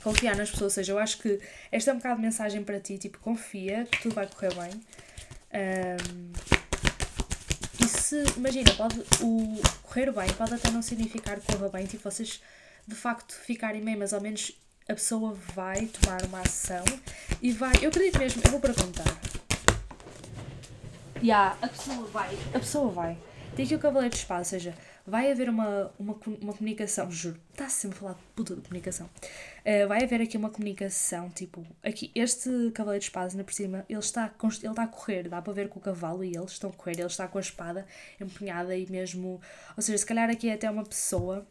confiar 0.03 0.35
nas 0.35 0.49
pessoas. 0.49 0.71
Ou 0.73 0.75
seja, 0.75 0.91
eu 0.93 0.99
acho 0.99 1.17
que 1.19 1.39
esta 1.71 1.91
é 1.91 1.93
um 1.93 1.97
bocado 1.97 2.15
de 2.17 2.21
mensagem 2.21 2.63
para 2.63 2.79
ti, 2.79 2.97
tipo, 2.97 3.19
confia 3.19 3.85
que 3.85 4.01
tudo 4.01 4.15
vai 4.15 4.27
correr 4.27 4.53
bem. 4.53 4.81
Um, 5.53 6.31
e 7.83 7.87
se, 7.87 8.23
imagina, 8.35 8.73
pode 8.73 8.99
o 9.21 9.61
correr 9.83 10.11
bem 10.11 10.27
pode 10.33 10.53
até 10.53 10.69
não 10.71 10.81
significar 10.81 11.39
que 11.39 11.53
corra 11.53 11.69
bem, 11.69 11.85
tipo, 11.85 12.03
vocês 12.03 12.41
de 12.85 12.95
facto 12.95 13.33
ficarem 13.33 13.83
bem, 13.83 13.95
mas 13.95 14.13
ao 14.13 14.21
menos 14.21 14.51
a 14.87 14.93
pessoa 14.93 15.33
vai 15.55 15.85
tomar 15.87 16.23
uma 16.23 16.41
ação 16.41 16.83
e 17.41 17.51
vai. 17.51 17.73
Eu 17.81 17.89
acredito 17.89 18.19
mesmo, 18.19 18.41
eu 18.45 18.51
vou 18.51 18.59
perguntar 18.59 19.17
Yeah, 21.21 21.57
a 21.61 21.67
pessoa 21.67 22.07
vai. 22.07 22.37
A 22.53 22.59
pessoa 22.59 22.91
vai. 22.91 23.17
Tem 23.55 23.65
aqui 23.65 23.75
o 23.75 23.79
Cavaleiro 23.79 24.13
de 24.13 24.21
Espada, 24.21 24.41
ou 24.41 24.45
seja, 24.45 24.75
vai 25.07 25.31
haver 25.31 25.49
uma, 25.49 25.89
uma, 25.97 26.19
uma 26.41 26.53
comunicação, 26.53 27.09
juro, 27.09 27.39
está 27.49 27.69
sempre 27.69 27.97
a 27.97 28.01
falar 28.01 28.13
de 28.15 28.23
puta 28.35 28.53
de 28.53 28.61
comunicação. 28.61 29.09
Uh, 29.59 29.87
vai 29.87 30.03
haver 30.03 30.21
aqui 30.21 30.35
uma 30.35 30.49
comunicação, 30.49 31.29
tipo, 31.29 31.65
aqui, 31.81 32.11
este 32.13 32.49
Cavaleiro 32.73 32.99
de 32.99 33.05
Espadas, 33.05 33.33
na 33.33 33.43
por 33.45 33.53
cima, 33.53 33.85
ele 33.87 33.99
está, 33.99 34.29
ele 34.43 34.51
está 34.51 34.83
a 34.83 34.87
correr, 34.87 35.29
dá 35.29 35.41
para 35.41 35.53
ver 35.53 35.69
com 35.69 35.79
o 35.79 35.81
cavalo 35.81 36.25
e 36.25 36.35
eles 36.35 36.51
estão 36.51 36.69
a 36.69 36.73
correr, 36.73 36.99
ele 36.99 37.05
está 37.05 37.25
com 37.25 37.37
a 37.37 37.41
espada 37.41 37.87
empunhada 38.19 38.75
e 38.75 38.85
mesmo, 38.91 39.39
ou 39.77 39.81
seja, 39.81 39.97
se 39.97 40.05
calhar 40.05 40.29
aqui 40.29 40.49
é 40.49 40.53
até 40.53 40.69
uma 40.69 40.83
pessoa 40.83 41.47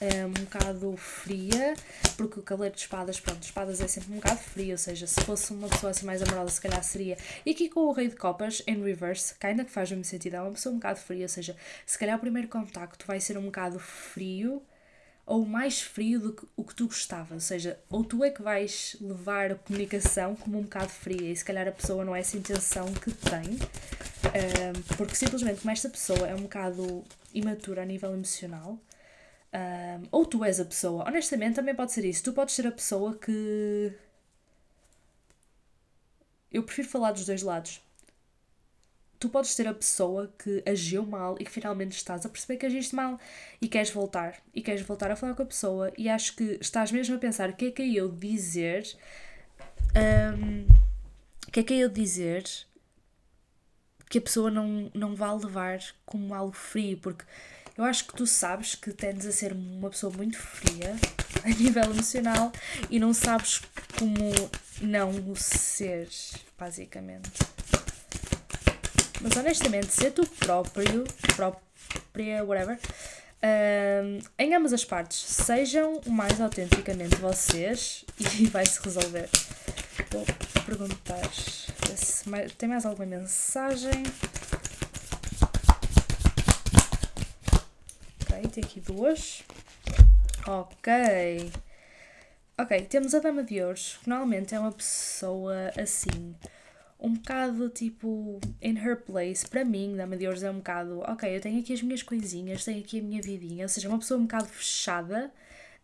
um 0.00 0.44
bocado 0.44 0.96
fria, 0.96 1.74
porque 2.16 2.38
o 2.38 2.42
Cavaleiro 2.42 2.76
de 2.76 2.82
Espadas, 2.82 3.18
pronto, 3.18 3.42
espadas 3.42 3.80
é 3.80 3.88
sempre 3.88 4.12
um 4.12 4.16
bocado 4.16 4.38
frio, 4.38 4.72
ou 4.72 4.78
seja, 4.78 5.06
se 5.06 5.20
fosse 5.22 5.52
uma 5.52 5.68
pessoa 5.68 5.90
assim 5.90 6.04
mais 6.04 6.22
amorosa, 6.22 6.50
se 6.50 6.60
calhar 6.60 6.82
seria. 6.84 7.16
E 7.44 7.50
aqui 7.50 7.68
com 7.68 7.80
o 7.80 7.92
Rei 7.92 8.08
de 8.08 8.16
Copas, 8.16 8.62
em 8.66 8.82
reverse, 8.82 9.34
que 9.34 9.46
ainda 9.46 9.64
que 9.64 9.70
faz 9.70 9.90
o 9.90 9.94
mesmo 9.94 10.04
sentido, 10.04 10.34
é 10.34 10.42
uma 10.42 10.52
pessoa 10.52 10.72
um 10.72 10.76
bocado 10.76 11.00
fria, 11.00 11.22
ou 11.24 11.28
seja, 11.28 11.56
se 11.86 11.98
calhar 11.98 12.16
o 12.16 12.20
primeiro 12.20 12.48
contacto 12.48 13.06
vai 13.06 13.20
ser 13.20 13.38
um 13.38 13.46
bocado 13.46 13.78
frio, 13.78 14.62
ou 15.26 15.44
mais 15.44 15.82
frio 15.82 16.20
do 16.20 16.32
que 16.32 16.46
o 16.56 16.62
que 16.62 16.74
tu 16.74 16.86
gostavas. 16.86 17.32
Ou 17.32 17.40
seja, 17.40 17.78
ou 17.90 18.04
tu 18.04 18.22
é 18.22 18.30
que 18.30 18.42
vais 18.42 18.96
levar 19.00 19.50
a 19.50 19.54
comunicação 19.56 20.36
como 20.36 20.58
um 20.58 20.62
bocado 20.62 20.88
fria 20.88 21.32
e 21.32 21.36
se 21.36 21.44
calhar 21.44 21.66
a 21.66 21.72
pessoa 21.72 22.04
não 22.04 22.14
é 22.14 22.20
essa 22.20 22.36
intenção 22.36 22.86
que 22.94 23.10
tem, 23.12 23.58
um, 24.26 24.96
porque 24.96 25.16
simplesmente 25.16 25.60
como 25.60 25.72
esta 25.72 25.88
pessoa 25.88 26.28
é 26.28 26.34
um 26.34 26.42
bocado 26.42 27.04
imatura 27.34 27.82
a 27.82 27.84
nível 27.84 28.12
emocional, 28.12 28.78
um, 29.54 30.08
ou 30.10 30.26
tu 30.26 30.44
és 30.44 30.60
a 30.60 30.64
pessoa, 30.64 31.06
honestamente 31.06 31.56
também 31.56 31.74
pode 31.74 31.92
ser 31.92 32.04
isso, 32.04 32.24
tu 32.24 32.32
podes 32.32 32.54
ser 32.54 32.66
a 32.66 32.72
pessoa 32.72 33.16
que. 33.16 33.92
Eu 36.52 36.62
prefiro 36.62 36.88
falar 36.88 37.12
dos 37.12 37.26
dois 37.26 37.42
lados 37.42 37.80
tu 39.18 39.28
podes 39.28 39.50
ser 39.50 39.66
a 39.66 39.74
pessoa 39.74 40.32
que 40.38 40.62
agiu 40.66 41.04
mal 41.04 41.36
e 41.40 41.44
que 41.44 41.50
finalmente 41.50 41.92
estás 41.92 42.24
a 42.26 42.28
perceber 42.28 42.58
que 42.58 42.66
agiste 42.66 42.94
mal 42.94 43.18
e 43.60 43.68
queres 43.68 43.90
voltar. 43.90 44.40
E 44.54 44.62
queres 44.62 44.82
voltar 44.82 45.10
a 45.10 45.16
falar 45.16 45.34
com 45.34 45.42
a 45.42 45.46
pessoa 45.46 45.92
e 45.96 46.08
acho 46.08 46.36
que 46.36 46.58
estás 46.60 46.92
mesmo 46.92 47.16
a 47.16 47.18
pensar 47.18 47.50
o 47.50 47.54
que 47.54 47.66
é 47.66 47.70
que 47.70 47.82
é 47.82 47.92
eu 47.92 48.10
dizer. 48.10 48.86
Um, 49.96 50.66
o 51.48 51.50
que 51.50 51.60
é 51.60 51.62
que 51.62 51.74
é 51.74 51.78
eu 51.78 51.88
dizer 51.88 52.44
que 54.08 54.18
a 54.18 54.20
pessoa 54.20 54.50
não, 54.50 54.90
não 54.94 55.14
vá 55.14 55.32
levar 55.32 55.80
como 56.04 56.34
algo 56.34 56.52
frio, 56.52 56.98
porque 56.98 57.24
eu 57.76 57.84
acho 57.84 58.06
que 58.06 58.14
tu 58.14 58.26
sabes 58.26 58.74
que 58.74 58.92
tendes 58.92 59.26
a 59.26 59.32
ser 59.32 59.52
uma 59.52 59.90
pessoa 59.90 60.12
muito 60.12 60.38
fria 60.38 60.96
a 61.44 61.48
nível 61.48 61.84
emocional 61.84 62.50
e 62.90 62.98
não 62.98 63.12
sabes 63.12 63.60
como 63.98 64.32
não 64.80 65.10
o 65.30 65.36
ser, 65.36 66.08
basicamente. 66.58 67.30
Mas 69.20 69.36
honestamente, 69.36 69.92
ser 69.92 70.12
tu 70.12 70.26
próprio, 70.26 71.04
própria, 71.34 72.44
whatever, 72.44 72.78
um, 73.42 74.18
em 74.38 74.54
ambas 74.54 74.72
as 74.72 74.84
partes, 74.84 75.18
sejam 75.18 76.00
o 76.06 76.10
mais 76.10 76.40
autenticamente 76.40 77.16
vocês 77.16 78.04
e 78.38 78.46
vai-se 78.46 78.80
resolver. 78.82 79.28
Vou 80.10 80.24
perguntar 80.64 81.30
se 81.32 82.24
tem 82.56 82.68
mais 82.68 82.84
alguma 82.84 83.06
mensagem. 83.06 84.02
Tem 88.56 88.64
aqui 88.64 88.80
duas. 88.80 89.44
Ok. 90.46 91.52
Ok, 92.56 92.80
temos 92.86 93.14
a 93.14 93.18
Dama 93.18 93.44
de 93.44 93.60
Ouros, 93.60 93.98
que 94.02 94.08
normalmente 94.08 94.54
é 94.54 94.58
uma 94.58 94.72
pessoa 94.72 95.70
assim 95.78 96.34
um 96.98 97.12
bocado 97.12 97.68
tipo 97.68 98.40
in 98.62 98.78
her 98.78 98.96
place. 98.96 99.46
Para 99.46 99.62
mim, 99.62 99.94
Dama 99.94 100.16
de 100.16 100.26
Ouros 100.26 100.42
é 100.42 100.50
um 100.50 100.56
bocado, 100.56 101.00
ok, 101.00 101.36
eu 101.36 101.40
tenho 101.42 101.60
aqui 101.60 101.74
as 101.74 101.82
minhas 101.82 102.02
coisinhas, 102.02 102.64
tenho 102.64 102.80
aqui 102.80 103.00
a 103.00 103.02
minha 103.02 103.20
vidinha, 103.20 103.66
ou 103.66 103.68
seja, 103.68 103.90
uma 103.90 103.98
pessoa 103.98 104.18
um 104.18 104.22
bocado 104.22 104.48
fechada. 104.48 105.30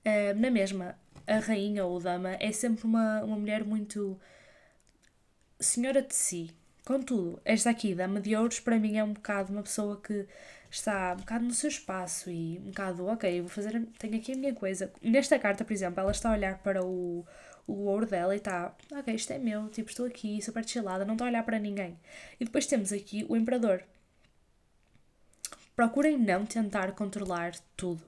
Uh, 0.06 0.40
na 0.40 0.50
mesma, 0.50 0.96
a 1.26 1.40
rainha 1.40 1.84
ou 1.84 2.00
dama 2.00 2.38
é 2.40 2.52
sempre 2.52 2.86
uma, 2.86 3.22
uma 3.22 3.36
mulher 3.36 3.64
muito 3.64 4.18
senhora 5.60 6.00
de 6.00 6.14
si. 6.14 6.50
Contudo, 6.86 7.38
esta 7.44 7.68
aqui, 7.68 7.94
Dama 7.94 8.18
de 8.18 8.34
Ouros, 8.34 8.60
para 8.60 8.78
mim 8.78 8.96
é 8.96 9.04
um 9.04 9.12
bocado 9.12 9.52
uma 9.52 9.62
pessoa 9.62 10.00
que 10.00 10.26
está 10.72 11.12
um 11.12 11.16
bocado 11.16 11.44
no 11.44 11.52
seu 11.52 11.68
espaço 11.68 12.30
e 12.30 12.58
um 12.58 12.70
bocado, 12.70 13.06
ok, 13.06 13.40
vou 13.42 13.50
fazer, 13.50 13.86
tenho 13.98 14.16
aqui 14.16 14.32
a 14.32 14.36
minha 14.36 14.54
coisa. 14.54 14.90
Nesta 15.02 15.38
carta, 15.38 15.64
por 15.64 15.72
exemplo, 15.72 16.00
ela 16.00 16.10
está 16.10 16.30
a 16.30 16.32
olhar 16.32 16.58
para 16.62 16.82
o, 16.82 17.26
o 17.66 17.84
ouro 17.84 18.06
dela 18.06 18.34
e 18.34 18.38
está, 18.38 18.74
ok, 18.90 19.14
isto 19.14 19.32
é 19.32 19.38
meu, 19.38 19.68
tipo, 19.68 19.90
estou 19.90 20.06
aqui, 20.06 20.40
super 20.40 20.66
chillada, 20.66 21.04
não 21.04 21.12
estou 21.12 21.26
a 21.26 21.30
olhar 21.30 21.42
para 21.44 21.58
ninguém. 21.58 21.98
E 22.40 22.44
depois 22.46 22.66
temos 22.66 22.90
aqui 22.90 23.26
o 23.28 23.36
Imperador. 23.36 23.84
Procurem 25.76 26.18
não 26.18 26.46
tentar 26.46 26.92
controlar 26.92 27.52
tudo. 27.76 28.02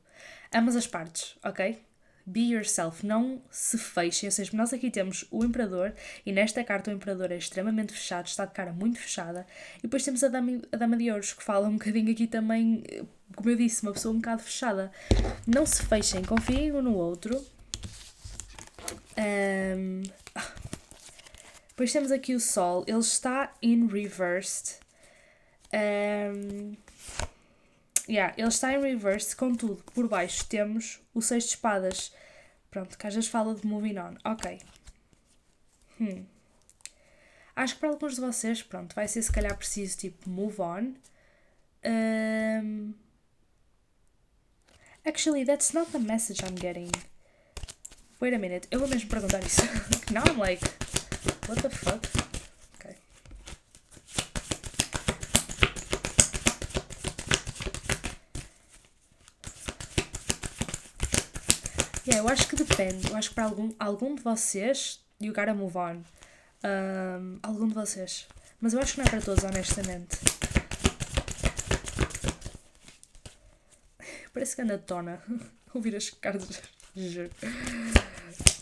Ambas 0.53 0.75
as 0.75 0.87
partes, 0.87 1.37
ok? 1.45 1.79
Be 2.27 2.53
yourself, 2.53 3.05
não 3.05 3.43
se 3.51 3.77
fechem. 3.77 4.29
Ou 4.29 4.33
seja, 4.33 4.57
nós 4.57 4.73
aqui 4.73 4.91
temos 4.91 5.27
o 5.31 5.45
Imperador 5.45 5.95
e 6.25 6.33
nesta 6.33 6.65
carta 6.65 6.91
o 6.91 6.95
Imperador 6.95 7.31
é 7.31 7.37
extremamente 7.37 7.93
fechado, 7.93 8.27
está 8.27 8.45
de 8.47 8.53
cara 8.53 8.73
muito 8.73 8.99
fechada. 8.99 9.47
E 9.79 9.83
depois 9.83 10.05
temos 10.05 10.25
a 10.25 10.29
Dama, 10.29 10.63
a 10.73 10.77
Dama 10.77 10.97
de 10.97 11.11
Ouros 11.11 11.33
que 11.33 11.43
fala 11.43 11.69
um 11.69 11.75
bocadinho 11.75 12.11
aqui 12.11 12.27
também, 12.27 12.83
como 13.37 13.51
eu 13.51 13.57
disse, 13.57 13.83
uma 13.83 13.93
pessoa 13.93 14.15
um 14.15 14.19
bocado 14.19 14.43
fechada. 14.43 14.91
Não 15.47 15.67
se 15.67 15.83
fechem, 15.83 16.23
confiem 16.25 16.73
um 16.73 16.81
no 16.81 16.95
outro 16.95 17.45
um, 19.17 20.03
depois 21.69 21.93
temos 21.93 22.13
aqui 22.13 22.35
o 22.35 22.41
Sol, 22.41 22.85
ele 22.87 22.99
está 22.99 23.53
in 23.63 23.87
reversed. 23.87 24.79
Um, 25.73 26.77
yeah, 28.09 28.35
ele 28.37 28.49
está 28.49 28.73
em 28.73 28.81
reverse, 28.81 29.35
contudo, 29.35 29.83
por 29.95 30.09
baixo 30.09 30.45
temos 30.47 31.01
o 31.13 31.21
Seis 31.21 31.45
de 31.45 31.51
Espadas. 31.51 32.13
Pronto, 32.71 32.99
que 32.99 33.07
às 33.07 33.15
vezes 33.15 33.31
fala 33.31 33.55
de 33.55 33.67
moving 33.67 33.99
on. 33.99 34.17
Ok. 34.25 34.61
Hum. 36.01 36.27
Acho 37.57 37.75
que 37.75 37.81
para 37.81 37.91
alguns 37.91 38.17
de 38.17 38.21
vocês, 38.21 38.63
pronto, 38.63 38.95
vai 38.95 39.07
ser 39.07 39.23
se 39.23 39.31
calhar 39.31 39.57
preciso 39.57 39.97
tipo 39.97 40.29
move 40.29 40.61
on. 40.61 40.95
Um, 41.85 42.95
actually, 45.07 45.45
that's 45.45 45.73
not 45.73 45.93
the 45.93 45.99
message 45.99 46.43
I'm 46.43 46.57
getting. 46.57 46.91
Wait 48.21 48.35
a 48.35 48.39
minute, 48.39 48.67
eu 48.71 48.81
vou 48.81 48.89
mesmo 48.89 49.09
perguntar 49.09 49.41
isso. 49.45 49.61
Now 50.11 50.25
I'm 50.27 50.39
like, 50.39 50.65
what 51.47 51.63
the 51.63 51.71
fuck? 51.71 52.01
Ok. 52.81 52.97
Yeah, 62.07 62.23
eu 62.23 62.29
acho 62.29 62.47
que 62.49 62.57
depende. 62.57 63.11
Eu 63.11 63.17
acho 63.17 63.31
que 63.31 63.35
para 63.35 63.45
algum, 63.45 63.73
algum 63.79 64.15
de 64.15 64.23
vocês, 64.23 65.01
you 65.19 65.33
gotta 65.33 65.55
move 65.55 65.79
on. 65.79 66.03
Um, 66.63 67.39
algum 67.43 67.67
de 67.67 67.73
vocês. 67.73 68.27
Mas 68.61 68.75
eu 68.75 68.81
acho 68.81 68.93
que 68.93 69.01
não 69.01 69.07
é 69.07 69.11
para 69.11 69.23
todos, 69.23 69.43
honestamente. 69.43 70.19
Parece 74.35 74.55
que 74.55 74.61
anda 74.61 74.77
tona. 74.77 75.23
Ouvir 75.73 75.97
as 75.97 76.11
cartas. 76.11 76.61
Juro. 76.95 77.31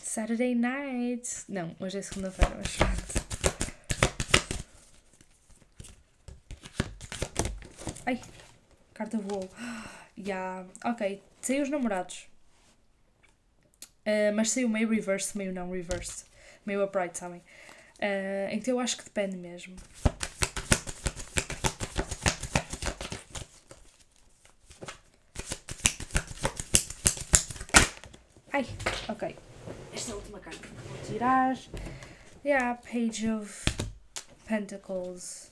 Saturday 0.03 0.55
night. 0.55 1.29
Não, 1.49 1.75
hoje 1.81 1.97
é 1.97 2.01
segunda-feira, 2.01 2.55
mas 2.57 2.77
pronto. 2.77 3.03
Ai, 8.05 8.21
carta 8.93 9.17
voou. 9.17 9.49
Yeah. 10.15 10.67
Ok, 10.85 11.23
saiu 11.41 11.63
os 11.63 11.71
namorados. 11.71 12.27
Uh, 14.05 14.35
mas 14.35 14.51
saiu 14.51 14.69
meio 14.69 14.89
reverse, 14.89 15.37
meio 15.37 15.53
não 15.53 15.71
reverse. 15.71 16.25
Meio 16.65 16.83
upright, 16.83 17.17
sabem? 17.17 17.39
Uh, 17.99 18.51
então 18.51 18.75
eu 18.75 18.79
acho 18.79 18.97
que 18.97 19.03
depende 19.03 19.37
mesmo. 19.37 19.75
Ai, 28.51 28.65
ok 29.09 29.35
esta 30.03 30.11
é 30.11 30.13
a 30.13 30.17
última 30.17 30.39
carta 30.39 30.59
que 30.59 30.67
vou 30.67 30.97
tirar. 31.05 31.57
Yeah, 32.43 32.77
Page 32.81 33.29
of 33.29 33.65
Pentacles. 34.45 35.51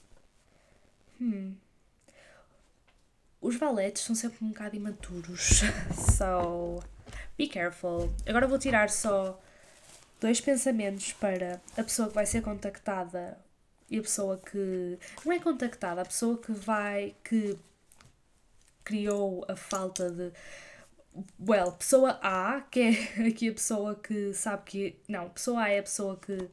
Hmm. 1.20 1.54
Os 3.40 3.56
valetes 3.56 4.04
são 4.04 4.14
sempre 4.14 4.44
um 4.44 4.50
bocado 4.50 4.76
imaturos. 4.76 5.62
so, 6.18 6.84
be 7.42 7.48
careful. 7.48 8.14
Agora 8.28 8.48
vou 8.48 8.60
tirar 8.60 8.90
só 8.92 9.40
dois 10.20 10.40
pensamentos 10.40 11.12
para 11.14 11.60
a 11.76 11.84
pessoa 11.84 12.08
que 12.08 12.14
vai 12.14 12.26
ser 12.26 12.44
contactada 12.44 13.38
e 13.90 13.98
a 13.98 14.02
pessoa 14.02 14.38
que. 14.38 15.00
Não 15.26 15.34
é 15.34 15.40
contactada, 15.40 16.02
a 16.02 16.06
pessoa 16.06 16.38
que 16.38 16.52
vai. 16.52 17.16
que 17.24 17.58
criou 18.84 19.46
a 19.48 19.56
falta 19.56 20.10
de 20.10 20.32
well, 21.40 21.72
pessoa 21.72 22.20
A, 22.22 22.62
que 22.62 22.80
é 22.80 22.90
aqui 23.28 23.50
a 23.50 23.54
pessoa 23.54 23.96
que 23.96 24.34
sabe 24.34 24.64
que. 24.66 24.96
Não, 25.08 25.30
pessoa 25.30 25.64
A 25.64 25.70
é 25.70 25.80
a 25.80 25.84
pessoa 25.84 26.18
que 26.18 26.48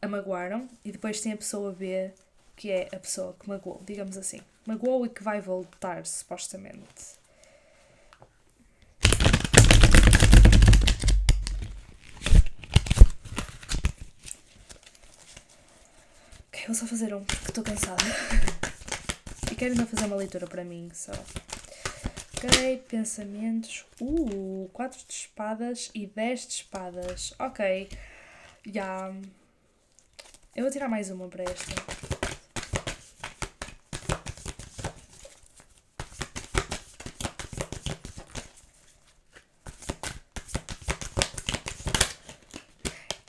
a 0.00 0.06
magoaram 0.06 0.68
e 0.84 0.92
depois 0.92 1.20
tem 1.20 1.32
a 1.32 1.36
pessoa 1.36 1.72
B, 1.72 2.12
que 2.54 2.70
é 2.70 2.88
a 2.92 3.00
pessoa 3.00 3.34
que 3.40 3.48
magoou, 3.48 3.82
digamos 3.84 4.16
assim. 4.16 4.40
Magoou 4.66 5.04
e 5.04 5.08
que 5.08 5.22
vai 5.22 5.40
voltar, 5.40 6.06
supostamente. 6.06 7.23
vou 16.66 16.74
só 16.74 16.86
fazer 16.86 17.14
um 17.14 17.22
porque 17.24 17.48
estou 17.48 17.64
cansada. 17.64 18.02
E 19.52 19.56
quero 19.56 19.72
ainda 19.72 19.86
fazer 19.86 20.06
uma 20.06 20.16
leitura 20.16 20.48
para 20.48 20.64
mim 20.64 20.90
só. 20.92 21.12
Ok, 22.38 22.78
pensamentos. 22.88 23.86
Uh, 24.00 24.68
4 24.72 24.98
de 25.06 25.12
espadas 25.12 25.90
e 25.94 26.08
10 26.08 26.46
de 26.46 26.52
espadas. 26.54 27.34
Ok. 27.38 27.88
Já. 28.66 28.72
Yeah. 28.74 29.20
Eu 30.56 30.64
vou 30.64 30.72
tirar 30.72 30.88
mais 30.88 31.08
uma 31.10 31.28
para 31.28 31.44
esta. 31.44 31.72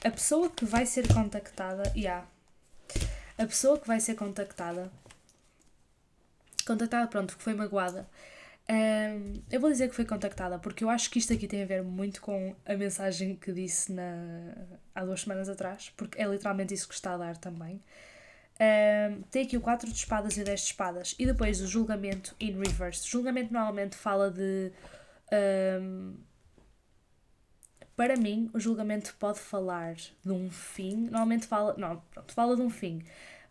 A 0.03 0.11
pessoa 0.11 0.49
que 0.49 0.65
vai 0.65 0.85
ser 0.85 1.07
contactada. 1.13 1.83
Já. 1.89 1.93
Yeah 1.95 2.34
a 3.37 3.45
pessoa 3.45 3.79
que 3.79 3.87
vai 3.87 3.99
ser 3.99 4.15
contactada, 4.15 4.91
contactada, 6.65 7.07
pronto, 7.07 7.37
que 7.37 7.43
foi 7.43 7.53
magoada, 7.53 8.07
um, 8.67 9.41
eu 9.51 9.59
vou 9.59 9.69
dizer 9.69 9.89
que 9.89 9.95
foi 9.95 10.05
contactada 10.05 10.57
porque 10.57 10.83
eu 10.83 10.89
acho 10.89 11.11
que 11.11 11.19
isto 11.19 11.31
aqui 11.31 11.47
tem 11.47 11.61
a 11.61 11.65
ver 11.67 11.83
muito 11.83 12.19
com 12.19 12.55
a 12.65 12.73
mensagem 12.75 13.35
que 13.35 13.51
disse 13.51 13.91
na, 13.91 14.55
há 14.93 15.05
duas 15.05 15.21
semanas 15.21 15.47
atrás, 15.49 15.91
porque 15.95 16.19
é 16.19 16.25
literalmente 16.25 16.73
isso 16.73 16.87
que 16.87 16.95
está 16.95 17.13
a 17.13 17.17
dar 17.17 17.37
também. 17.37 17.81
Um, 18.57 19.21
tem 19.23 19.43
aqui 19.43 19.57
o 19.57 19.61
4 19.61 19.87
de 19.91 19.95
espadas 19.97 20.37
e 20.37 20.41
o 20.41 20.45
10 20.45 20.59
de 20.61 20.65
espadas, 20.67 21.15
e 21.19 21.25
depois 21.25 21.61
o 21.61 21.67
julgamento 21.67 22.35
in 22.39 22.57
reverse. 22.57 23.05
O 23.07 23.11
julgamento 23.11 23.53
normalmente 23.53 23.95
fala 23.95 24.31
de. 24.31 24.71
Um, 25.81 26.15
para 27.95 28.17
mim, 28.17 28.49
o 28.53 28.59
julgamento 28.59 29.15
pode 29.17 29.39
falar 29.39 29.95
de 29.95 30.31
um 30.31 30.49
fim, 30.49 31.05
normalmente 31.05 31.47
fala. 31.47 31.75
Não, 31.77 32.01
pronto, 32.11 32.33
fala 32.33 32.55
de 32.55 32.61
um 32.61 32.69
fim, 32.69 33.03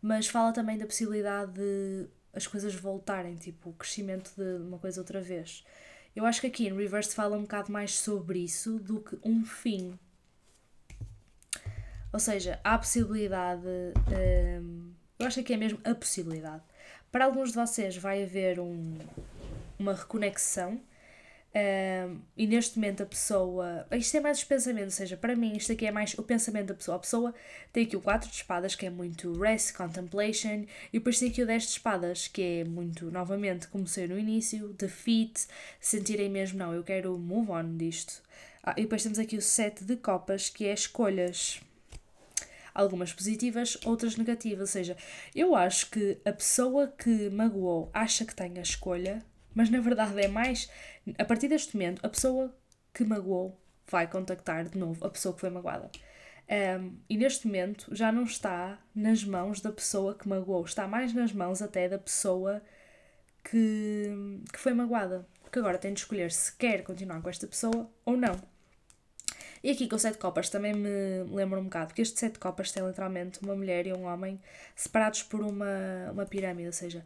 mas 0.03 0.26
fala 0.26 0.53
também 0.53 0.76
da 0.76 0.86
possibilidade 0.86 1.53
de 1.53 2.07
as 2.32 2.47
coisas 2.47 2.74
voltarem, 2.74 3.36
tipo, 3.36 3.70
o 3.70 3.72
crescimento 3.72 4.32
de 4.36 4.62
uma 4.62 4.78
coisa 4.78 5.01
outra 5.01 5.20
vez. 5.20 5.64
Eu 6.14 6.26
acho 6.26 6.40
que 6.40 6.47
aqui 6.47 6.66
em 6.66 6.76
Reverse 6.76 7.14
fala 7.14 7.36
um 7.36 7.42
bocado 7.42 7.72
mais 7.72 7.95
sobre 7.95 8.40
isso 8.40 8.78
do 8.78 9.01
que 9.01 9.18
um 9.24 9.45
fim. 9.45 9.99
Ou 12.12 12.20
seja, 12.20 12.61
há 12.62 12.74
a 12.74 12.78
possibilidade. 12.78 13.66
Hum, 14.61 14.92
eu 15.18 15.26
acho 15.26 15.42
que 15.42 15.53
é 15.53 15.57
mesmo 15.57 15.80
a 15.84 15.95
possibilidade. 15.95 16.62
Para 17.11 17.24
alguns 17.24 17.51
de 17.51 17.57
vocês 17.57 17.97
vai 17.97 18.22
haver 18.22 18.61
um, 18.61 18.99
uma 19.78 19.95
reconexão 19.95 20.80
e 22.36 22.46
neste 22.46 22.76
momento 22.76 23.02
a 23.02 23.07
pessoa. 23.07 23.86
Isto 23.92 24.16
é 24.16 24.20
mais 24.20 24.38
os 24.38 24.44
pensamentos, 24.44 24.94
ou 24.94 24.98
seja, 24.98 25.16
para 25.16 25.36
mim 25.36 25.57
isto 25.57 25.70
aqui 25.72 25.86
é 25.86 25.92
mais 25.92 26.14
o 26.14 26.22
pensamento 26.22 26.68
da 26.68 26.74
pessoa. 26.74 26.96
A 26.96 27.00
pessoa 27.00 27.34
tem 27.72 27.84
aqui 27.84 27.96
o 27.96 28.00
4 28.00 28.28
de 28.28 28.34
espadas, 28.34 28.74
que 28.74 28.86
é 28.86 28.90
muito 28.90 29.32
rest, 29.40 29.72
contemplation, 29.74 30.64
e 30.92 30.98
depois 30.98 31.18
tem 31.18 31.28
aqui 31.28 31.42
o 31.42 31.46
10 31.46 31.62
de 31.62 31.68
espadas, 31.68 32.26
que 32.26 32.42
é 32.42 32.64
muito, 32.64 33.11
novamente, 33.11 33.68
como 33.68 33.86
sei 33.86 34.09
no 34.09 34.18
início, 34.18 34.68
defeat, 34.70 35.46
sentirem 35.80 36.28
mesmo, 36.28 36.59
não, 36.59 36.74
eu 36.74 36.82
quero 36.82 37.16
move 37.18 37.52
on 37.52 37.76
disto. 37.76 38.22
Ah, 38.62 38.74
e 38.76 38.82
depois 38.82 39.02
temos 39.02 39.18
aqui 39.18 39.36
o 39.36 39.42
7 39.42 39.84
de 39.84 39.96
copas, 39.96 40.48
que 40.48 40.66
é 40.66 40.72
escolhas. 40.72 41.61
Algumas 42.74 43.12
positivas, 43.12 43.78
outras 43.84 44.16
negativas. 44.16 44.61
Ou 44.61 44.66
seja, 44.66 44.96
eu 45.34 45.55
acho 45.55 45.90
que 45.90 46.18
a 46.24 46.32
pessoa 46.32 46.88
que 46.88 47.30
magoou 47.30 47.90
acha 47.92 48.24
que 48.24 48.34
tem 48.34 48.59
a 48.59 48.62
escolha, 48.62 49.22
mas 49.55 49.70
na 49.70 49.80
verdade 49.80 50.20
é 50.20 50.26
mais, 50.26 50.68
a 51.18 51.24
partir 51.24 51.48
deste 51.48 51.76
momento, 51.76 52.05
a 52.05 52.09
pessoa 52.09 52.55
que 52.92 53.05
magoou 53.05 53.59
vai 53.86 54.07
contactar 54.07 54.68
de 54.68 54.78
novo 54.78 55.05
a 55.07 55.11
pessoa 55.11 55.34
que 55.34 55.40
foi 55.40 55.50
magoada. 55.50 55.90
Um, 56.48 56.98
e 57.09 57.16
neste 57.16 57.46
momento 57.46 57.94
já 57.94 58.12
não 58.12 58.24
está 58.24 58.78
nas 58.94 59.24
mãos 59.24 59.61
da 59.61 59.72
pessoa 59.72 60.14
que 60.14 60.28
magoou, 60.28 60.64
está 60.64 60.86
mais 60.86 61.12
nas 61.14 61.32
mãos 61.32 61.62
até 61.62 61.88
da 61.88 61.98
pessoa 61.98 62.62
que, 63.42 64.42
que 64.52 64.59
foi 64.59 64.74
magoada. 64.74 65.26
Porque 65.42 65.59
agora 65.59 65.78
tem 65.78 65.92
de 65.92 66.00
escolher 66.00 66.32
se 66.32 66.55
quer 66.57 66.82
continuar 66.82 67.20
com 67.22 67.28
esta 67.28 67.46
pessoa 67.46 67.90
ou 68.05 68.16
não. 68.16 68.34
E 69.62 69.70
aqui 69.70 69.88
com 69.88 69.96
o 69.96 69.98
sete 69.98 70.18
copas 70.18 70.50
também 70.50 70.74
me 70.74 71.24
lembro 71.30 71.59
um 71.59 71.64
bocado, 71.64 71.86
porque 71.86 72.02
este 72.02 72.20
sete 72.20 72.38
copas 72.38 72.70
tem 72.70 72.86
literalmente 72.86 73.40
uma 73.42 73.57
mulher 73.57 73.86
e 73.86 73.94
um 73.94 74.05
homem 74.05 74.38
separados 74.76 75.22
por 75.22 75.40
uma, 75.40 76.11
uma 76.12 76.26
pirâmide, 76.26 76.66
ou 76.66 76.72
seja, 76.72 77.02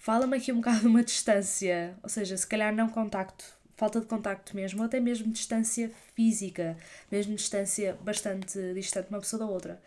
fala-me 0.00 0.38
aqui 0.38 0.50
um 0.50 0.56
bocado 0.56 0.80
de 0.80 0.86
uma 0.86 1.04
distância, 1.04 1.94
ou 2.02 2.08
seja, 2.08 2.36
se 2.36 2.46
calhar 2.46 2.74
não 2.74 2.88
contacto, 2.88 3.44
falta 3.76 4.00
de 4.00 4.06
contacto 4.06 4.56
mesmo, 4.56 4.80
ou 4.80 4.86
até 4.86 4.98
mesmo 4.98 5.30
distância 5.30 5.92
física, 6.16 6.76
mesmo 7.12 7.36
distância 7.36 7.96
bastante 8.00 8.58
distante 8.74 9.10
uma 9.10 9.20
pessoa 9.20 9.40
da 9.40 9.46
outra. 9.46 9.80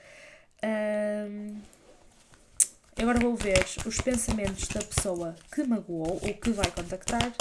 Um, 0.64 1.60
agora 2.96 3.20
vou 3.20 3.36
ver 3.36 3.66
os 3.86 4.00
pensamentos 4.00 4.68
da 4.68 4.82
pessoa 4.82 5.36
que 5.54 5.64
magoou 5.64 6.20
ou 6.22 6.34
que 6.36 6.52
vai 6.52 6.70
contactar 6.72 7.34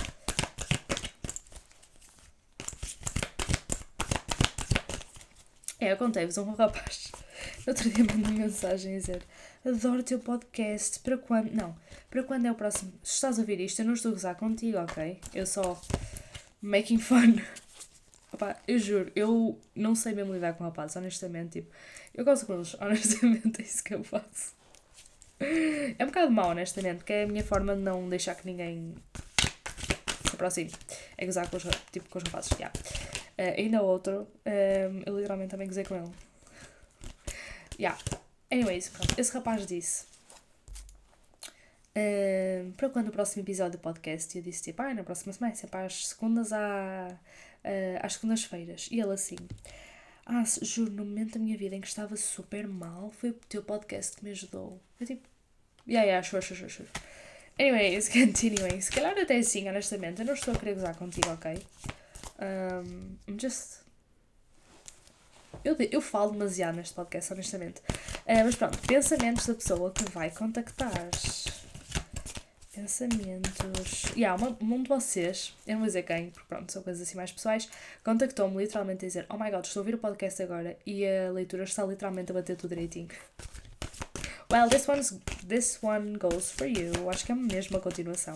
É, 5.78 5.90
eu 5.90 5.96
contei-vos 5.96 6.38
um 6.38 6.54
rapaz. 6.54 7.10
Outro 7.66 7.88
dia 7.90 8.04
mandou 8.04 8.32
mensagem 8.32 8.96
a 8.96 8.98
dizer: 8.98 9.22
Adoro 9.64 10.00
o 10.00 10.02
teu 10.02 10.18
podcast. 10.18 10.98
Para 10.98 11.16
quando? 11.16 11.52
Não, 11.52 11.76
para 12.10 12.22
quando 12.24 12.46
é 12.46 12.50
o 12.50 12.54
próximo? 12.56 12.92
Se 13.04 13.14
estás 13.14 13.38
a 13.38 13.42
ouvir 13.42 13.60
isto, 13.60 13.80
eu 13.80 13.86
não 13.86 13.94
estou 13.94 14.10
a 14.10 14.14
gozar 14.14 14.34
contigo, 14.34 14.78
ok? 14.78 15.20
Eu 15.32 15.46
só. 15.46 15.80
making 16.60 16.98
fun. 16.98 17.36
Opa, 18.32 18.56
eu 18.66 18.78
juro, 18.78 19.12
eu 19.14 19.60
não 19.76 19.94
sei 19.94 20.14
mesmo 20.14 20.32
lidar 20.32 20.54
com 20.54 20.64
rapazes, 20.64 20.96
honestamente. 20.96 21.60
Tipo, 21.60 21.72
eu 22.14 22.24
gosto 22.24 22.46
com 22.46 22.54
eles, 22.54 22.74
honestamente, 22.80 23.60
é 23.60 23.64
isso 23.64 23.84
que 23.84 23.94
eu 23.94 24.02
faço. 24.02 24.54
É 25.38 26.02
um 26.02 26.06
bocado 26.06 26.32
mau, 26.32 26.50
honestamente, 26.50 26.98
porque 26.98 27.12
é 27.12 27.22
a 27.24 27.26
minha 27.26 27.44
forma 27.44 27.76
de 27.76 27.82
não 27.82 28.08
deixar 28.08 28.34
que 28.34 28.46
ninguém 28.46 28.94
se 30.28 30.34
aproxime. 30.34 30.72
É 31.16 31.26
gozar 31.26 31.48
com 31.48 31.56
os, 31.56 31.64
tipo, 31.92 32.08
com 32.08 32.18
os 32.18 32.24
rapazes. 32.24 32.50
Yeah. 32.52 32.72
Uh, 33.38 33.60
ainda 33.60 33.82
outro, 33.82 34.22
um, 34.22 34.26
ehm, 34.46 35.02
eu 35.04 35.16
literalmente 35.16 35.50
também 35.50 35.66
gozei 35.66 35.84
com 35.84 35.96
ele. 35.96 36.10
Yeah. 37.78 37.98
Anyways, 38.50 38.88
pronto, 38.88 39.18
esse 39.18 39.32
rapaz 39.32 39.66
disse. 39.66 40.04
Para 42.76 42.88
quando 42.88 43.08
o 43.08 43.12
próximo 43.12 43.42
episódio 43.42 43.78
do 43.78 43.82
podcast? 43.82 44.36
E 44.36 44.40
eu 44.40 44.44
disse 44.44 44.62
tipo, 44.62 44.80
ah, 44.82 44.94
na 44.94 45.02
próxima 45.02 45.32
semana, 45.32 45.54
sempre 45.54 45.80
às 45.80 46.08
segundas 46.08 46.52
à, 46.52 47.08
uh, 47.64 47.98
às 48.02 48.14
segundas-feiras. 48.14 48.88
E 48.90 49.00
ele 49.00 49.12
assim, 49.12 49.36
ah, 50.24 50.42
juro, 50.62 50.90
no 50.90 51.04
momento 51.04 51.34
da 51.34 51.40
minha 51.40 51.56
vida 51.56 51.76
em 51.76 51.80
que 51.80 51.86
estava 51.86 52.16
super 52.16 52.66
mal, 52.66 53.10
foi 53.10 53.30
o 53.30 53.34
teu 53.48 53.62
podcast 53.62 54.16
que 54.16 54.24
me 54.24 54.30
ajudou. 54.30 54.80
Eu 55.00 55.06
tipo, 55.06 55.28
yeah, 55.86 56.06
yeah, 56.06 56.26
sure, 56.26 56.42
sure, 56.42 56.58
sure, 56.58 56.70
sure. 56.70 56.88
Anyways, 57.58 58.08
continuing. 58.12 58.80
Se 58.80 58.90
calhar 58.90 59.16
até 59.18 59.36
assim, 59.36 59.68
honestamente, 59.68 60.20
eu 60.20 60.26
não 60.26 60.34
estou 60.34 60.54
a 60.54 60.58
querer 60.58 60.74
gozar 60.74 60.96
contigo, 60.96 61.30
ok? 61.30 61.62
Um, 62.38 63.16
I'm 63.28 63.38
just. 63.38 63.82
Eu, 65.64 65.76
eu 65.90 66.00
falo 66.00 66.32
demasiado 66.32 66.76
neste 66.76 66.94
podcast, 66.94 67.32
honestamente. 67.32 67.80
Uh, 67.80 68.44
mas 68.44 68.54
pronto, 68.56 68.78
pensamentos 68.78 69.46
da 69.46 69.54
pessoa 69.54 69.90
que 69.92 70.04
vai 70.10 70.30
contactar. 70.30 71.10
Pensamentos. 72.74 74.04
E 74.16 74.20
yeah, 74.20 74.42
uma, 74.42 74.56
um 74.60 74.82
de 74.82 74.88
vocês, 74.88 75.54
eu 75.66 75.74
não 75.74 75.80
vou 75.80 75.86
dizer 75.86 76.02
quem, 76.02 76.30
porque 76.30 76.48
pronto, 76.48 76.72
são 76.72 76.82
coisas 76.82 77.06
assim 77.06 77.16
mais 77.16 77.30
pessoais, 77.30 77.68
contactou-me 78.02 78.56
literalmente 78.56 79.04
a 79.04 79.08
dizer: 79.08 79.26
Oh 79.28 79.36
my 79.36 79.50
god, 79.50 79.64
estou 79.64 79.80
a 79.80 79.82
ouvir 79.82 79.94
o 79.94 79.98
podcast 79.98 80.42
agora 80.42 80.76
e 80.86 81.06
a 81.06 81.30
leitura 81.30 81.64
está 81.64 81.84
literalmente 81.84 82.32
a 82.32 82.34
bater 82.34 82.56
tudo 82.56 82.70
direitinho. 82.70 83.08
Well, 84.50 84.68
this, 84.68 84.86
one's, 84.86 85.18
this 85.46 85.78
one 85.82 86.18
goes 86.18 86.50
for 86.50 86.66
you. 86.66 87.08
Acho 87.08 87.24
que 87.24 87.32
é 87.32 87.34
a 87.34 87.80
continuação. 87.80 88.34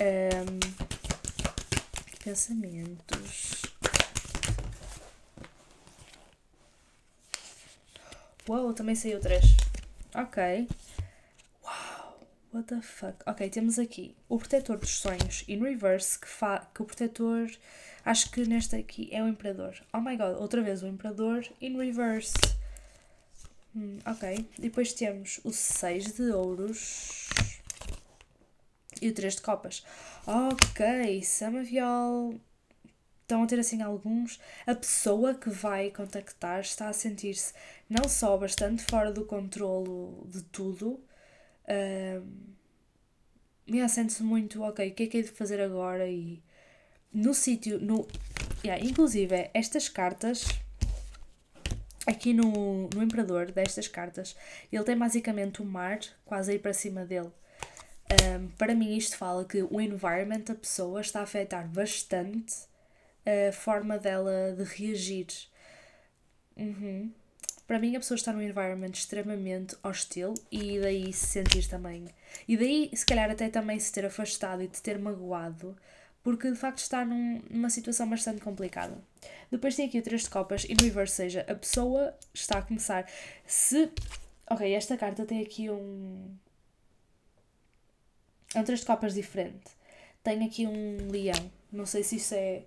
Um, 0.00 0.58
pensamentos. 2.24 3.61
Uou, 8.48 8.72
também 8.74 8.96
saiu 8.96 9.20
três. 9.20 9.44
Ok. 10.14 10.68
Uau, 11.64 12.20
what 12.52 12.66
the 12.66 12.82
fuck. 12.82 13.16
Ok, 13.24 13.48
temos 13.50 13.78
aqui 13.78 14.16
o 14.28 14.36
protetor 14.36 14.78
dos 14.78 14.98
sonhos 14.98 15.44
in 15.46 15.60
reverse, 15.60 16.18
que, 16.18 16.26
fa 16.26 16.66
que 16.74 16.82
o 16.82 16.84
protetor, 16.84 17.48
acho 18.04 18.30
que 18.32 18.44
neste 18.44 18.74
aqui 18.74 19.08
é 19.12 19.22
o 19.22 19.28
imperador. 19.28 19.74
Oh 19.92 20.00
my 20.00 20.16
god, 20.16 20.40
outra 20.40 20.60
vez 20.60 20.82
o 20.82 20.88
imperador 20.88 21.46
in 21.60 21.76
reverse. 21.76 22.34
Hum, 23.76 23.98
ok, 24.04 24.48
depois 24.58 24.92
temos 24.92 25.40
o 25.44 25.52
6 25.52 26.12
de 26.16 26.32
ouros 26.32 27.28
e 29.00 29.08
o 29.08 29.14
3 29.14 29.36
de 29.36 29.42
copas. 29.42 29.84
Ok, 30.26 31.22
Samaviol. 31.22 32.40
Estão 33.22 33.44
a 33.44 33.46
ter 33.46 33.58
assim 33.58 33.80
alguns. 33.80 34.38
A 34.66 34.74
pessoa 34.74 35.32
que 35.34 35.48
vai 35.48 35.90
contactar 35.90 36.60
está 36.60 36.88
a 36.88 36.92
sentir-se 36.92 37.54
não 37.92 38.08
só 38.08 38.36
bastante 38.38 38.82
fora 38.82 39.12
do 39.12 39.24
controlo 39.24 40.26
de 40.28 40.42
tudo, 40.44 40.98
um, 41.68 42.52
mas 43.66 43.92
sente-se 43.92 44.22
muito, 44.22 44.62
ok, 44.62 44.88
o 44.88 44.94
que 44.94 45.02
é 45.04 45.06
que 45.06 45.18
é 45.18 45.22
de 45.22 45.28
fazer 45.28 45.60
agora? 45.60 46.08
E 46.08 46.42
no 47.12 47.34
sítio, 47.34 47.78
no. 47.78 48.06
Yeah, 48.64 48.84
inclusive, 48.84 49.50
estas 49.52 49.88
cartas 49.88 50.44
aqui 52.06 52.32
no, 52.32 52.88
no 52.94 53.02
Imperador 53.02 53.50
destas 53.50 53.88
cartas, 53.88 54.36
ele 54.72 54.84
tem 54.84 54.96
basicamente 54.96 55.62
o 55.62 55.64
mar 55.64 55.98
quase 56.24 56.52
aí 56.52 56.58
para 56.58 56.72
cima 56.72 57.04
dele. 57.04 57.30
Um, 58.10 58.48
para 58.58 58.74
mim, 58.74 58.96
isto 58.96 59.16
fala 59.16 59.44
que 59.44 59.62
o 59.62 59.80
environment 59.80 60.42
da 60.42 60.54
pessoa 60.54 61.00
está 61.00 61.20
a 61.20 61.22
afetar 61.24 61.68
bastante 61.68 62.54
a 63.24 63.52
forma 63.52 63.98
dela 63.98 64.54
de 64.56 64.64
reagir. 64.64 65.26
Uhum. 66.56 67.12
Para 67.66 67.78
mim, 67.78 67.96
a 67.96 68.00
pessoa 68.00 68.16
está 68.16 68.32
num 68.32 68.42
environment 68.42 68.90
extremamente 68.92 69.76
hostil 69.82 70.34
e 70.50 70.78
daí 70.80 71.12
se 71.12 71.26
sentir 71.26 71.66
também. 71.68 72.06
E 72.46 72.56
daí, 72.56 72.90
se 72.92 73.06
calhar, 73.06 73.30
até 73.30 73.48
também 73.48 73.78
se 73.78 73.92
ter 73.92 74.04
afastado 74.04 74.62
e 74.62 74.68
de 74.68 74.80
ter 74.82 74.98
magoado, 74.98 75.76
porque 76.22 76.50
de 76.50 76.56
facto 76.56 76.78
está 76.78 77.04
num, 77.04 77.40
numa 77.50 77.70
situação 77.70 78.08
bastante 78.08 78.40
complicada. 78.40 78.96
Depois 79.50 79.76
tem 79.76 79.86
aqui 79.86 79.98
o 79.98 80.02
3 80.02 80.22
de 80.22 80.30
copas 80.30 80.64
e 80.64 80.74
no 80.74 80.82
reverse, 80.82 81.14
seja, 81.14 81.44
a 81.48 81.54
pessoa 81.54 82.14
está 82.32 82.58
a 82.58 82.62
começar. 82.62 83.08
Se. 83.46 83.90
Ok, 84.50 84.72
esta 84.72 84.96
carta 84.96 85.24
tem 85.24 85.42
aqui 85.42 85.70
um. 85.70 86.36
É 88.54 88.60
um 88.60 88.64
3 88.64 88.80
de 88.80 88.86
copas 88.86 89.14
diferente. 89.14 89.70
Tem 90.22 90.44
aqui 90.44 90.66
um 90.66 91.10
leão. 91.10 91.50
Não 91.70 91.86
sei 91.86 92.02
se 92.02 92.16
isso 92.16 92.34
é. 92.34 92.62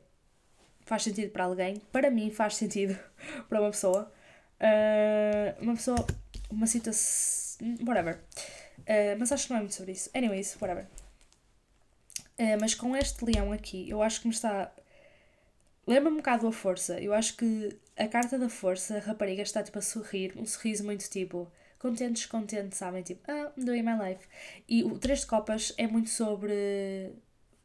faz 0.85 1.03
sentido 1.03 1.31
para 1.31 1.45
alguém. 1.45 1.77
Para 1.91 2.09
mim 2.09 2.29
faz 2.29 2.55
sentido 2.55 2.97
para 3.47 3.61
uma 3.61 3.71
pessoa. 3.71 4.11
Uh, 4.59 5.63
uma 5.63 5.73
pessoa. 5.73 6.05
Uma 6.49 6.67
situação. 6.67 7.75
whatever. 7.85 8.19
Uh, 8.79 9.17
mas 9.17 9.31
acho 9.31 9.47
que 9.47 9.53
não 9.53 9.57
é 9.57 9.61
muito 9.61 9.75
sobre 9.75 9.91
isso. 9.93 10.09
Anyways, 10.13 10.57
whatever. 10.61 10.87
Uh, 12.37 12.57
mas 12.59 12.75
com 12.75 12.95
este 12.95 13.23
leão 13.23 13.51
aqui, 13.51 13.89
eu 13.89 14.01
acho 14.01 14.21
que 14.21 14.27
me 14.27 14.33
está. 14.33 14.71
Lembra-me 15.87 16.15
um 16.15 16.19
bocado 16.19 16.47
a 16.47 16.51
força. 16.51 16.99
Eu 16.99 17.13
acho 17.13 17.37
que 17.37 17.77
a 17.97 18.07
carta 18.07 18.37
da 18.37 18.49
força, 18.49 18.97
a 18.97 18.99
rapariga 18.99 19.41
está 19.41 19.63
tipo 19.63 19.77
a 19.77 19.81
sorrir, 19.81 20.33
um 20.37 20.45
sorriso 20.45 20.83
muito 20.83 21.09
tipo 21.09 21.49
contente, 21.79 22.13
descontente, 22.13 22.75
sabem? 22.75 23.03
Tipo, 23.03 23.21
ah, 23.29 23.51
I'm 23.55 23.65
doing 23.65 23.83
my 23.83 23.93
life. 23.93 24.27
E 24.67 24.83
o 24.83 24.97
Três 24.97 25.21
de 25.21 25.27
Copas 25.27 25.73
é 25.77 25.87
muito 25.87 26.09
sobre 26.09 27.13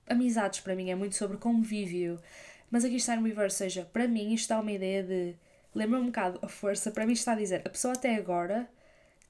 amizades 0.07 0.61
para 0.61 0.75
mim, 0.75 0.91
é 0.91 0.95
muito 0.95 1.17
sobre 1.17 1.39
convívio. 1.39 2.21
Mas 2.71 2.85
aqui 2.85 2.97
está 2.97 3.17
no 3.17 3.23
reverse, 3.27 3.63
ou 3.63 3.69
seja, 3.69 3.85
para 3.93 4.07
mim 4.07 4.33
isto 4.35 4.49
dá 4.49 4.61
uma 4.61 4.73
ideia 4.73 5.03
de. 5.03 5.35
Lembra-me 5.75 6.05
um 6.05 6.07
bocado 6.07 6.39
a 6.43 6.49
força, 6.49 6.91
para 6.91 7.07
mim 7.07 7.13
está 7.13 7.33
a 7.33 7.37
dizer, 7.37 7.63
a 7.65 7.71
pessoa 7.71 7.95
até 7.95 8.17
agora 8.17 8.69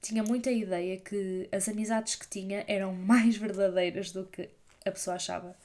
tinha 0.01 0.23
muita 0.23 0.51
ideia 0.51 0.97
que 0.97 1.47
as 1.51 1.69
amizades 1.69 2.15
que 2.15 2.27
tinha 2.27 2.65
eram 2.67 2.93
mais 2.95 3.37
verdadeiras 3.37 4.11
do 4.11 4.25
que 4.25 4.49
a 4.85 4.91
pessoa 4.91 5.15
achava. 5.15 5.55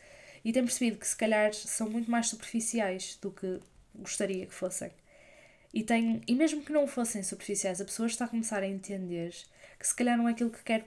E 0.44 0.52
tem 0.52 0.62
percebido 0.62 0.98
que 0.98 1.06
se 1.08 1.16
calhar 1.16 1.52
são 1.54 1.88
muito 1.88 2.10
mais 2.10 2.28
superficiais 2.28 3.18
do 3.20 3.30
que 3.30 3.58
gostaria 3.94 4.46
que 4.46 4.54
fossem. 4.54 4.90
E, 5.72 5.82
tem, 5.82 6.22
e 6.26 6.34
mesmo 6.34 6.62
que 6.62 6.72
não 6.72 6.86
fossem 6.86 7.22
superficiais, 7.22 7.80
a 7.80 7.84
pessoa 7.84 8.06
está 8.06 8.26
a 8.26 8.28
começar 8.28 8.62
a 8.62 8.66
entender 8.66 9.34
que 9.78 9.86
se 9.86 9.94
calhar 9.94 10.16
não 10.16 10.28
é 10.28 10.32
aquilo 10.32 10.50
que 10.50 10.62
quer 10.62 10.86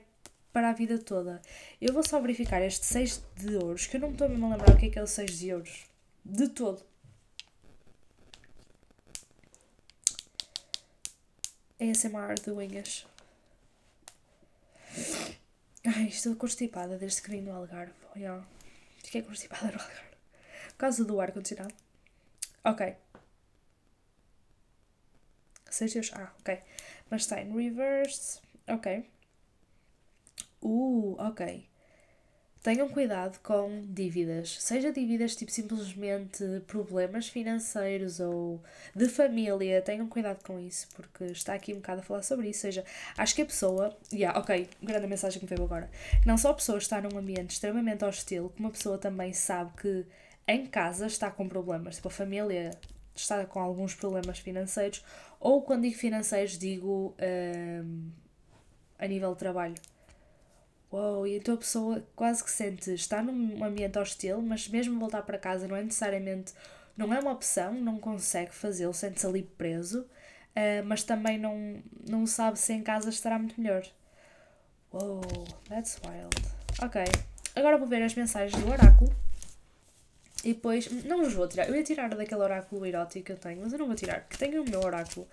para 0.52 0.70
a 0.70 0.72
vida 0.72 0.98
toda. 0.98 1.40
Eu 1.80 1.92
vou 1.92 2.02
só 2.02 2.20
verificar 2.20 2.60
este 2.62 2.86
6 2.86 3.22
de 3.36 3.56
ouros, 3.56 3.86
que 3.86 3.96
eu 3.96 4.00
não 4.00 4.08
me 4.08 4.14
estou 4.14 4.26
a 4.26 4.30
lembrar 4.30 4.70
o 4.70 4.76
que 4.76 4.86
é 4.86 4.90
que 4.90 4.98
é 4.98 5.02
o 5.02 5.06
6 5.06 5.38
de 5.38 5.52
ouros. 5.52 5.84
De 6.24 6.48
todo. 6.48 6.82
ASMR 11.80 12.34
de 12.34 12.50
Wingas. 12.50 13.06
Ai, 15.86 16.08
estou 16.08 16.36
constipada 16.36 16.98
desde 16.98 17.22
que 17.22 17.30
vim 17.30 17.42
do 17.42 17.52
Algarve. 17.52 17.94
Yeah. 18.14 18.44
Fiquei 19.02 19.22
constipada 19.22 19.72
no 19.72 19.80
Algarve. 19.80 20.16
Por 20.68 20.76
causa 20.76 21.04
do 21.04 21.20
ar-condicionado. 21.20 21.74
Ok. 22.64 22.96
Seis 25.70 25.92
dias. 25.92 26.10
Ah, 26.12 26.32
ok. 26.40 26.60
Mas 27.08 27.22
está 27.22 27.40
em 27.40 27.50
reverse. 27.50 28.40
Ok. 28.68 29.10
Uh, 30.60 31.16
ok. 31.18 31.66
Tenham 32.62 32.90
cuidado 32.90 33.38
com 33.42 33.80
dívidas, 33.86 34.58
seja 34.60 34.92
dívidas 34.92 35.34
tipo 35.34 35.50
simplesmente 35.50 36.44
problemas 36.66 37.26
financeiros 37.26 38.20
ou 38.20 38.62
de 38.94 39.08
família, 39.08 39.80
tenham 39.80 40.06
cuidado 40.06 40.44
com 40.44 40.60
isso, 40.60 40.86
porque 40.94 41.24
está 41.24 41.54
aqui 41.54 41.72
um 41.72 41.76
bocado 41.76 42.00
a 42.00 42.04
falar 42.04 42.22
sobre 42.22 42.50
isso. 42.50 42.60
Seja, 42.60 42.84
acho 43.16 43.34
que 43.34 43.40
a 43.40 43.46
pessoa, 43.46 43.96
yeah, 44.12 44.38
ok, 44.38 44.68
grande 44.82 45.06
mensagem 45.06 45.38
que 45.38 45.46
me 45.46 45.48
veio 45.48 45.64
agora. 45.64 45.90
Não 46.26 46.36
só 46.36 46.50
a 46.50 46.54
pessoa 46.54 46.76
está 46.76 47.00
num 47.00 47.16
ambiente 47.16 47.52
extremamente 47.52 48.04
hostil, 48.04 48.52
como 48.54 48.68
a 48.68 48.72
pessoa 48.72 48.98
também 48.98 49.32
sabe 49.32 49.72
que 49.80 50.04
em 50.46 50.66
casa 50.66 51.06
está 51.06 51.30
com 51.30 51.48
problemas, 51.48 51.96
tipo 51.96 52.08
a 52.08 52.10
família 52.10 52.72
está 53.14 53.46
com 53.46 53.58
alguns 53.58 53.94
problemas 53.94 54.38
financeiros, 54.38 55.02
ou 55.38 55.62
quando 55.62 55.82
digo 55.82 55.96
financeiros, 55.96 56.58
digo 56.58 57.14
um, 57.18 58.10
a 58.98 59.06
nível 59.06 59.32
de 59.32 59.38
trabalho 59.38 59.74
Uou, 60.92 61.24
e 61.24 61.36
então 61.36 61.54
a 61.54 61.58
pessoa 61.58 62.04
quase 62.16 62.42
que 62.42 62.50
sente, 62.50 62.92
está 62.92 63.22
num 63.22 63.62
ambiente 63.62 63.96
hostil, 63.98 64.42
mas 64.42 64.66
mesmo 64.66 64.98
voltar 64.98 65.22
para 65.22 65.38
casa 65.38 65.68
não 65.68 65.76
é 65.76 65.82
necessariamente, 65.84 66.52
não 66.96 67.14
é 67.14 67.20
uma 67.20 67.30
opção, 67.30 67.72
não 67.74 67.96
consegue 67.98 68.52
fazê-lo, 68.52 68.92
sente-se 68.92 69.24
ali 69.24 69.42
preso, 69.42 70.00
uh, 70.00 70.84
mas 70.84 71.04
também 71.04 71.38
não, 71.38 71.80
não 72.08 72.26
sabe 72.26 72.58
se 72.58 72.72
em 72.72 72.82
casa 72.82 73.08
estará 73.08 73.38
muito 73.38 73.60
melhor. 73.60 73.86
Uou, 74.92 75.22
that's 75.68 76.00
wild. 76.04 76.34
Ok, 76.82 77.04
agora 77.54 77.78
vou 77.78 77.86
ver 77.86 78.02
as 78.02 78.14
mensagens 78.14 78.60
do 78.60 78.68
oráculo. 78.68 79.14
E 80.42 80.54
depois, 80.54 80.90
não 81.04 81.22
os 81.22 81.34
vou 81.34 81.46
tirar, 81.46 81.68
eu 81.68 81.76
ia 81.76 81.84
tirar 81.84 82.08
daquele 82.08 82.40
oráculo 82.40 82.84
erótico 82.84 83.26
que 83.26 83.32
eu 83.32 83.36
tenho, 83.36 83.60
mas 83.62 83.72
eu 83.72 83.78
não 83.78 83.86
vou 83.86 83.94
tirar, 83.94 84.22
porque 84.22 84.44
tenho 84.44 84.62
o 84.62 84.68
meu 84.68 84.80
oráculo, 84.80 85.28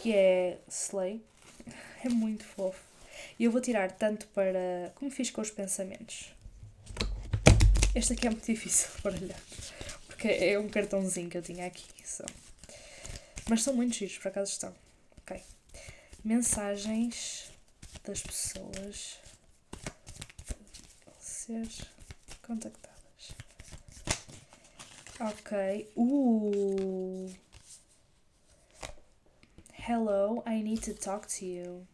que 0.00 0.12
é 0.12 0.58
Slay. 0.68 1.22
É 2.04 2.08
muito 2.08 2.44
fofo. 2.44 2.85
E 3.38 3.44
eu 3.44 3.50
vou 3.50 3.60
tirar 3.60 3.92
tanto 3.92 4.26
para. 4.28 4.92
como 4.94 5.10
fiz 5.10 5.30
com 5.30 5.40
os 5.40 5.50
pensamentos. 5.50 6.32
Este 7.94 8.12
aqui 8.12 8.26
é 8.26 8.30
muito 8.30 8.44
difícil 8.44 8.88
de 8.96 9.02
baralhar. 9.02 9.40
Porque 10.06 10.28
é 10.28 10.58
um 10.58 10.68
cartãozinho 10.68 11.30
que 11.30 11.38
eu 11.38 11.42
tinha 11.42 11.66
aqui. 11.66 11.86
Só. 12.04 12.24
Mas 13.48 13.62
são 13.62 13.74
muito 13.74 13.94
giros, 13.94 14.18
por 14.18 14.28
acaso 14.28 14.52
estão. 14.52 14.74
Ok. 15.18 15.40
Mensagens 16.24 17.50
das 18.04 18.22
pessoas 18.22 19.18
ser 21.18 21.68
contactadas. 22.42 22.96
Ok. 25.20 25.90
Uh. 25.96 27.30
Hello, 29.72 30.42
I 30.44 30.62
need 30.62 30.82
to 30.82 30.94
talk 30.94 31.28
to 31.38 31.44
you. 31.44 31.86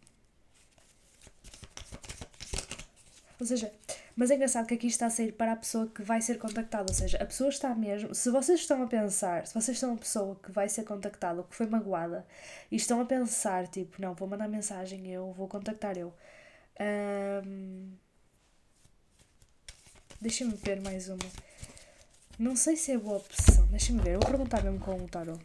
Ou 3.43 3.47
seja, 3.47 3.72
mas 4.14 4.30
é 4.30 4.36
engraçado 4.36 4.66
que 4.68 4.74
aqui 4.74 4.86
está 4.86 5.07
a 5.07 5.11
sair 5.11 5.32
para 5.32 5.53
a 5.53 5.57
pessoa 5.57 5.88
que 5.88 6.01
vai 6.01 6.22
ser 6.22 6.38
contactada. 6.38 6.86
Ou 6.88 6.95
seja, 6.95 7.18
a 7.20 7.26
pessoa 7.26 7.51
está 7.51 7.74
mesmo. 7.74 8.14
Se 8.14 8.30
vocês 8.30 8.61
estão 8.61 8.80
a 8.82 8.86
pensar, 8.86 9.45
se 9.47 9.53
vocês 9.53 9.78
são 9.78 9.90
uma 9.90 9.99
pessoa 9.99 10.36
que 10.36 10.53
vai 10.53 10.68
ser 10.68 10.84
contactada 10.84 11.38
ou 11.38 11.45
que 11.45 11.57
foi 11.57 11.66
magoada 11.66 12.24
e 12.70 12.76
estão 12.76 13.01
a 13.01 13.05
pensar, 13.05 13.66
tipo, 13.66 14.01
não, 14.01 14.14
vou 14.14 14.28
mandar 14.28 14.49
mensagem, 14.49 15.12
eu 15.12 15.32
vou 15.32 15.49
contactar 15.49 15.99
eu. 15.99 16.14
Um... 16.80 17.90
Deixa-me 20.20 20.55
ver 20.55 20.80
mais 20.80 21.09
uma. 21.09 21.18
Não 22.38 22.55
sei 22.55 22.76
se 22.76 22.93
é 22.93 22.99
boa 22.99 23.16
opção. 23.16 23.66
Deixa-me 23.66 24.01
ver. 24.01 24.18
Vou 24.18 24.26
perguntar 24.28 24.62
mesmo 24.62 24.78
com 24.78 24.95
o 24.95 25.09
tarot. 25.09 25.40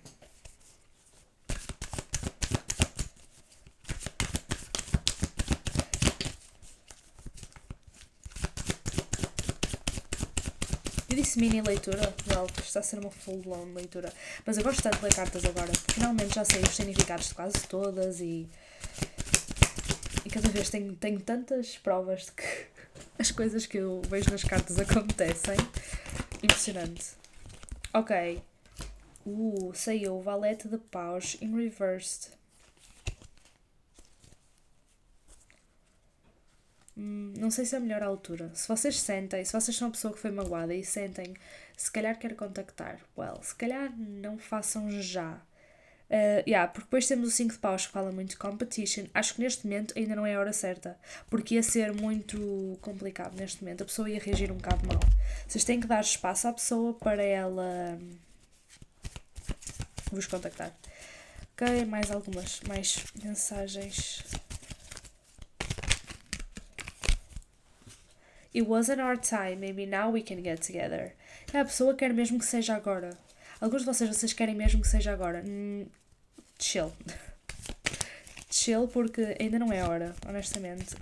Disse 11.27 11.39
mini 11.39 11.61
leitura, 11.61 12.13
well, 12.29 12.47
está 12.63 12.79
a 12.79 12.83
ser 12.83 12.99
uma 12.99 13.11
full 13.11 13.39
blown 13.39 13.73
leitura. 13.73 14.11
Mas 14.45 14.57
eu 14.57 14.63
gosto 14.63 14.81
tanto 14.81 14.97
de 14.97 15.03
ler 15.03 15.13
cartas 15.13 15.43
agora. 15.43 15.71
Finalmente 15.91 16.35
já 16.35 16.45
sei 16.45 16.61
os 16.61 16.73
significados 16.73 17.27
de 17.27 17.35
quase 17.35 17.67
todas 17.67 18.21
e. 18.21 18.47
E 20.25 20.29
cada 20.29 20.47
vez 20.49 20.69
tenho, 20.69 20.95
tenho 20.95 21.19
tantas 21.19 21.77
provas 21.77 22.25
de 22.25 22.31
que 22.31 22.67
as 23.19 23.31
coisas 23.31 23.65
que 23.65 23.77
eu 23.77 24.01
vejo 24.07 24.31
nas 24.31 24.43
cartas 24.43 24.79
acontecem. 24.79 25.57
Impressionante. 26.41 27.07
Ok. 27.93 28.41
Uh, 29.25 29.73
saiu 29.73 30.21
Valete 30.21 30.69
de 30.69 30.77
Paus 30.77 31.35
in 31.41 31.53
Reversed. 31.55 32.31
Não 36.99 37.51
sei 37.51 37.63
se 37.63 37.75
é 37.75 37.77
a 37.77 37.81
melhor 37.81 38.01
altura. 38.01 38.49
Se 38.55 38.67
vocês 38.67 38.99
sentem, 38.99 39.45
se 39.45 39.53
vocês 39.53 39.77
são 39.77 39.89
a 39.89 39.91
pessoa 39.91 40.11
que 40.11 40.19
foi 40.19 40.31
magoada 40.31 40.73
e 40.73 40.83
sentem, 40.83 41.35
se 41.75 41.91
calhar 41.91 42.17
quer 42.17 42.35
contactar, 42.35 42.99
well, 43.15 43.39
se 43.43 43.53
calhar 43.53 43.93
não 43.95 44.39
façam 44.39 44.89
já. 44.99 45.39
Uh, 46.09 46.41
yeah, 46.47 46.67
porque 46.71 46.85
depois 46.85 47.05
temos 47.05 47.27
o 47.27 47.31
5 47.31 47.53
de 47.53 47.59
paus 47.59 47.85
que 47.85 47.91
fala 47.91 48.11
muito 48.11 48.31
de 48.31 48.37
competition. 48.37 49.05
Acho 49.13 49.35
que 49.35 49.41
neste 49.41 49.67
momento 49.67 49.93
ainda 49.95 50.15
não 50.15 50.25
é 50.25 50.33
a 50.33 50.39
hora 50.39 50.53
certa. 50.53 50.97
Porque 51.29 51.53
ia 51.55 51.61
ser 51.61 51.93
muito 51.93 52.79
complicado 52.81 53.35
neste 53.35 53.63
momento. 53.63 53.83
A 53.83 53.85
pessoa 53.85 54.09
ia 54.09 54.19
reagir 54.19 54.51
um 54.51 54.55
bocado 54.55 54.87
mal. 54.87 54.99
Vocês 55.47 55.63
têm 55.63 55.79
que 55.79 55.85
dar 55.85 56.01
espaço 56.01 56.47
à 56.47 56.53
pessoa 56.53 56.93
para 56.95 57.21
ela 57.21 57.99
hum, 58.01 58.17
vos 60.11 60.25
contactar. 60.25 60.75
Ok, 61.53 61.85
mais 61.85 62.09
algumas 62.09 62.61
mais 62.61 63.03
mensagens. 63.23 64.23
It 68.57 68.67
wasn't 68.67 68.99
our 68.99 69.15
time, 69.15 69.59
maybe 69.59 69.85
now 69.85 70.09
we 70.09 70.23
can 70.23 70.41
get 70.41 70.63
together. 70.63 71.13
É, 71.53 71.59
a 71.59 71.65
pessoa 71.65 71.93
quer 71.93 72.11
mesmo 72.11 72.39
que 72.39 72.45
seja 72.45 72.75
agora. 72.75 73.15
Alguns 73.61 73.81
de 73.81 73.85
vocês, 73.85 74.09
vocês 74.09 74.33
querem 74.33 74.55
mesmo 74.55 74.81
que 74.81 74.87
seja 74.87 75.13
agora. 75.13 75.43
Mm, 75.45 75.85
chill. 76.57 76.91
chill 78.49 78.87
porque 78.87 79.37
ainda 79.39 79.59
não 79.59 79.71
é 79.71 79.83
hora, 79.83 80.15
honestamente. 80.27 80.95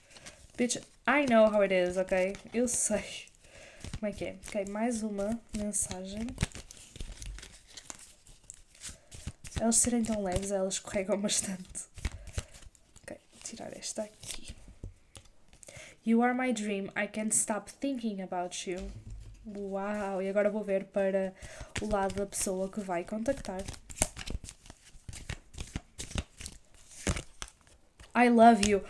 Bitch, 0.56 0.76
I 1.06 1.26
know 1.28 1.52
how 1.52 1.60
it 1.60 1.74
is, 1.74 1.98
ok? 1.98 2.34
Eu 2.54 2.66
sei. 2.66 3.04
como 4.00 4.10
é 4.10 4.12
que 4.14 4.24
é? 4.24 4.36
Ok, 4.48 4.64
mais 4.70 5.02
uma 5.02 5.38
mensagem. 5.54 6.26
Elas 9.60 9.76
serem 9.76 10.02
tão 10.02 10.22
leves, 10.22 10.50
elas 10.50 10.74
escorregam 10.74 11.20
bastante. 11.20 11.84
Ok, 13.02 13.18
tirar 13.44 13.70
esta 13.76 14.04
aqui. 14.04 14.21
You 16.04 16.20
are 16.22 16.34
my 16.34 16.52
dream, 16.52 16.90
I 16.96 17.06
can't 17.06 17.32
stop 17.32 17.70
thinking 17.70 18.22
about 18.22 18.68
you. 18.68 18.90
Uau! 19.46 20.20
E 20.20 20.28
agora 20.28 20.50
vou 20.50 20.64
ver 20.64 20.86
para 20.86 21.32
o 21.80 21.86
lado 21.86 22.16
da 22.16 22.26
pessoa 22.26 22.68
que 22.68 22.80
vai 22.80 23.04
contactar. 23.04 23.62
I 28.16 28.28
love 28.28 28.68
you. 28.68 28.82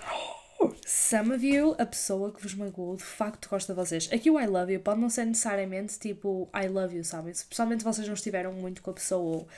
Some 0.87 1.35
of 1.35 1.47
you, 1.47 1.77
a 1.79 1.85
pessoa 1.85 2.33
que 2.33 2.41
vos 2.41 2.55
magoou, 2.55 2.97
de 2.97 3.05
facto 3.05 3.47
gosta 3.47 3.75
de 3.75 3.79
vocês. 3.79 4.09
Aqui 4.11 4.31
o 4.31 4.41
I 4.41 4.47
love 4.47 4.73
you 4.73 4.81
pode 4.81 4.99
não 4.99 5.11
ser 5.11 5.27
necessariamente 5.27 5.99
tipo 5.99 6.49
I 6.55 6.67
love 6.67 6.97
you, 6.97 7.05
sabem? 7.05 7.35
Se 7.35 7.45
pessoalmente 7.45 7.85
vocês 7.85 8.07
não 8.07 8.15
estiveram 8.15 8.55
muito 8.55 8.81
com 8.81 8.91
a 8.91 8.95
pessoa 8.95 9.37
ou 9.37 9.49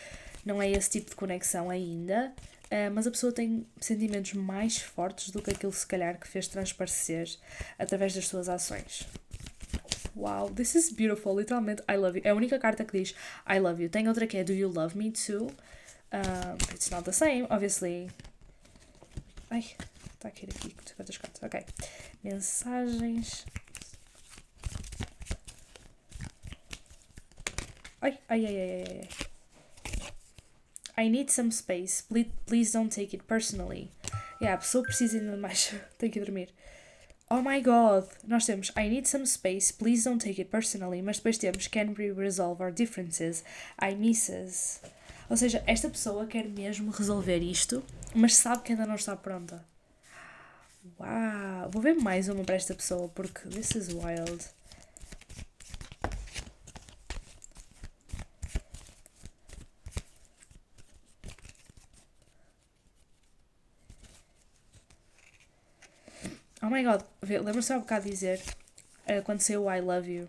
não 0.45 0.61
é 0.61 0.69
esse 0.73 0.91
tipo 0.91 1.11
de 1.11 1.17
conexão 1.17 1.71
ainda, 1.71 2.35
uh, 2.75 2.91
mas 2.93 3.07
a 3.07 3.11
pessoa 3.11 3.33
tem 3.33 3.67
sentimentos 3.81 4.33
mais 4.33 4.79
fortes 4.79 5.31
do 5.31 5.41
que 5.41 5.51
aquilo 5.51 5.73
se 5.73 5.87
calhar 5.87 6.19
que 6.19 6.27
fez 6.27 6.49
transparecer 6.49 7.29
através 7.79 8.15
das 8.15 8.27
suas 8.27 8.49
ações. 8.49 9.07
Wow, 10.17 10.51
this 10.51 10.75
is 10.75 10.93
beautiful. 10.93 11.37
Literalmente, 11.37 11.83
I 11.89 11.97
love 11.97 12.19
you. 12.19 12.23
É 12.25 12.31
a 12.31 12.35
única 12.35 12.59
carta 12.59 12.85
que 12.85 12.99
diz 12.99 13.15
I 13.49 13.59
love 13.59 13.83
you. 13.83 13.89
Tem 13.89 14.09
outra 14.09 14.27
que 14.27 14.37
é 14.37 14.45
Do 14.45 14.53
you 14.53 14.69
love 14.69 14.97
me 14.97 15.11
too? 15.11 15.51
Um, 16.13 16.55
it's 16.73 16.91
not 16.91 17.05
the 17.05 17.13
same, 17.13 17.47
obviously. 17.51 18.11
Ai, 19.51 19.65
está 20.15 20.29
aqui 20.29 20.47
aqui, 20.47 20.75
quantas 20.97 21.17
cartas? 21.17 21.43
Ok. 21.43 21.65
Mensagens. 22.23 23.45
Ai, 28.01 28.19
ai, 28.29 28.47
ai, 28.47 28.61
ai, 28.61 28.85
ai. 29.01 29.34
I 30.97 31.09
need 31.09 31.31
some 31.31 31.51
space. 31.51 32.03
Please, 32.03 32.31
please 32.47 32.73
don't 32.73 32.91
take 32.91 33.15
it 33.15 33.25
personally. 33.27 33.91
Yeah, 34.41 34.55
a 34.55 34.59
pessoa 34.59 34.85
precisa 34.85 35.19
ainda 35.19 35.37
mais. 35.37 35.75
Tenho 35.99 36.13
que 36.13 36.21
dormir. 36.21 36.49
Oh 37.31 37.43
my 37.43 37.61
god! 37.61 38.07
Nós 38.27 38.45
temos 38.45 38.71
I 38.77 38.89
need 38.89 39.09
some 39.09 39.27
space, 39.27 39.73
please 39.73 40.05
don't 40.05 40.23
take 40.23 40.41
it 40.41 40.51
personally, 40.51 41.03
mas 41.03 41.17
depois 41.17 41.39
temos 41.39 41.67
Can 41.67 41.95
we 41.99 42.11
resolve 42.11 42.63
our 42.63 42.71
differences? 42.71 43.43
I 43.81 43.95
misses. 43.95 44.81
Ou 45.31 45.37
seja, 45.37 45.63
esta 45.67 45.89
pessoa 45.89 46.27
quer 46.27 46.47
mesmo 46.47 46.91
resolver 46.91 47.39
isto, 47.39 47.83
mas 48.15 48.37
sabe 48.37 48.63
que 48.63 48.73
ainda 48.73 48.87
não 48.87 48.95
está 48.95 49.17
pronta. 49.17 49.65
Uau! 51.01 51.71
Vou 51.71 51.81
ver 51.81 51.95
mais 51.95 52.29
uma 52.29 52.45
para 52.45 52.57
esta 52.57 52.75
pessoa 52.75 53.09
porque 53.09 53.49
this 53.49 53.75
is 53.75 53.89
wild. 53.89 54.45
Oh 66.65 66.71
my 66.71 66.83
god, 66.83 67.03
lembra-se 67.21 67.75
há 67.75 67.77
um 67.77 67.81
bocado 67.81 68.09
dizer, 68.09 68.41
uh, 69.07 69.23
quando 69.23 69.43
saiu 69.43 69.71
I 69.71 69.83
Love 69.83 70.11
You, 70.11 70.29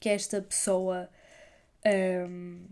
que 0.00 0.08
esta 0.08 0.42
pessoa 0.42 1.08
um, 2.28 2.64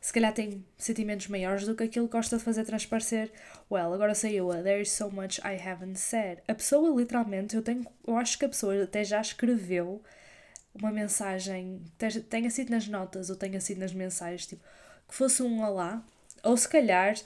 se 0.00 0.12
calhar 0.12 0.32
tem 0.32 0.64
sentimentos 0.76 1.26
maiores 1.26 1.66
do 1.66 1.74
que 1.74 1.82
aquilo 1.82 2.06
que 2.06 2.12
gosta 2.12 2.38
de 2.38 2.44
fazer 2.44 2.64
transparecer. 2.66 3.32
Well, 3.68 3.92
agora 3.92 4.14
saiu 4.14 4.52
a 4.52 4.62
There 4.62 4.80
is 4.80 4.92
so 4.92 5.10
much 5.10 5.40
I 5.40 5.58
haven't 5.60 5.98
said. 5.98 6.38
A 6.46 6.54
pessoa 6.54 6.96
literalmente, 6.96 7.56
eu 7.56 7.62
tenho, 7.62 7.84
eu 8.06 8.16
acho 8.16 8.38
que 8.38 8.44
a 8.44 8.48
pessoa 8.48 8.80
até 8.84 9.02
já 9.02 9.20
escreveu 9.20 10.00
uma 10.72 10.92
mensagem, 10.92 11.82
tenha 12.30 12.48
sido 12.48 12.70
nas 12.70 12.86
notas 12.86 13.28
ou 13.28 13.34
tenha 13.34 13.60
sido 13.60 13.78
nas 13.78 13.92
mensagens, 13.92 14.46
tipo, 14.46 14.62
que 15.08 15.14
fosse 15.16 15.42
um 15.42 15.64
olá, 15.64 16.00
ou 16.44 16.56
se 16.56 16.68
calhar 16.68 17.16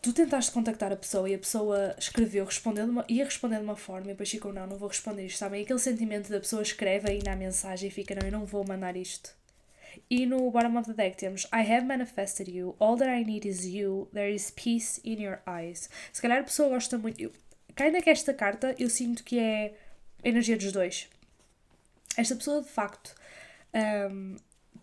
tu 0.00 0.12
tentaste 0.12 0.52
contactar 0.52 0.92
a 0.92 0.96
pessoa 0.96 1.28
e 1.28 1.34
a 1.34 1.38
pessoa 1.38 1.94
escreveu, 1.98 2.44
respondeu 2.44 2.84
uma, 2.84 3.04
ia 3.08 3.24
responder 3.24 3.56
de 3.56 3.64
uma 3.64 3.76
forma 3.76 4.06
e 4.06 4.10
depois 4.10 4.30
ficou, 4.30 4.52
não, 4.52 4.66
não 4.66 4.76
vou 4.76 4.88
responder 4.88 5.26
isto, 5.26 5.38
sabem? 5.38 5.62
Aquele 5.62 5.78
sentimento 5.78 6.30
da 6.30 6.40
pessoa 6.40 6.62
escreve 6.62 7.10
aí 7.10 7.22
na 7.22 7.34
mensagem 7.34 7.88
e 7.88 7.92
fica, 7.92 8.14
não, 8.14 8.26
eu 8.26 8.32
não 8.32 8.46
vou 8.46 8.64
mandar 8.66 8.96
isto. 8.96 9.36
E 10.08 10.24
no 10.26 10.50
bottom 10.50 10.78
of 10.78 10.86
the 10.86 10.94
deck 10.94 11.16
temos 11.16 11.44
I 11.46 11.60
have 11.60 11.84
manifested 11.84 12.50
you, 12.50 12.76
all 12.78 12.96
that 12.96 13.10
I 13.10 13.24
need 13.24 13.46
is 13.46 13.64
you, 13.64 14.08
there 14.12 14.32
is 14.32 14.50
peace 14.50 15.00
in 15.04 15.20
your 15.22 15.40
eyes. 15.46 15.90
Se 16.12 16.22
calhar 16.22 16.40
a 16.40 16.44
pessoa 16.44 16.68
gosta 16.68 16.96
muito. 16.96 17.20
Eu, 17.20 17.32
ainda 17.76 18.00
que 18.00 18.10
esta 18.10 18.32
carta 18.32 18.74
eu 18.78 18.88
sinto 18.88 19.24
que 19.24 19.38
é 19.38 19.74
a 20.24 20.28
energia 20.28 20.56
dos 20.56 20.72
dois. 20.72 21.08
Esta 22.16 22.36
pessoa 22.36 22.62
de 22.62 22.68
facto 22.68 23.14
um, 24.10 24.36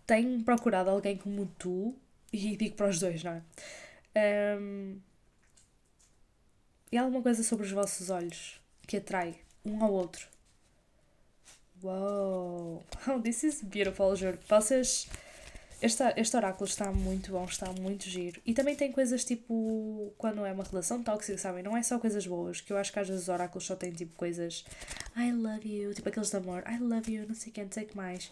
tem 0.06 0.42
procurado 0.42 0.90
alguém 0.90 1.18
como 1.18 1.46
tu, 1.58 1.96
e 2.32 2.56
digo 2.56 2.76
para 2.76 2.90
os 2.90 3.00
dois, 3.00 3.24
não 3.24 3.32
é? 3.32 3.42
Um, 4.16 5.00
e 6.92 6.98
alguma 6.98 7.22
coisa 7.22 7.44
sobre 7.44 7.66
os 7.66 7.72
vossos 7.72 8.10
olhos 8.10 8.62
que 8.88 8.98
atrai 8.98 9.36
um 9.66 9.84
ao 9.84 9.92
outro. 9.92 10.28
Uou! 11.84 12.84
Oh, 13.08 13.20
this 13.20 13.44
is 13.44 13.62
beautiful, 13.62 14.16
juro. 14.16 14.40
Vocês. 14.48 15.08
Este, 15.82 16.04
este 16.16 16.38
oráculo 16.38 16.66
está 16.66 16.92
muito 16.92 17.32
bom, 17.32 17.44
está 17.44 17.72
muito 17.74 18.10
giro. 18.10 18.42
E 18.46 18.54
também 18.54 18.76
tem 18.76 18.92
coisas 18.92 19.26
tipo. 19.26 20.14
Quando 20.18 20.46
é 20.46 20.52
uma 20.52 20.64
relação 20.64 21.04
tóxica, 21.04 21.38
sabem? 21.38 21.62
Não 21.62 21.76
é 21.76 21.84
só 21.84 22.00
coisas 22.00 22.26
boas, 22.26 22.62
que 22.62 22.72
eu 22.72 22.78
acho 22.78 22.92
que 22.92 23.00
às 23.00 23.08
vezes 23.08 23.24
os 23.24 23.30
oráculos 23.30 23.66
só 23.66 23.76
têm 23.76 23.92
tipo 23.92 24.16
coisas. 24.16 24.66
I 25.16 25.32
love 25.32 25.68
you, 25.68 25.94
tipo 25.94 26.10
aqueles 26.10 26.30
de 26.30 26.38
amor. 26.38 26.64
I 26.68 26.80
love 26.80 27.12
you, 27.12 27.28
não 27.28 27.36
sei 27.36 27.52
quem, 27.52 27.70
sei 27.70 27.86
que 27.86 27.96
mais. 27.96 28.32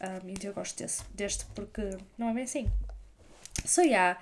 Um, 0.00 0.28
então 0.30 0.50
eu 0.50 0.54
gosto 0.54 0.78
desse, 0.78 1.04
deste 1.14 1.44
porque 1.54 1.82
não 2.16 2.30
é 2.30 2.34
bem 2.34 2.44
assim. 2.44 2.70
So, 3.66 3.82
yeah. 3.82 4.18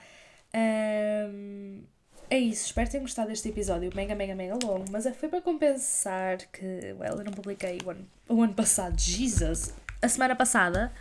Um, 0.54 1.82
é 2.30 2.38
isso, 2.38 2.66
espero 2.66 2.86
que 2.86 2.92
tenham 2.92 3.04
gostado 3.04 3.28
deste 3.28 3.48
episódio 3.48 3.90
mega, 3.94 4.14
mega, 4.14 4.34
mega 4.34 4.54
longo, 4.62 4.84
mas 4.90 5.06
é, 5.06 5.12
foi 5.12 5.28
para 5.28 5.40
compensar 5.40 6.36
que, 6.52 6.94
well, 6.98 7.16
eu 7.18 7.24
não 7.24 7.32
publiquei 7.32 7.78
o 7.84 7.90
ano, 7.90 8.06
o 8.28 8.42
ano 8.42 8.52
passado, 8.52 8.98
Jesus, 9.00 9.72
a 10.02 10.08
semana 10.08 10.36
passada. 10.36 10.92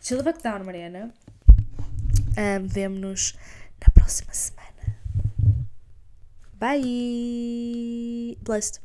Chill 0.00 0.22
back 0.22 0.42
down, 0.42 0.64
Mariana. 0.64 1.12
Um, 2.36 2.66
Vemo-nos 2.66 3.34
na 3.80 3.92
próxima 3.92 4.32
semana. 4.32 4.96
Bye! 6.54 8.38
Blessed. 8.42 8.80